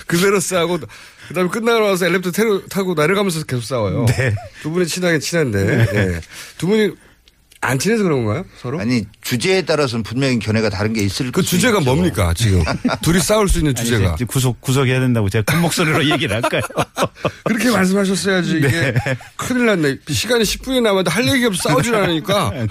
그대로 0.07 0.39
싸우고 0.39 0.80
그다음에 1.28 1.49
끝나고 1.49 1.88
나서 1.88 2.05
엘리베이터 2.05 2.61
타고 2.70 2.93
내려가면서 2.93 3.43
계속 3.43 3.64
싸워요. 3.64 4.05
네. 4.07 4.34
두 4.61 4.72
분이 4.72 4.88
친하게 4.88 5.20
친한데 5.20 5.88
예. 5.93 6.22
두 6.57 6.68
분이 6.68 6.91
안 7.64 7.80
친해서 7.80 8.03
그런 8.03 8.26
건가요? 8.26 8.45
서로? 8.61 8.80
아니 8.80 9.05
주제에 9.22 9.61
따라서는 9.64 10.03
분명히 10.03 10.38
견해가 10.38 10.70
다른 10.70 10.91
게 10.93 11.01
있을 11.01 11.32
그 11.32 11.41
주제가 11.41 11.80
뭡니까 11.80 12.34
지금? 12.36 12.61
둘이 13.01 13.20
싸울 13.20 13.47
수 13.47 13.59
있는 13.59 13.74
아니, 13.78 13.86
주제가. 13.88 14.16
이제 14.16 14.26
구속 14.26 14.59
구속해야 14.59 14.99
된다고 14.99 15.30
제가 15.30 15.43
큰 15.49 15.61
목소리로 15.61 16.07
얘기를 16.11 16.36
할까요? 16.36 16.61
그렇게 17.45 17.72
말씀하셨어야지 17.72 18.57
이게 18.57 18.68
네. 18.68 18.93
큰일 19.38 19.66
났네. 19.68 19.97
시간이 20.09 20.43
10분이 20.43 20.82
남았는데 20.82 21.09
할 21.09 21.28
얘기가 21.28 21.47
없어 21.47 21.70
싸우질 21.70 21.95
않으니까. 21.95 22.51
네. 22.51 22.68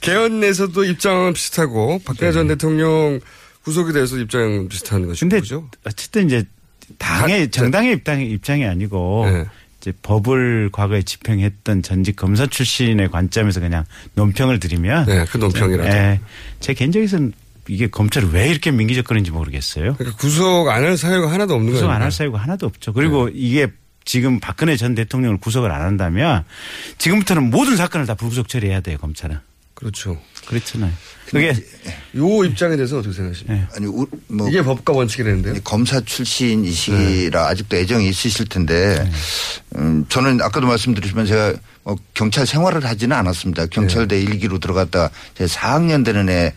개헌 0.00 0.40
내에서도 0.40 0.84
입장은 0.84 1.32
비슷하고 1.32 2.00
박근혜 2.04 2.30
전 2.32 2.46
대통령 2.46 3.20
구속에 3.64 3.92
대해서 3.92 4.16
입장은 4.16 4.68
비슷한 4.68 5.06
것이죠. 5.06 5.28
근데 5.28 5.40
어쨌든 5.84 6.26
이제 6.26 6.44
당의 6.98 7.50
정당의 7.50 7.94
입장이 7.94 8.30
입장이 8.30 8.64
아니고 8.64 9.26
네. 9.28 9.44
이제 9.86 9.92
법을 10.02 10.70
과거에 10.72 11.02
집행했던 11.02 11.82
전직 11.82 12.16
검사 12.16 12.44
출신의 12.46 13.08
관점에서 13.10 13.60
그냥 13.60 13.84
논평을 14.14 14.58
드리면 14.58 15.06
네, 15.06 15.24
그 15.30 15.36
논평이라도. 15.38 15.88
예, 15.88 16.20
제 16.58 16.74
개인적에서는 16.74 17.32
이게 17.68 17.86
검찰이 17.86 18.26
왜 18.32 18.48
이렇게 18.48 18.72
민기적거리는지 18.72 19.30
모르겠어요. 19.30 19.94
그러니까 19.94 20.18
구속 20.18 20.68
안 20.68 20.82
할 20.82 20.96
사유가 20.96 21.30
하나도 21.32 21.54
없는 21.54 21.66
거예요. 21.72 21.84
구속 21.86 21.90
안 21.94 22.02
할 22.02 22.10
사유가 22.10 22.38
하나도 22.38 22.66
없죠. 22.66 22.92
그리고 22.92 23.28
이게 23.32 23.68
지금 24.04 24.40
박근혜 24.40 24.76
전 24.76 24.96
대통령을 24.96 25.38
구속을 25.38 25.70
안 25.70 25.82
한다면 25.82 26.42
지금부터는 26.98 27.50
모든 27.50 27.76
사건을 27.76 28.06
다 28.06 28.14
불구속 28.14 28.48
처리해야 28.48 28.80
돼요 28.80 28.98
검찰은. 28.98 29.38
그렇죠. 29.76 30.18
그렇잖아요. 30.48 30.92
그게 31.26 31.52
요 32.16 32.44
입장에 32.44 32.76
대해서 32.76 32.98
어떻게 32.98 33.12
생각하십니까? 33.14 33.68
아니 33.76 33.86
우- 33.86 34.06
뭐 34.28 34.48
이게 34.48 34.62
법과 34.62 34.92
원칙이라는데요. 34.92 35.54
검사 35.64 36.00
출신이시라 36.00 37.46
아직도 37.48 37.76
애정이 37.76 38.08
있으실 38.08 38.46
텐데 38.46 39.10
음, 39.76 40.06
저는 40.08 40.40
아까도 40.40 40.66
말씀드렸지만 40.68 41.26
제가 41.26 41.54
뭐 41.82 41.96
경찰 42.14 42.46
생활을 42.46 42.84
하지는 42.84 43.16
않았습니다. 43.16 43.66
경찰대 43.66 44.20
일기로 44.20 44.58
들어갔다 44.58 45.10
제 45.36 45.44
4학년 45.46 46.04
되는 46.04 46.28
애 46.28 46.52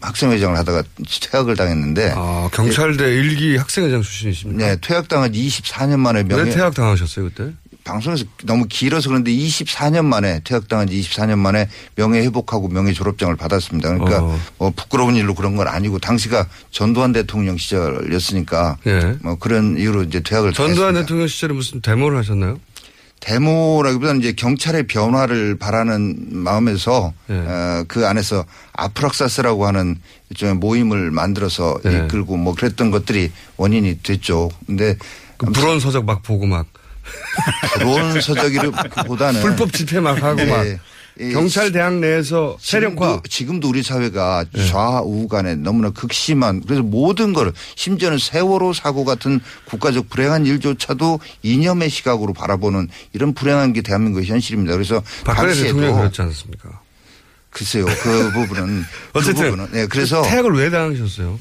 학생회장을 0.00 0.56
하다가 0.56 0.84
퇴학을 1.22 1.56
당했는데 1.56 2.12
아, 2.16 2.48
경찰대 2.52 3.04
일기 3.14 3.56
학생회장 3.56 4.00
출신이십니까? 4.02 4.64
네, 4.64 4.76
퇴학당한 4.80 5.32
24년 5.32 5.98
만에 5.98 6.22
명예 6.22 6.44
왜 6.44 6.50
퇴학 6.50 6.74
당하셨어요 6.74 7.30
그때? 7.30 7.52
방송에서 7.84 8.24
너무 8.44 8.66
길어서 8.66 9.10
그런데 9.10 9.30
24년 9.30 10.06
만에 10.06 10.40
퇴학당한 10.42 10.88
지 10.88 11.00
24년 11.00 11.38
만에 11.38 11.68
명예 11.94 12.20
회복하고 12.20 12.68
명예 12.68 12.92
졸업장을 12.92 13.34
받았습니다. 13.36 13.90
그러니까 13.90 14.22
어. 14.22 14.40
뭐 14.58 14.72
부끄러운 14.74 15.16
일로 15.16 15.34
그런 15.34 15.56
건 15.56 15.68
아니고 15.68 15.98
당시가 15.98 16.48
전두환 16.70 17.12
대통령 17.12 17.56
시절이었으니까 17.58 18.78
예. 18.86 19.16
뭐 19.20 19.36
그런 19.36 19.78
이유로 19.78 20.04
이제 20.04 20.20
퇴학을 20.20 20.52
전두환. 20.54 20.94
대통령 20.94 21.28
시절에 21.28 21.52
무슨 21.52 21.80
데모를 21.80 22.18
하셨나요? 22.18 22.58
데모라기보다는 23.20 24.20
이제 24.20 24.32
경찰의 24.32 24.86
변화를 24.86 25.56
바라는 25.56 26.26
마음에서 26.30 27.12
네. 27.26 27.36
어, 27.38 27.84
그 27.88 28.06
안에서 28.06 28.44
아프락사스라고 28.74 29.66
하는 29.66 29.96
일종의 30.30 30.56
모임을 30.56 31.10
만들어서 31.10 31.78
네. 31.84 32.04
이끌고 32.04 32.36
뭐 32.36 32.54
그랬던 32.54 32.90
것들이 32.90 33.30
원인이 33.56 34.00
됐죠. 34.02 34.50
근데 34.66 34.96
그 35.38 35.46
불온 35.46 35.80
서적 35.80 36.04
막 36.04 36.22
보고 36.22 36.46
막 36.46 36.66
불온 37.78 38.20
서적이보다는 38.20 39.40
불법 39.42 39.72
집회 39.72 40.00
막 40.00 40.22
하고 40.22 40.44
막 40.46 40.64
경찰 41.32 41.70
대학 41.70 41.94
내에서 42.00 42.56
세력화 42.60 42.94
지금도, 42.96 43.22
지금도 43.28 43.68
우리 43.68 43.82
사회가 43.84 44.46
좌우 44.68 45.28
간에 45.28 45.54
너무나 45.54 45.90
극심한 45.90 46.60
그래서 46.62 46.82
모든 46.82 47.32
걸 47.32 47.52
심지어는 47.76 48.18
세월호 48.18 48.72
사고 48.72 49.04
같은 49.04 49.38
국가적 49.66 50.08
불행한 50.10 50.44
일조차도 50.44 51.20
이념의 51.42 51.88
시각으로 51.90 52.32
바라보는 52.32 52.88
이런 53.12 53.32
불행한 53.32 53.72
게 53.74 53.82
대한민국의 53.82 54.26
현실입니다. 54.26 54.72
그래서 54.72 55.02
박근혜 55.24 55.54
대통령이 55.54 55.96
그랬지 55.96 56.22
않습니까? 56.22 56.80
글쎄요 57.50 57.84
그 57.86 58.32
부분은 58.34 58.82
어쨌든 59.12 59.34
그 59.44 59.50
부분은 59.50 59.72
네 59.72 59.86
그래서 59.86 60.22
태학을 60.22 60.52
왜 60.54 60.70
당하셨어요? 60.70 61.38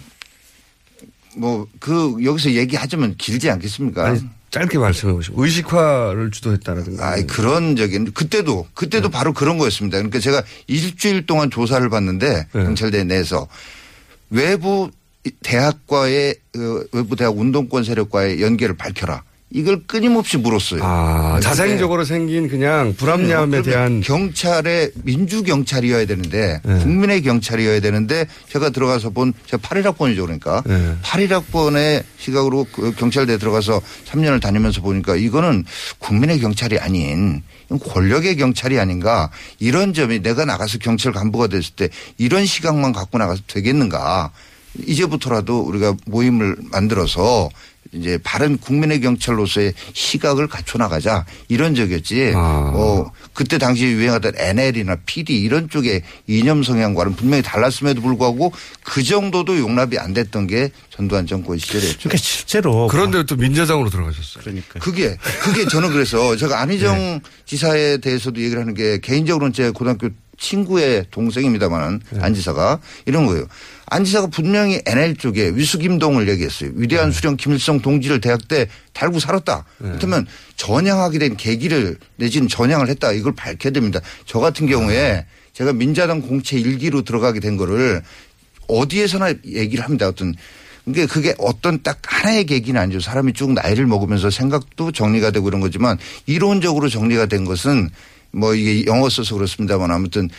뭐 1.38 1.68
그 1.80 2.18
여기서 2.24 2.51
얘기하자면 2.51 3.16
길지 3.18 3.49
않겠습니까? 3.49 4.05
아니, 4.05 4.22
짧게 4.54 4.78
말씀해 4.78 5.14
보시고 5.14 5.43
의식화를 5.43 6.30
주도했다라든가. 6.30 7.08
아, 7.08 7.16
그런 7.26 7.76
적인 7.76 8.14
그때도 8.14 8.68
그때도 8.76 9.10
바로 9.10 9.34
그런 9.34 9.58
거였습니다. 9.58 9.97
그러니까 9.97 10.20
제가 10.20 10.43
일주일 10.68 11.26
동안 11.26 11.49
조사를 11.49 11.89
받는데 11.89 12.49
경찰대 12.51 13.04
내에서 13.04 13.47
외부 14.30 14.91
대학과의 15.41 16.36
어, 16.56 16.84
외부 16.91 17.16
대학 17.16 17.36
운동권 17.36 17.84
세력과의 17.84 18.43
연계를 18.43 18.78
밝혀라. 18.78 19.24
이걸 19.56 19.84
끊임없이 19.86 20.38
물었어요. 20.38 20.82
아, 20.84 21.39
자생적으로 21.39 22.04
생긴 22.06 22.47
그냥 22.47 22.95
불합리함에 22.97 23.62
그러면 23.62 23.64
대한 23.64 24.01
경찰의 24.01 24.91
민주 25.04 25.43
경찰이어야 25.43 26.06
되는데 26.08 26.60
네. 26.64 26.80
국민의 26.80 27.22
경찰이어야 27.22 27.80
되는데 27.80 28.26
제가 28.49 28.72
들어가서 28.72 29.12
본 29.12 29.32
제가 29.45 29.62
8일학번이죠 29.62 30.22
그러니까 30.22 30.64
네. 30.66 30.95
8일학번의 31.04 32.04
시각으로 32.18 32.66
그 32.72 32.93
경찰대에 32.93 33.38
들어가서 33.38 33.80
3년을 34.06 34.41
다니면서 34.41 34.82
보니까 34.82 35.16
이거는 35.16 35.66
국민의 35.99 36.39
경찰이 36.39 36.80
아닌 36.80 37.43
권력의 37.70 38.38
경찰이 38.38 38.80
아닌가 38.80 39.30
이런 39.60 39.93
점이 39.93 40.24
내가 40.24 40.45
나가서 40.45 40.80
경찰 40.80 41.12
간부가 41.12 41.45
됐을 41.47 41.76
때 41.76 41.89
이런 42.18 42.47
시각만 42.47 42.91
갖고 42.91 43.20
나가서 43.20 43.43
되겠는가 43.45 44.32
이제부터라도 44.88 45.60
우리가 45.60 45.95
모임을 46.08 46.56
만들어서 46.72 47.49
이제 47.93 48.17
바른 48.23 48.57
국민의 48.57 49.01
경찰로서의 49.01 49.73
시각을 49.93 50.47
갖춰 50.47 50.77
나가자 50.77 51.25
이런 51.47 51.75
적이었지. 51.75 52.33
아. 52.35 52.71
어 52.73 53.11
그때 53.33 53.57
당시 53.57 53.85
유행하던 53.85 54.33
NL이나 54.35 54.97
PD 55.05 55.41
이런 55.41 55.69
쪽의 55.69 56.03
이념 56.27 56.63
성향과는 56.63 57.15
분명히 57.15 57.43
달랐음에도 57.43 58.01
불구하고 58.01 58.51
그 58.83 59.03
정도도 59.03 59.57
용납이 59.59 59.97
안 59.97 60.13
됐던 60.13 60.47
게 60.47 60.71
전두환 60.89 61.25
정권 61.25 61.57
시절이었죠. 61.57 61.99
그러니까 61.99 62.17
실제로 62.17 62.87
그런데 62.87 63.23
또 63.25 63.35
민주당으로 63.35 63.89
들어가셨어요. 63.89 64.43
그러니까 64.43 64.79
그게 64.79 65.17
그게 65.41 65.67
저는 65.67 65.91
그래서 65.91 66.35
제가 66.37 66.61
안희정 66.61 67.21
지사에 67.45 67.97
대해서도 67.97 68.41
얘기를 68.41 68.61
하는 68.61 68.73
게 68.73 68.99
개인적으로는 68.99 69.53
제 69.53 69.71
고등학교 69.71 70.09
친구의 70.37 71.05
동생입니다만은 71.11 72.01
안 72.19 72.33
지사가 72.33 72.79
이런 73.05 73.25
거예요. 73.27 73.45
안 73.93 74.03
지사가 74.05 74.25
분명히 74.25 74.81
NL 74.87 75.17
쪽에 75.17 75.51
위수김동을 75.53 76.27
얘기했어요. 76.27 76.71
위대한 76.73 77.11
수령 77.11 77.37
김일성 77.37 77.79
동지를 77.79 78.21
대학 78.21 78.47
때 78.47 78.67
달고 78.93 79.19
살았다. 79.19 79.65
그렇다면 79.77 80.25
전향하게 80.55 81.19
된 81.19 81.37
계기를 81.37 81.97
내지는 82.15 82.47
전향을 82.47 82.89
했다. 82.89 83.11
이걸 83.11 83.35
밝혀야 83.35 83.71
됩니다. 83.71 83.99
저 84.25 84.39
같은 84.39 84.65
경우에 84.65 85.27
제가 85.53 85.73
민자당 85.73 86.21
공채 86.21 86.57
일기로 86.57 87.03
들어가게 87.03 87.39
된 87.39 87.55
거를 87.55 88.01
어디에서나 88.67 89.35
얘기를 89.45 89.83
합니다. 89.83 90.07
어떤 90.07 90.33
그게 90.85 91.05
그게 91.05 91.35
어떤 91.37 91.83
딱 91.83 91.99
하나의 92.03 92.47
계기는 92.47 92.81
아니죠. 92.81 92.99
사람이 92.99 93.33
쭉 93.33 93.53
나이를 93.53 93.85
먹으면서 93.85 94.31
생각도 94.31 94.91
정리가 94.91 95.29
되고 95.29 95.47
이런 95.47 95.61
거지만 95.61 95.99
이론적으로 96.25 96.89
정리가 96.89 97.27
된 97.27 97.45
것은 97.45 97.91
뭐 98.31 98.55
이게 98.55 98.87
영어 98.87 99.07
써서 99.07 99.35
그렇습니다만 99.35 99.91
아무튼 99.91 100.31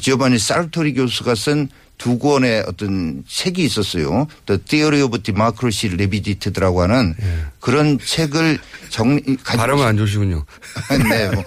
지오바니 0.00 0.38
살토리 0.38 0.94
교수가 0.94 1.34
쓴 1.34 1.68
두 2.00 2.18
권의 2.18 2.64
어떤 2.66 3.22
책이 3.28 3.62
있었어요. 3.62 4.26
The 4.46 4.58
Theory 4.58 5.02
of 5.02 5.18
Democracy 5.18 5.94
Revisited라고 5.94 6.80
하는 6.80 7.14
그런 7.60 7.98
책을 7.98 8.58
정리 8.88 9.36
발음은 9.36 9.84
안 9.86 9.98
좋으시군요. 9.98 10.44
네, 11.10 11.30
뭐 11.30 11.44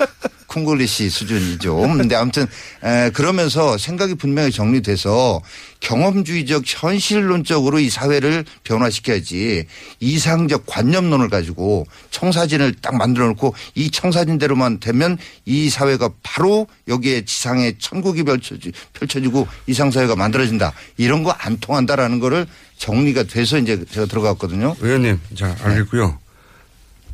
콩글리시 0.53 1.09
수준이죠. 1.09 1.75
근데 1.77 2.15
아무튼 2.15 2.45
에, 2.83 3.09
그러면서 3.11 3.77
생각이 3.77 4.13
분명히 4.15 4.51
정리돼서 4.51 5.41
경험주의적 5.79 6.63
현실론적으로 6.65 7.79
이 7.79 7.89
사회를 7.89 8.45
변화시켜야지 8.63 9.65
이상적 9.99 10.65
관념론을 10.65 11.29
가지고 11.29 11.85
청사진을 12.11 12.75
딱 12.81 12.95
만들어 12.95 13.27
놓고 13.27 13.53
이 13.75 13.89
청사진대로만 13.89 14.79
되면 14.79 15.17
이 15.45 15.69
사회가 15.69 16.09
바로 16.21 16.67
여기에 16.87 17.25
지상에 17.25 17.73
천국이 17.79 18.23
펼쳐지, 18.23 18.71
펼쳐지고 18.93 19.47
이상사회가 19.67 20.15
만들어진다. 20.15 20.71
이런 20.97 21.23
거 21.23 21.33
안 21.39 21.57
통한다라는 21.59 22.19
거를 22.19 22.45
정리가 22.77 23.23
돼서 23.23 23.57
이제 23.57 23.83
제가 23.91 24.05
들어갔거든요. 24.05 24.75
의원님, 24.79 25.19
자, 25.35 25.55
알겠고요. 25.61 26.19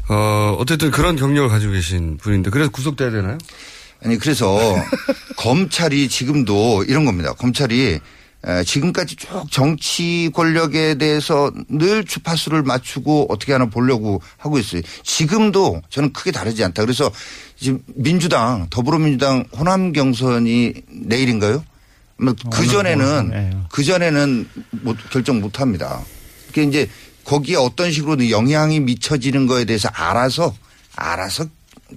어, 0.10 0.55
어쨌든 0.60 0.89
그런 0.91 1.16
경력을 1.16 1.47
가지고 1.49 1.74
계신 1.74 2.18
분인데 2.18 2.49
그래서 2.49 2.72
구속돼야 2.72 3.12
되나요? 3.12 3.38
아니 4.03 4.18
그래서 4.18 4.57
검찰이 5.38 6.10
지금도 6.10 6.84
이런 6.88 7.05
겁니다. 7.05 7.34
검찰이 7.34 7.99
에, 8.45 8.64
지금까지 8.64 9.18
쭉 9.18 9.45
정치 9.51 10.32
권력에 10.34 10.95
대해서 10.95 11.51
늘 11.68 12.05
주파수를 12.05 12.64
맞추고 12.64 13.28
어떻게 13.30 13.51
하나 13.51 13.66
보려고 13.66 14.22
하고 14.38 14.57
있어요. 14.57 14.82
지금도 15.03 15.82
저는 15.89 16.14
크게 16.14 16.32
다르지 16.32 16.64
않다. 16.64 16.84
그래서 16.84 17.12
지금 17.57 17.84
민주당 17.93 18.68
더불어민주당 18.70 19.43
호남 19.55 19.91
경선이 19.91 20.74
내일인가요? 20.89 21.64
그 22.49 22.66
전에는 22.68 23.66
그 23.70 23.84
전에는 23.84 24.49
못 24.72 24.97
결정 25.12 25.39
못 25.41 25.60
합니다. 25.60 26.01
그게 26.47 26.64
이제 26.64 26.89
거기에 27.30 27.57
어떤 27.57 27.91
식으로 27.91 28.27
영향이 28.32 28.80
미쳐지는 28.80 29.45
거에 29.45 29.63
대해서 29.65 29.88
알아서 29.93 30.55
알아서 30.95 31.45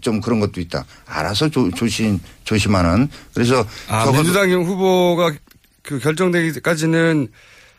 좀 0.03 0.21
그런 0.21 0.41
것도 0.41 0.61
있다. 0.61 0.85
알아서 1.07 1.49
조, 1.49 1.71
조심 1.71 2.21
조심하는 2.45 3.09
그래서 3.33 3.67
아, 3.89 4.11
민주당 4.13 4.51
후보가 4.53 5.33
그 5.83 5.99
결정되기까지는 5.99 7.29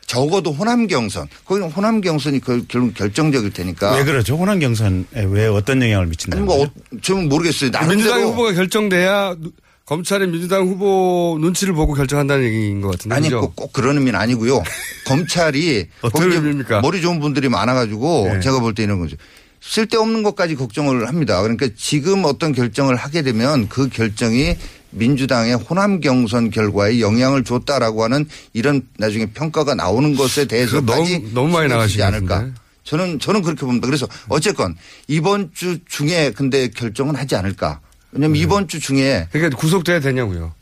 적어도 0.07 0.51
호남 0.51 0.87
경선 0.87 1.27
거기는 1.45 1.69
호남 1.71 2.01
경선이 2.01 2.39
그 2.39 2.65
결, 2.67 2.91
결정적일 2.93 3.51
테니까 3.53 3.95
왜 3.97 4.03
그러죠? 4.03 4.35
호남 4.35 4.59
경선에 4.59 5.05
왜 5.27 5.45
어떤 5.47 5.81
영향을 5.81 6.07
미친다? 6.07 6.37
아니 6.37 6.45
뭐 6.45 6.63
어, 6.63 6.67
저는 7.03 7.29
모르겠어요. 7.29 7.69
민주당 7.71 7.87
나름대로 7.87 8.31
후보가 8.31 8.53
결정돼야 8.53 9.35
누- 9.39 9.51
검찰이 9.85 10.27
민주당 10.27 10.65
후보 10.67 11.37
눈치를 11.41 11.73
보고 11.73 11.93
결정한다는 11.93 12.45
얘기인 12.45 12.81
것 12.81 12.91
같은데. 12.91 13.15
아니? 13.15 13.29
꼭, 13.29 13.55
꼭 13.55 13.73
그런 13.73 13.97
의미는 13.97 14.17
아니고요. 14.17 14.63
검찰이 15.05 15.87
어떤 16.01 16.31
의미입니까? 16.31 16.79
머리 16.81 17.01
좋은 17.01 17.19
분들이 17.19 17.49
많아가지고 17.49 18.29
네. 18.35 18.39
제가 18.39 18.59
볼 18.59 18.73
때 18.73 18.83
이런 18.83 18.99
거죠. 18.99 19.17
쓸데없는 19.61 20.23
것까지 20.23 20.55
걱정을 20.55 21.07
합니다. 21.07 21.41
그러니까 21.41 21.67
지금 21.77 22.23
어떤 22.25 22.53
결정을 22.53 22.95
하게 22.95 23.21
되면 23.23 23.67
그 23.69 23.89
결정이 23.89 24.55
민주당의 24.91 25.55
호남 25.55 25.99
경선 25.99 26.49
결과에 26.51 26.99
영향을 26.99 27.43
줬다라고 27.43 28.03
하는 28.03 28.25
이런 28.53 28.83
나중에 28.97 29.27
평가가 29.27 29.73
나오는 29.75 30.15
것에 30.15 30.45
대해서까지 30.45 31.19
너무- 31.19 31.33
너무 31.33 31.53
많이 31.53 31.67
나가시는 31.69 32.05
않을까. 32.05 32.47
저는 32.83 33.19
저는 33.19 33.41
그렇게 33.41 33.61
봅니다. 33.65 33.87
그래서 33.87 34.07
어쨌건 34.29 34.75
이번 35.07 35.51
주 35.53 35.79
중에 35.87 36.31
근데 36.35 36.67
결정은 36.69 37.15
하지 37.15 37.35
않을까. 37.35 37.79
왜냐하면 38.13 38.35
이번 38.37 38.67
주 38.67 38.79
중에 38.79 39.27
그러니까 39.31 39.57
구속돼야 39.57 39.99
되냐고요. 39.99 40.53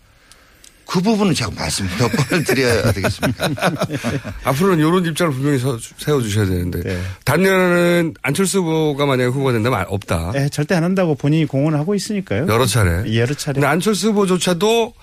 그 0.85 0.99
부분은 0.99 1.33
제가 1.33 1.51
말씀 1.51 1.87
몇 1.97 2.11
번을 2.11 2.43
드려야 2.43 2.91
되겠습니까? 2.91 3.49
앞으로는 4.43 4.79
이런 4.79 5.05
입장을 5.05 5.31
분명히 5.31 5.57
서- 5.57 5.79
세워주셔야 5.97 6.45
되는데. 6.47 7.01
단연은 7.23 8.15
안철수 8.21 8.59
후보가 8.59 9.05
만약에 9.05 9.29
후보가 9.29 9.53
된다면 9.53 9.79
아- 9.79 9.85
없다. 9.87 10.33
예, 10.35 10.49
절대 10.49 10.75
안 10.75 10.83
한다고 10.83 11.15
본인이 11.15 11.45
공언을 11.45 11.79
하고 11.79 11.95
있으니까요. 11.95 12.45
여러 12.49 12.65
차례. 12.65 13.15
여러 13.15 13.33
차례. 13.33 13.53
근데 13.53 13.67
안철수 13.67 14.09
후보조차도 14.09 14.93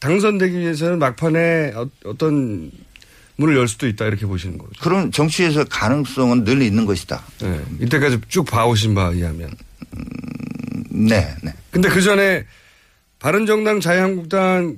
당선되기 0.00 0.58
위해서는 0.58 0.98
막판에 0.98 1.72
어- 1.76 1.88
어떤 2.04 2.72
문을 3.36 3.56
열 3.56 3.68
수도 3.68 3.86
있다 3.86 4.06
이렇게 4.06 4.26
보시는 4.26 4.58
거죠. 4.58 4.72
그런 4.80 5.12
정치에서 5.12 5.62
가능성은 5.64 6.42
늘 6.42 6.62
있는 6.62 6.84
것이다. 6.84 7.22
네. 7.42 7.60
이때까지 7.80 8.18
쭉 8.28 8.44
봐오신 8.44 8.96
바에 8.96 9.14
의하면. 9.14 9.50
네, 10.94 11.34
네. 11.42 11.52
근데 11.70 11.88
그 11.88 12.02
전에 12.02 12.44
바른정당 13.18 13.80
자유한국당 13.80 14.76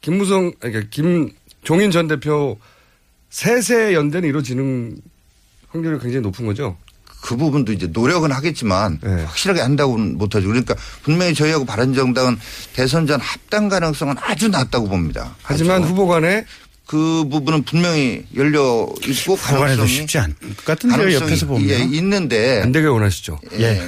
김무성, 0.00 0.52
그러니까 0.60 0.88
김종인 0.90 1.90
전 1.90 2.06
대표 2.06 2.58
세세 3.30 3.94
연대는 3.94 4.28
이루어지는 4.28 4.98
확률이 5.68 5.98
굉장히 5.98 6.20
높은 6.20 6.46
거죠. 6.46 6.76
그 7.22 7.36
부분도 7.36 7.72
이제 7.72 7.88
노력은 7.88 8.30
하겠지만 8.30 9.00
네. 9.02 9.24
확실하게 9.24 9.60
한다고는 9.60 10.16
못하죠. 10.16 10.46
그러니까 10.46 10.76
분명히 11.02 11.34
저희하고 11.34 11.64
바른정당은 11.64 12.38
대선 12.72 13.06
전 13.06 13.20
합당 13.20 13.68
가능성은 13.68 14.14
아주 14.20 14.48
낮다고 14.48 14.88
봅니다. 14.88 15.34
하지만 15.42 15.82
아주. 15.82 15.90
후보 15.90 16.06
간에 16.06 16.44
그 16.86 17.26
부분은 17.28 17.64
분명히 17.64 18.24
열려 18.36 18.88
있고 19.04 19.34
가능성이 19.34 19.88
쉽지 19.88 20.18
것 20.44 20.64
같은데요, 20.64 21.14
옆에서 21.14 21.46
보면. 21.46 21.68
예, 21.68 21.78
있는데 21.80 22.62
안 22.62 22.70
되게 22.70 22.86
원하시죠. 22.86 23.40
예. 23.58 23.82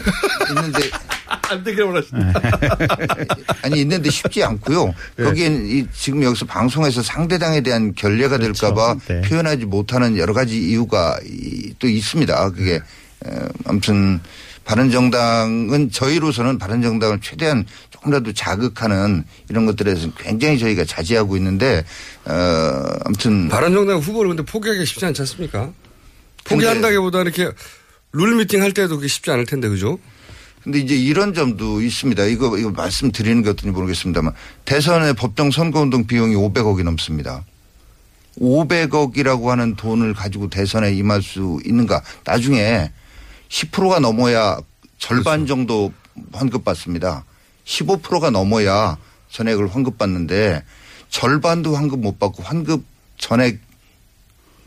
있는데 0.48 0.80
안 1.50 1.62
되게 1.64 1.82
원하시죠. 1.82 2.16
아니 3.62 3.80
있는데 3.80 4.10
쉽지 4.10 4.42
않고요. 4.42 4.94
예. 5.18 5.22
거기엔 5.24 5.66
이 5.66 5.86
지금 5.94 6.22
여기서 6.22 6.46
방송에서 6.46 7.02
상대당에 7.02 7.60
대한 7.60 7.94
결례가 7.94 8.38
될까봐 8.38 8.96
네. 9.08 9.20
표현하지 9.22 9.66
못하는 9.66 10.16
여러 10.16 10.32
가지 10.32 10.58
이유가 10.58 11.18
이- 11.24 11.74
또 11.78 11.88
있습니다. 11.88 12.50
그게 12.52 12.74
에, 12.76 13.30
아무튼 13.64 14.20
바른정당은 14.64 15.90
저희로서는 15.90 16.58
바른정당을 16.58 17.20
최대한 17.22 17.64
조금이라도 17.90 18.32
자극하는 18.34 19.24
이런 19.48 19.64
것들에 19.66 19.94
대해서 19.94 20.12
굉장히 20.18 20.58
저희가 20.58 20.84
자제하고 20.84 21.36
있는데 21.38 21.84
어 22.26 22.84
아무튼 23.04 23.48
바른정당 23.48 23.98
후보를 23.98 24.28
근데 24.36 24.42
포기하기 24.50 24.84
쉽지 24.84 25.06
않지 25.06 25.22
않습니까? 25.22 25.70
포기한다기보다는 26.44 27.32
이렇게 27.32 27.54
룰 28.12 28.36
미팅 28.36 28.62
할 28.62 28.72
때도 28.72 28.96
그게 28.96 29.08
쉽지 29.08 29.30
않을 29.30 29.46
텐데 29.46 29.68
그죠? 29.68 29.98
근데 30.68 30.80
이제 30.80 30.94
이런 30.94 31.32
점도 31.32 31.80
있습니다. 31.80 32.24
이거, 32.24 32.58
이거 32.58 32.70
말씀드리는 32.70 33.42
게 33.42 33.48
어떤지 33.48 33.70
모르겠습니다만 33.70 34.34
대선의 34.66 35.14
법정 35.14 35.50
선거운동 35.50 36.06
비용이 36.06 36.34
500억이 36.34 36.82
넘습니다. 36.82 37.42
500억이라고 38.38 39.46
하는 39.46 39.76
돈을 39.76 40.12
가지고 40.12 40.50
대선에 40.50 40.92
임할 40.92 41.22
수 41.22 41.58
있는가. 41.64 42.02
나중에 42.26 42.92
10%가 43.48 43.98
넘어야 44.00 44.58
절반 44.98 45.46
정도 45.46 45.90
환급받습니다. 46.32 47.24
15%가 47.64 48.28
넘어야 48.28 48.98
전액을 49.30 49.74
환급받는데 49.74 50.62
절반도 51.08 51.76
환급 51.76 52.00
못 52.00 52.18
받고 52.18 52.42
환급 52.42 52.84
전액 53.16 53.58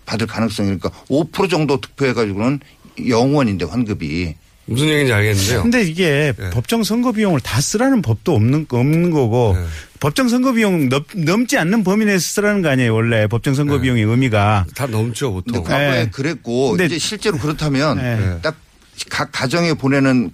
받을 0.08 0.26
가능성이 0.26 0.80
그러니까 0.80 0.89
5% 1.10 1.47
정도 1.47 1.80
득표해가지고는 1.80 2.60
영원인데 3.08 3.66
환급이. 3.66 4.41
무슨 4.72 4.88
얘기인지 4.90 5.14
알겠는데요. 5.14 5.62
근데 5.64 5.84
이게 5.84 6.34
네. 6.38 6.50
법정 6.52 6.84
선거 6.84 7.12
비용을 7.12 7.40
다 7.42 7.60
쓰라는 7.62 8.02
법도 8.02 8.34
없는 8.36 8.66
없는 8.70 9.12
거고 9.12 9.56
법정 10.00 10.30
선거 10.30 10.54
비용 10.54 10.90
넘, 10.90 11.04
넘지 11.16 11.58
않는 11.58 11.84
범위 11.84 12.06
내에서 12.06 12.20
쓰라는 12.20 12.62
거 12.62 12.70
아니에요 12.70 12.94
원래 12.94 13.28
법정 13.28 13.54
선거 13.54 13.76
네. 13.76 13.82
비용의 13.84 14.04
의미가 14.04 14.66
다 14.76 14.88
넘죠 14.88 15.32
보통. 15.34 15.64
과거에 15.64 16.06
네. 16.06 16.10
그랬고 16.10 16.70
근데- 16.72 16.86
이제 16.86 16.98
실제로 16.98 17.38
그렇다면 17.38 17.98
네. 17.98 18.40
딱각 18.42 19.32
가정에 19.32 19.74
보내는 19.74 20.32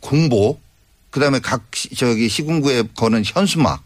공보 0.00 0.58
그다음에 1.10 1.38
각 1.38 1.64
시- 1.74 1.94
저기 1.94 2.28
시군구에 2.28 2.82
거는 2.94 3.22
현수막 3.24 3.82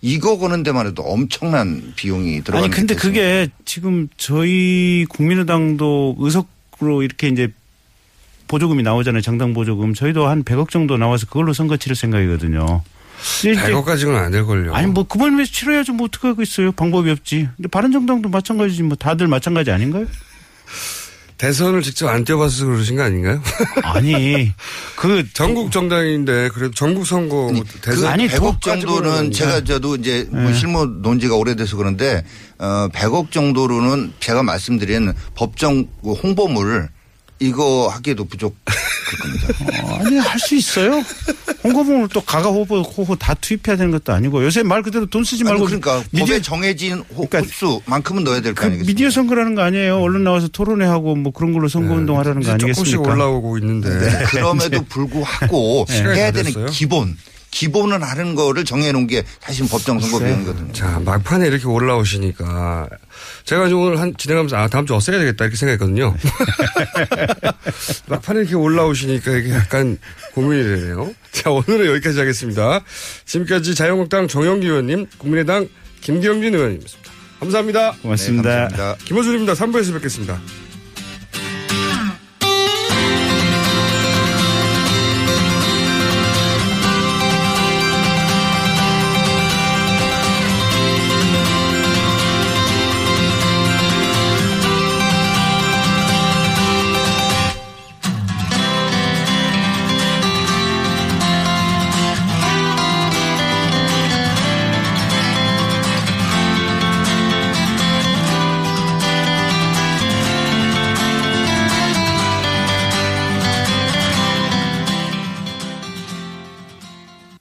이거 0.00 0.36
거는 0.36 0.64
데만 0.64 0.88
해도 0.88 1.02
엄청난 1.02 1.92
비용이 1.94 2.42
들어가는 2.42 2.64
아니 2.64 2.74
근데 2.74 2.94
게 2.96 3.00
그게 3.00 3.48
지금 3.64 4.08
저희 4.16 5.06
국민의당도 5.08 6.16
의석으로 6.18 7.04
이렇게 7.04 7.28
이제 7.28 7.52
보조금이 8.52 8.82
나오잖아요 8.82 9.22
정당 9.22 9.54
보조금 9.54 9.94
저희도 9.94 10.26
한 10.26 10.44
100억 10.44 10.68
정도 10.68 10.98
나와서 10.98 11.24
그걸로 11.24 11.54
선거 11.54 11.78
치를 11.78 11.96
생각이거든요. 11.96 12.82
근데 13.40 13.58
이제 13.58 13.72
100억까지는 13.72 14.14
안 14.14 14.30
될걸요. 14.30 14.74
아니 14.74 14.88
뭐 14.88 15.04
그걸 15.04 15.32
위해서 15.32 15.50
치러야죠 15.50 15.94
뭐 15.94 16.04
어떻게 16.06 16.28
하겠어요 16.28 16.72
방법이 16.72 17.10
없지. 17.10 17.48
근데 17.56 17.68
바른정당도 17.68 18.28
마찬가지지 18.28 18.82
뭐 18.82 18.94
다들 18.94 19.26
마찬가지 19.26 19.70
아닌가요? 19.70 20.06
대선을 21.38 21.80
직접 21.80 22.08
안 22.08 22.24
뛰어봐서 22.24 22.66
그러신 22.66 22.96
거 22.96 23.04
아닌가요? 23.04 23.40
아니 23.84 24.52
그 24.96 25.26
전국 25.32 25.72
정당인데 25.72 26.50
그래도 26.50 26.74
전국 26.74 27.06
선거 27.06 27.50
뭐 27.50 27.64
대선 27.80 28.18
그 28.18 28.26
100억 28.26 28.60
정도는 28.60 29.32
제가 29.32 29.64
저도 29.64 29.96
이제 29.96 30.28
뭐 30.30 30.42
네. 30.42 30.52
실무 30.52 30.84
논지가 30.84 31.36
오래돼서 31.36 31.78
그런데 31.78 32.22
어 32.58 32.88
100억 32.92 33.30
정도로는 33.30 34.12
제가 34.20 34.42
말씀드린 34.42 35.14
법정 35.34 35.86
그 36.02 36.12
홍보물 36.12 36.90
이거 37.46 37.88
하기에도 37.88 38.24
부족. 38.24 38.56
어, 39.82 39.98
아니 40.04 40.16
할 40.18 40.38
수 40.38 40.54
있어요. 40.56 41.02
홍보물을 41.64 42.08
또 42.12 42.20
가가 42.20 42.48
호보 42.48 42.80
호호 42.82 43.14
다 43.16 43.34
투입해야 43.34 43.76
되는 43.76 43.90
것도 43.92 44.12
아니고 44.12 44.42
요새 44.44 44.62
말 44.62 44.82
그대로 44.82 45.06
돈 45.06 45.22
쓰지 45.22 45.44
말고 45.44 45.66
아니, 45.66 45.80
그러니까 45.80 46.02
미디어- 46.10 46.26
법에 46.26 46.42
정해진 46.42 47.04
호- 47.14 47.28
횟수만큼은 47.32 48.24
넣어야 48.24 48.40
될거 48.40 48.60
그 48.60 48.66
아니겠습니까? 48.66 48.86
미디어 48.86 49.10
선거라는 49.10 49.54
거 49.54 49.62
아니에요. 49.62 49.98
언론 50.00 50.24
나와서 50.24 50.48
토론회 50.48 50.86
하고 50.86 51.14
뭐 51.14 51.32
그런 51.32 51.52
걸로 51.52 51.68
선거 51.68 51.94
운동 51.94 52.18
하라는 52.18 52.42
거 52.42 52.48
이제 52.48 52.58
조금씩 52.58 52.80
아니겠습니까? 52.94 53.12
올라오고 53.12 53.58
있는데. 53.58 53.88
네, 53.90 54.24
그럼에도 54.24 54.82
불구하고 54.88 55.86
네. 55.88 56.02
해야 56.02 56.32
다 56.32 56.42
되는? 56.42 56.66
기본 56.66 57.16
기본은 57.52 58.02
하는 58.02 58.34
거를 58.34 58.64
정해놓은 58.64 59.06
게 59.06 59.22
사실 59.40 59.68
법정 59.68 60.00
선거 60.00 60.18
비용이거든요. 60.18 60.72
자, 60.72 61.00
막판에 61.04 61.46
이렇게 61.46 61.66
올라오시니까 61.68 62.88
제가 63.44 63.66
이제 63.66 63.74
오늘 63.74 64.00
한 64.00 64.14
진행하면서 64.16 64.56
아, 64.56 64.68
다음 64.68 64.86
주 64.86 64.94
없애야 64.94 65.18
되겠다 65.18 65.44
이렇게 65.44 65.56
생각했거든요. 65.56 66.16
막판에 68.08 68.40
이렇게 68.40 68.54
올라오시니까 68.56 69.30
이게 69.36 69.50
약간 69.52 69.98
고민이 70.34 70.64
되네요. 70.64 71.14
자, 71.30 71.50
오늘은 71.50 71.86
여기까지 71.86 72.18
하겠습니다. 72.18 72.80
지금까지 73.26 73.74
자유한국당 73.74 74.26
정영기 74.26 74.66
의원님, 74.66 75.06
국민의당 75.18 75.68
김경진 76.00 76.54
의원님이었습니다. 76.54 77.12
감사합니다. 77.38 77.92
고맙습니다. 78.02 78.48
네, 78.48 78.56
감사합니다. 78.68 79.04
김호준입니다. 79.04 79.52
3부에서 79.52 79.92
뵙겠습니다. 79.94 80.40